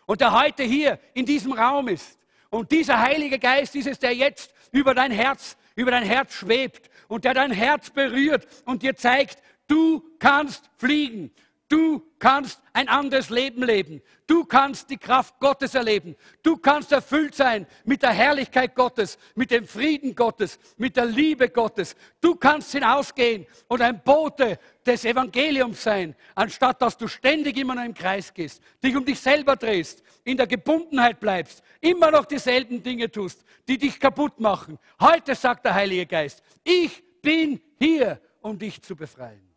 und 0.05 0.21
der 0.21 0.31
heute 0.31 0.63
hier 0.63 0.99
in 1.13 1.25
diesem 1.25 1.51
Raum 1.51 1.87
ist. 1.87 2.19
Und 2.51 2.71
dieser 2.71 2.99
Heilige 2.99 3.39
Geist 3.39 3.75
ist 3.75 3.87
es, 3.87 3.99
der 3.99 4.13
jetzt 4.13 4.53
über 4.71 4.93
dein 4.93 5.11
Herz, 5.11 5.57
über 5.75 5.89
dein 5.89 6.03
Herz 6.03 6.33
schwebt 6.33 6.89
und 7.07 7.25
der 7.25 7.33
dein 7.33 7.51
Herz 7.51 7.89
berührt 7.89 8.47
und 8.65 8.83
dir 8.83 8.95
zeigt, 8.95 9.41
du 9.67 10.03
kannst 10.19 10.69
fliegen. 10.77 11.33
Du 11.71 12.03
kannst 12.19 12.61
ein 12.73 12.89
anderes 12.89 13.29
Leben 13.29 13.63
leben. 13.63 14.01
Du 14.27 14.43
kannst 14.43 14.89
die 14.89 14.97
Kraft 14.97 15.39
Gottes 15.39 15.73
erleben. 15.73 16.17
Du 16.43 16.57
kannst 16.57 16.91
erfüllt 16.91 17.33
sein 17.33 17.65
mit 17.85 18.03
der 18.03 18.09
Herrlichkeit 18.09 18.75
Gottes, 18.75 19.17
mit 19.35 19.51
dem 19.51 19.65
Frieden 19.65 20.13
Gottes, 20.13 20.59
mit 20.75 20.97
der 20.97 21.05
Liebe 21.05 21.47
Gottes. 21.47 21.95
Du 22.19 22.35
kannst 22.35 22.73
hinausgehen 22.73 23.45
und 23.69 23.81
ein 23.81 24.03
Bote 24.03 24.59
des 24.85 25.05
Evangeliums 25.05 25.81
sein, 25.81 26.13
anstatt 26.35 26.81
dass 26.81 26.97
du 26.97 27.07
ständig 27.07 27.55
immer 27.55 27.75
noch 27.75 27.85
im 27.85 27.93
Kreis 27.93 28.33
gehst, 28.33 28.61
dich 28.83 28.93
um 28.93 29.05
dich 29.05 29.21
selber 29.21 29.55
drehst, 29.55 30.03
in 30.25 30.35
der 30.35 30.47
Gebundenheit 30.47 31.21
bleibst, 31.21 31.63
immer 31.79 32.11
noch 32.11 32.25
dieselben 32.25 32.83
Dinge 32.83 33.09
tust, 33.09 33.45
die 33.69 33.77
dich 33.77 33.97
kaputt 33.97 34.41
machen. 34.41 34.77
Heute 34.99 35.35
sagt 35.35 35.63
der 35.63 35.73
Heilige 35.73 36.05
Geist, 36.05 36.43
ich 36.65 37.01
bin 37.21 37.61
hier, 37.79 38.19
um 38.41 38.59
dich 38.59 38.81
zu 38.81 38.93
befreien. 38.93 39.50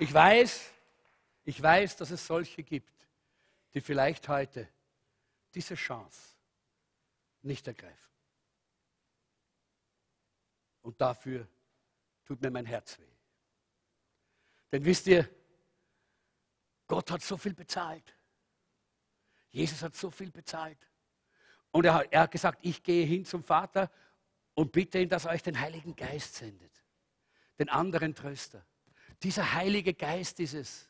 Ich 0.00 0.14
weiß, 0.14 0.70
ich 1.44 1.62
weiß, 1.62 1.96
dass 1.96 2.10
es 2.10 2.26
solche 2.26 2.62
gibt, 2.62 3.06
die 3.74 3.82
vielleicht 3.82 4.26
heute 4.28 4.66
diese 5.54 5.74
Chance 5.74 6.36
nicht 7.42 7.68
ergreifen. 7.68 8.10
Und 10.80 10.98
dafür 10.98 11.46
tut 12.24 12.40
mir 12.40 12.50
mein 12.50 12.64
Herz 12.64 12.98
weh. 12.98 13.14
Denn 14.72 14.82
wisst 14.86 15.06
ihr, 15.06 15.28
Gott 16.86 17.10
hat 17.10 17.20
so 17.20 17.36
viel 17.36 17.52
bezahlt. 17.52 18.16
Jesus 19.50 19.82
hat 19.82 19.94
so 19.94 20.10
viel 20.10 20.30
bezahlt. 20.30 20.78
Und 21.72 21.84
er, 21.84 22.10
er 22.10 22.22
hat 22.22 22.30
gesagt, 22.30 22.60
ich 22.62 22.82
gehe 22.82 23.04
hin 23.04 23.26
zum 23.26 23.44
Vater 23.44 23.90
und 24.54 24.72
bitte 24.72 24.98
ihn, 24.98 25.10
dass 25.10 25.26
er 25.26 25.32
euch 25.32 25.42
den 25.42 25.60
Heiligen 25.60 25.94
Geist 25.94 26.36
sendet. 26.36 26.72
Den 27.58 27.68
anderen 27.68 28.14
Tröster. 28.14 28.64
Dieser 29.22 29.54
Heilige 29.54 29.94
Geist 29.94 30.40
ist 30.40 30.54
es, 30.54 30.88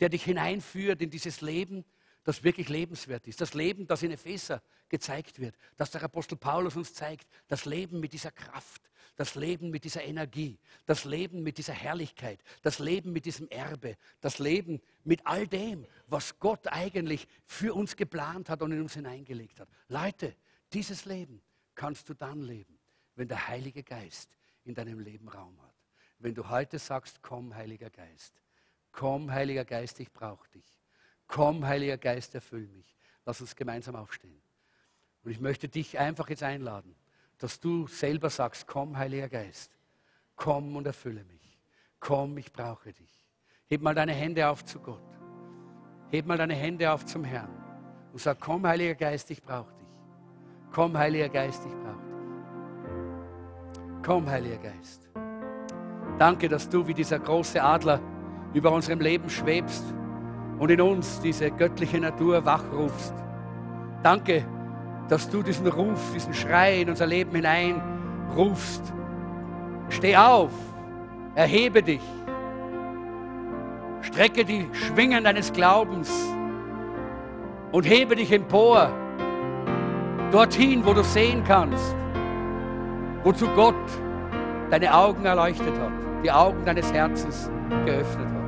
der 0.00 0.08
dich 0.08 0.24
hineinführt 0.24 1.02
in 1.02 1.10
dieses 1.10 1.40
Leben, 1.40 1.84
das 2.24 2.42
wirklich 2.42 2.68
lebenswert 2.68 3.26
ist. 3.28 3.40
Das 3.40 3.54
Leben, 3.54 3.86
das 3.86 4.02
in 4.02 4.10
Epheser 4.10 4.62
gezeigt 4.88 5.38
wird, 5.40 5.56
das 5.76 5.90
der 5.90 6.02
Apostel 6.02 6.36
Paulus 6.36 6.76
uns 6.76 6.94
zeigt. 6.94 7.28
Das 7.48 7.64
Leben 7.64 8.00
mit 8.00 8.12
dieser 8.12 8.30
Kraft, 8.30 8.90
das 9.16 9.34
Leben 9.34 9.70
mit 9.70 9.84
dieser 9.84 10.02
Energie, 10.02 10.58
das 10.86 11.04
Leben 11.04 11.42
mit 11.42 11.58
dieser 11.58 11.74
Herrlichkeit, 11.74 12.40
das 12.62 12.78
Leben 12.78 13.12
mit 13.12 13.26
diesem 13.26 13.48
Erbe, 13.48 13.96
das 14.20 14.38
Leben 14.38 14.80
mit 15.04 15.26
all 15.26 15.46
dem, 15.46 15.86
was 16.06 16.38
Gott 16.38 16.66
eigentlich 16.68 17.28
für 17.44 17.74
uns 17.74 17.94
geplant 17.96 18.48
hat 18.48 18.62
und 18.62 18.72
in 18.72 18.80
uns 18.80 18.94
hineingelegt 18.94 19.60
hat. 19.60 19.68
Leute, 19.88 20.34
dieses 20.72 21.04
Leben 21.04 21.42
kannst 21.74 22.08
du 22.08 22.14
dann 22.14 22.42
leben, 22.42 22.78
wenn 23.16 23.28
der 23.28 23.48
Heilige 23.48 23.82
Geist 23.82 24.30
in 24.64 24.74
deinem 24.74 25.00
Leben 25.00 25.28
Raum 25.28 25.60
hat. 25.62 25.73
Wenn 26.24 26.34
du 26.34 26.48
heute 26.48 26.78
sagst, 26.78 27.20
komm, 27.20 27.54
Heiliger 27.54 27.90
Geist, 27.90 28.40
komm, 28.92 29.30
Heiliger 29.30 29.66
Geist, 29.66 30.00
ich 30.00 30.10
brauche 30.10 30.48
dich. 30.54 30.80
Komm, 31.26 31.66
Heiliger 31.66 31.98
Geist, 31.98 32.34
erfüll 32.34 32.66
mich. 32.68 32.96
Lass 33.26 33.42
uns 33.42 33.54
gemeinsam 33.54 33.94
aufstehen. 33.94 34.40
Und 35.22 35.32
ich 35.32 35.38
möchte 35.38 35.68
dich 35.68 35.98
einfach 35.98 36.30
jetzt 36.30 36.42
einladen, 36.42 36.94
dass 37.36 37.60
du 37.60 37.86
selber 37.88 38.30
sagst, 38.30 38.66
komm, 38.66 38.96
Heiliger 38.96 39.28
Geist, 39.28 39.70
komm 40.34 40.74
und 40.76 40.86
erfülle 40.86 41.24
mich. 41.24 41.58
Komm, 42.00 42.38
ich 42.38 42.50
brauche 42.50 42.94
dich. 42.94 43.28
Heb 43.66 43.82
mal 43.82 43.94
deine 43.94 44.14
Hände 44.14 44.48
auf 44.48 44.64
zu 44.64 44.80
Gott. 44.80 45.02
Heb 46.10 46.24
mal 46.24 46.38
deine 46.38 46.54
Hände 46.54 46.90
auf 46.90 47.04
zum 47.04 47.22
Herrn 47.24 47.54
und 48.14 48.18
sag, 48.18 48.40
komm, 48.40 48.66
Heiliger 48.66 48.94
Geist, 48.94 49.30
ich 49.30 49.42
brauche 49.42 49.74
dich. 49.74 49.88
Komm, 50.72 50.96
Heiliger 50.96 51.28
Geist, 51.28 51.66
ich 51.66 51.74
brauche 51.74 52.02
dich. 52.06 54.02
Komm, 54.02 54.26
Heiliger 54.26 54.56
Geist. 54.56 55.10
Danke, 56.18 56.48
dass 56.48 56.68
du 56.68 56.86
wie 56.86 56.94
dieser 56.94 57.18
große 57.18 57.62
Adler 57.62 58.00
über 58.52 58.70
unserem 58.70 59.00
Leben 59.00 59.28
schwebst 59.28 59.84
und 60.58 60.70
in 60.70 60.80
uns 60.80 61.20
diese 61.20 61.50
göttliche 61.50 61.98
Natur 61.98 62.44
wachrufst. 62.44 63.14
Danke, 64.02 64.44
dass 65.08 65.28
du 65.28 65.42
diesen 65.42 65.66
Ruf, 65.66 66.12
diesen 66.14 66.32
Schrei 66.32 66.82
in 66.82 66.88
unser 66.88 67.06
Leben 67.06 67.34
hineinrufst. 67.34 68.92
Steh 69.88 70.16
auf, 70.16 70.52
erhebe 71.34 71.82
dich, 71.82 72.02
strecke 74.02 74.44
die 74.44 74.68
Schwingen 74.72 75.24
deines 75.24 75.52
Glaubens 75.52 76.10
und 77.72 77.84
hebe 77.84 78.14
dich 78.14 78.30
empor, 78.30 78.88
dorthin, 80.30 80.86
wo 80.86 80.94
du 80.94 81.02
sehen 81.02 81.42
kannst, 81.44 81.96
wozu 83.24 83.48
Gott 83.48 83.74
deine 84.70 84.94
Augen 84.94 85.24
erleuchtet 85.24 85.78
hat, 85.78 85.92
die 86.24 86.32
Augen 86.32 86.64
deines 86.64 86.92
Herzens 86.92 87.50
geöffnet 87.84 88.26
hat. 88.28 88.44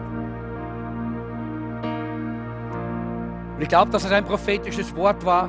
Und 3.57 3.63
ich 3.63 3.69
glaube, 3.69 3.91
dass 3.91 4.05
es 4.05 4.13
ein 4.13 4.25
prophetisches 4.25 4.95
Wort 4.97 5.25
war, 5.25 5.49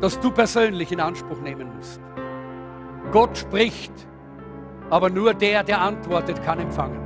das 0.00 0.20
du 0.20 0.30
persönlich 0.30 0.92
in 0.92 1.00
Anspruch 1.00 1.40
nehmen 1.40 1.74
musst. 1.76 2.00
Gott 3.10 3.36
spricht, 3.36 3.92
aber 4.90 5.08
nur 5.08 5.34
der, 5.34 5.62
der 5.62 5.80
antwortet, 5.80 6.42
kann 6.42 6.60
empfangen. 6.60 7.00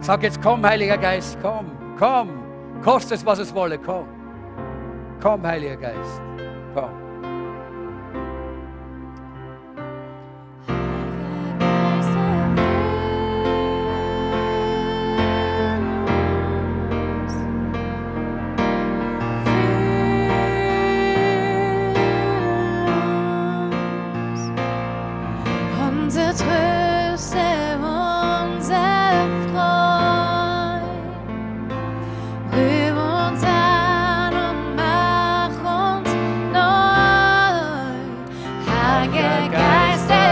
Sag 0.00 0.22
jetzt, 0.22 0.42
komm, 0.42 0.64
Heiliger 0.66 0.98
Geist, 0.98 1.38
komm, 1.40 1.70
komm, 1.98 2.30
koste 2.82 3.14
es, 3.14 3.24
was 3.24 3.38
es 3.38 3.54
wolle, 3.54 3.78
komm. 3.78 4.06
Komm, 5.22 5.46
Heiliger 5.46 5.76
Geist, 5.76 6.20
komm. 6.74 7.03
like 39.06 39.50
a 39.50 39.52
guy 39.52 40.23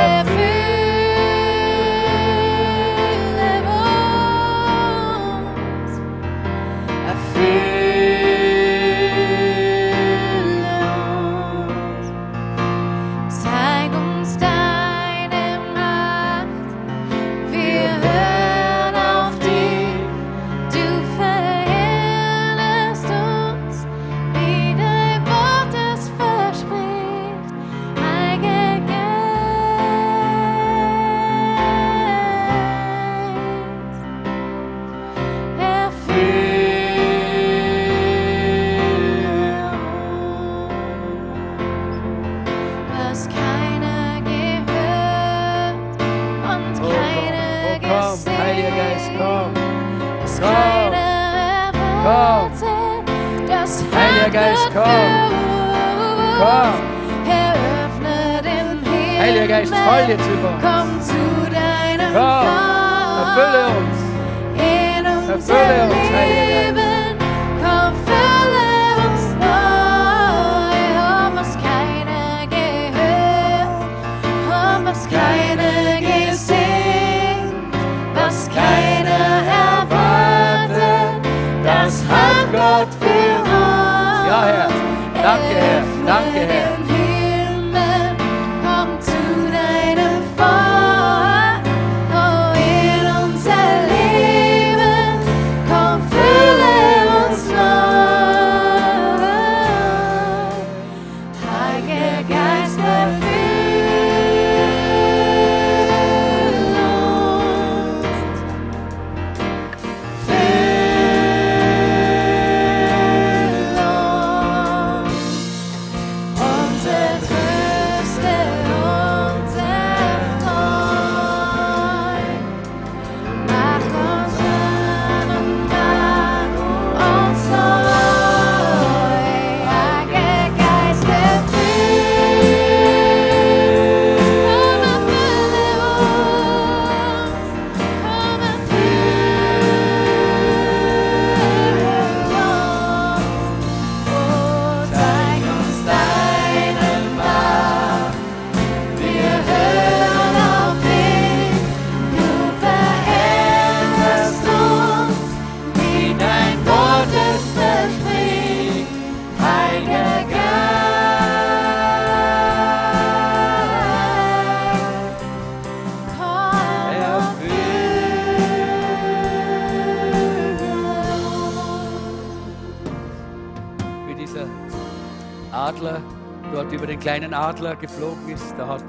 kleinen 177.33 177.35
Adler 177.35 177.77
geflogen 177.77 178.29
ist, 178.29 178.55
da 178.59 178.67
hat 178.69 178.85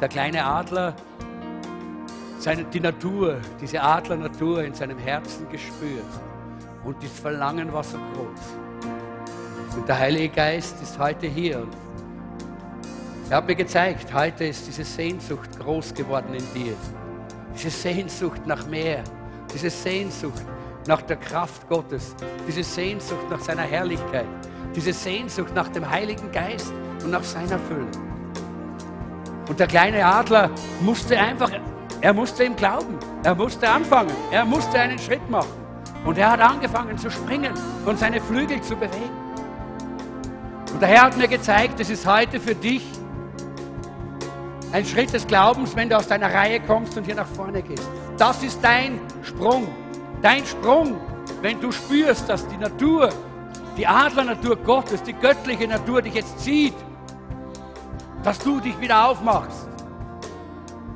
der 0.00 0.08
kleine 0.08 0.44
Adler 0.44 0.94
seine, 2.40 2.64
die 2.64 2.80
Natur, 2.80 3.36
diese 3.60 3.80
Adlernatur 3.80 4.64
in 4.64 4.74
seinem 4.74 4.98
Herzen 4.98 5.48
gespürt. 5.48 6.02
Und 6.84 7.00
das 7.02 7.12
Verlangen 7.12 7.72
war 7.72 7.84
so 7.84 7.96
groß. 7.96 9.76
Und 9.76 9.88
der 9.88 9.96
Heilige 9.96 10.28
Geist 10.34 10.82
ist 10.82 10.98
heute 10.98 11.28
hier. 11.28 11.66
Er 13.30 13.36
hat 13.36 13.46
mir 13.46 13.54
gezeigt, 13.54 14.12
heute 14.12 14.46
ist 14.46 14.66
diese 14.66 14.84
Sehnsucht 14.84 15.58
groß 15.60 15.94
geworden 15.94 16.34
in 16.34 16.44
dir. 16.52 16.74
Diese 17.54 17.70
Sehnsucht 17.70 18.44
nach 18.44 18.66
mehr. 18.66 19.04
Diese 19.54 19.70
Sehnsucht 19.70 20.42
nach 20.88 21.02
der 21.02 21.16
Kraft 21.16 21.68
Gottes. 21.68 22.16
Diese 22.46 22.64
Sehnsucht 22.64 23.30
nach 23.30 23.40
seiner 23.40 23.62
Herrlichkeit. 23.62 24.26
Diese 24.74 24.92
Sehnsucht 24.92 25.54
nach 25.54 25.68
dem 25.68 25.88
Heiligen 25.88 26.30
Geist 26.32 26.72
und 27.04 27.10
nach 27.10 27.22
seiner 27.22 27.58
Fülle. 27.58 27.86
Und 29.48 29.60
der 29.60 29.66
kleine 29.66 30.04
Adler 30.04 30.50
musste 30.80 31.18
einfach, 31.18 31.50
er 32.00 32.12
musste 32.12 32.44
ihm 32.44 32.56
glauben. 32.56 32.98
Er 33.22 33.34
musste 33.34 33.68
anfangen. 33.68 34.12
Er 34.30 34.44
musste 34.44 34.78
einen 34.78 34.98
Schritt 34.98 35.28
machen. 35.30 35.48
Und 36.04 36.18
er 36.18 36.32
hat 36.32 36.40
angefangen 36.40 36.98
zu 36.98 37.10
springen 37.10 37.52
und 37.86 37.98
seine 37.98 38.20
Flügel 38.20 38.60
zu 38.60 38.76
bewegen. 38.76 39.24
Und 40.72 40.82
der 40.82 40.88
Herr 40.88 41.02
hat 41.04 41.16
mir 41.16 41.28
gezeigt, 41.28 41.80
es 41.80 41.88
ist 41.88 42.06
heute 42.06 42.40
für 42.40 42.54
dich 42.54 42.84
ein 44.72 44.84
Schritt 44.84 45.14
des 45.14 45.26
Glaubens, 45.26 45.76
wenn 45.76 45.88
du 45.88 45.96
aus 45.96 46.08
deiner 46.08 46.34
Reihe 46.34 46.60
kommst 46.60 46.96
und 46.98 47.04
hier 47.04 47.14
nach 47.14 47.28
vorne 47.28 47.62
gehst. 47.62 47.88
Das 48.18 48.42
ist 48.42 48.58
dein 48.62 49.00
Sprung. 49.22 49.68
Dein 50.20 50.44
Sprung, 50.44 50.96
wenn 51.42 51.60
du 51.60 51.70
spürst, 51.70 52.28
dass 52.28 52.46
die 52.48 52.56
Natur, 52.56 53.08
die 53.76 53.86
Adlernatur 53.86 54.56
Gottes, 54.56 55.02
die 55.02 55.12
göttliche 55.12 55.68
Natur 55.68 56.02
dich 56.02 56.14
jetzt 56.14 56.40
zieht, 56.40 56.74
dass 58.24 58.38
du 58.38 58.58
dich 58.58 58.78
wieder 58.80 59.06
aufmachst 59.06 59.68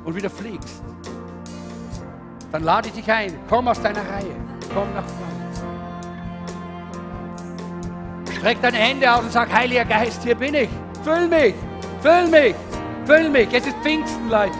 und 0.03 0.15
wieder 0.15 0.29
fliegst. 0.29 0.81
Dann 2.51 2.63
lade 2.63 2.87
ich 2.87 2.95
dich 2.95 3.11
ein, 3.11 3.39
komm 3.47 3.67
aus 3.67 3.79
deiner 3.81 4.01
Reihe, 4.01 4.35
komm 4.73 4.93
nach 4.95 5.05
vorne. 5.05 5.29
Streck 8.35 8.61
deine 8.61 8.77
Hände 8.77 9.13
aus 9.13 9.21
und 9.21 9.31
sag, 9.31 9.53
Heiliger 9.53 9.85
Geist, 9.85 10.23
hier 10.23 10.35
bin 10.35 10.55
ich. 10.55 10.69
Füll 11.03 11.27
mich, 11.27 11.53
füll 12.01 12.27
mich. 12.27 12.55
Füll 13.05 13.29
mich. 13.29 13.51
Es 13.51 13.65
ist 13.65 13.75
Pfingsten, 13.77 14.29
Leute. 14.29 14.59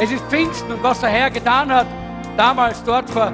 Es 0.00 0.10
ist 0.10 0.24
Pfingsten 0.24 0.72
und 0.72 0.82
was 0.82 1.00
der 1.00 1.10
Herr 1.10 1.30
getan 1.30 1.72
hat, 1.72 1.86
damals 2.36 2.82
dort 2.82 3.08
vor 3.08 3.32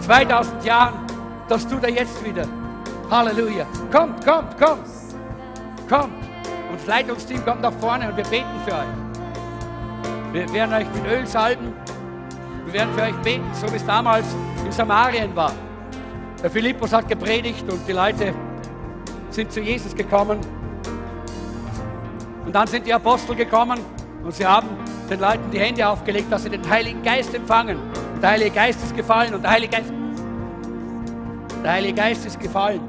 2000 0.00 0.64
Jahren, 0.64 1.06
das 1.48 1.66
tut 1.68 1.84
er 1.84 1.90
jetzt 1.90 2.24
wieder. 2.24 2.46
Halleluja. 3.10 3.64
Kommt, 3.92 4.24
kommt, 4.24 4.58
kommt. 4.58 4.86
Kommt. 5.88 6.27
Und 6.70 6.86
Leitungsteam 6.86 7.44
kommt 7.44 7.62
nach 7.62 7.72
vorne 7.74 8.08
und 8.08 8.16
wir 8.16 8.24
beten 8.24 8.46
für 8.66 8.74
euch. 8.74 9.08
Wir 10.32 10.52
werden 10.52 10.74
euch 10.74 10.86
mit 10.94 11.10
Öl 11.10 11.26
salben. 11.26 11.72
Wir 12.66 12.72
werden 12.74 12.94
für 12.94 13.02
euch 13.02 13.16
beten, 13.22 13.46
so 13.54 13.70
wie 13.72 13.76
es 13.76 13.86
damals 13.86 14.26
in 14.64 14.72
Samarien 14.72 15.34
war. 15.34 15.52
Der 16.42 16.50
Philippus 16.50 16.92
hat 16.92 17.08
gepredigt 17.08 17.64
und 17.70 17.80
die 17.88 17.92
Leute 17.92 18.34
sind 19.30 19.50
zu 19.50 19.60
Jesus 19.60 19.94
gekommen 19.94 20.38
und 22.44 22.54
dann 22.54 22.66
sind 22.66 22.86
die 22.86 22.92
Apostel 22.92 23.34
gekommen 23.34 23.80
und 24.22 24.34
sie 24.34 24.46
haben 24.46 24.68
den 25.10 25.20
Leuten 25.20 25.50
die 25.50 25.58
Hände 25.58 25.86
aufgelegt, 25.88 26.30
dass 26.30 26.42
sie 26.42 26.50
den 26.50 26.68
Heiligen 26.68 27.02
Geist 27.02 27.34
empfangen. 27.34 27.78
Der 28.22 28.30
Heilige 28.30 28.50
Geist 28.50 28.82
ist 28.82 28.96
gefallen 28.96 29.34
und 29.34 29.42
der 29.42 29.50
Heilige 29.50 29.76
Geist, 29.76 29.92
der 31.64 31.72
Heilige 31.72 31.94
Geist 31.94 32.26
ist 32.26 32.38
gefallen 32.38 32.80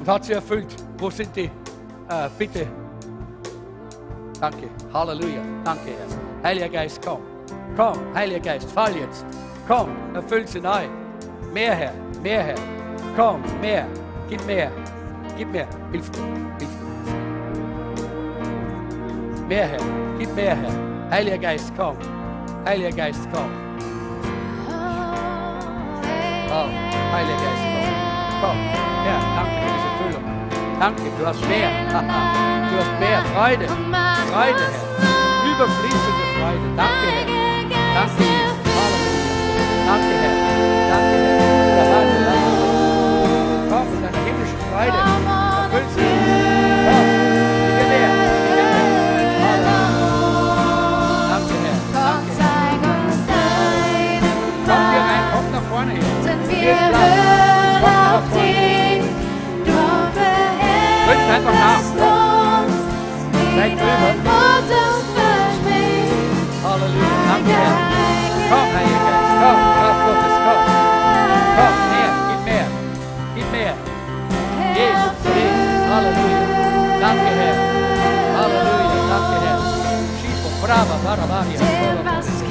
und 0.00 0.08
hat 0.08 0.24
sie 0.24 0.32
erfüllt. 0.32 0.74
Wo 0.98 1.10
sind 1.10 1.34
die? 1.36 1.44
Äh, 1.44 2.28
bitte. 2.36 2.81
Danke. 4.42 4.66
Halleluja. 4.92 5.40
Danke, 5.64 5.90
Herr. 5.90 6.08
Heiliger 6.42 6.68
Geist, 6.68 7.00
komm. 7.06 7.20
Komm, 7.76 7.96
Heiliger 8.12 8.40
Geist, 8.40 8.68
fall 8.72 8.96
jetzt. 8.96 9.24
Komm, 9.68 9.90
erfüll 10.14 10.48
sie 10.48 10.60
neu. 10.60 10.88
Mehr, 11.54 11.76
Herr. 11.76 11.92
Mehr, 12.24 12.42
Herr. 12.42 12.56
Komm, 13.16 13.40
mehr. 13.60 13.86
Gib 14.28 14.44
mehr. 14.44 14.72
Gib 15.38 15.52
mehr. 15.52 15.68
Hilf 15.92 16.10
mir. 16.10 16.22
Hilf 16.58 16.70
mir. 16.80 16.88
Mehr, 19.46 19.68
Herr. 19.68 19.80
Gib 20.18 20.34
mehr, 20.34 20.56
Herr. 20.56 20.72
Heiliger 21.12 21.38
Geist, 21.38 21.72
komm. 21.76 21.96
Heiliger 22.66 22.96
Geist, 22.96 23.28
komm. 23.32 23.48
Oh, 26.50 26.68
Heiliger 27.14 27.38
Geist, 27.44 27.64
komm. 27.70 27.86
Komm. 28.42 28.58
Ja, 29.06 29.16
danke 29.36 29.54
für 29.60 29.72
diese 29.72 29.90
Füllung. 29.98 30.24
Danke, 30.80 31.02
du 31.18 31.26
hast 31.26 31.40
mehr. 31.48 31.70
du 31.90 32.78
hast 32.78 33.00
mehr 33.00 33.22
Freude. 33.34 33.66
Freude, 34.32 34.66
Herr. 34.72 34.92
Überfließende 35.52 36.24
Freude. 36.38 36.66
Danke, 36.76 37.06
Herr. 37.06 37.26
Danke, 37.94 38.22
Jesus. 38.22 38.56
Danke, 39.86 40.14
Herr. 40.22 40.34
Danke, 40.90 41.16
Herr. 41.16 41.51
Seid 63.62 63.78
drüber. 63.78 64.12
Halleluja. 66.64 67.10
Danke, 67.28 67.52
Herr. 67.52 67.74
Komm, 68.50 68.68
Heiliger 68.74 69.02
Geist. 69.06 69.34
Komm, 69.42 69.60
Kraft 69.78 70.02
Gottes. 70.06 70.36
Komm. 70.44 70.62
Komm, 71.58 71.76
mehr. 71.92 72.12
Gib 72.28 72.40
mehr. 72.48 72.66
Gib 73.36 73.48
mehr. 73.52 73.74
Jesus, 74.74 75.14
Jesus. 75.22 75.82
Halleluja. 75.92 76.40
Danke, 77.02 77.30
Herr. 77.38 77.56
Halleluja. 78.36 79.00
Danke, 79.12 79.36
Herr. 79.46 79.58
Schipo, 80.18 80.48
brava, 80.60 80.96
barabania. 81.04 82.41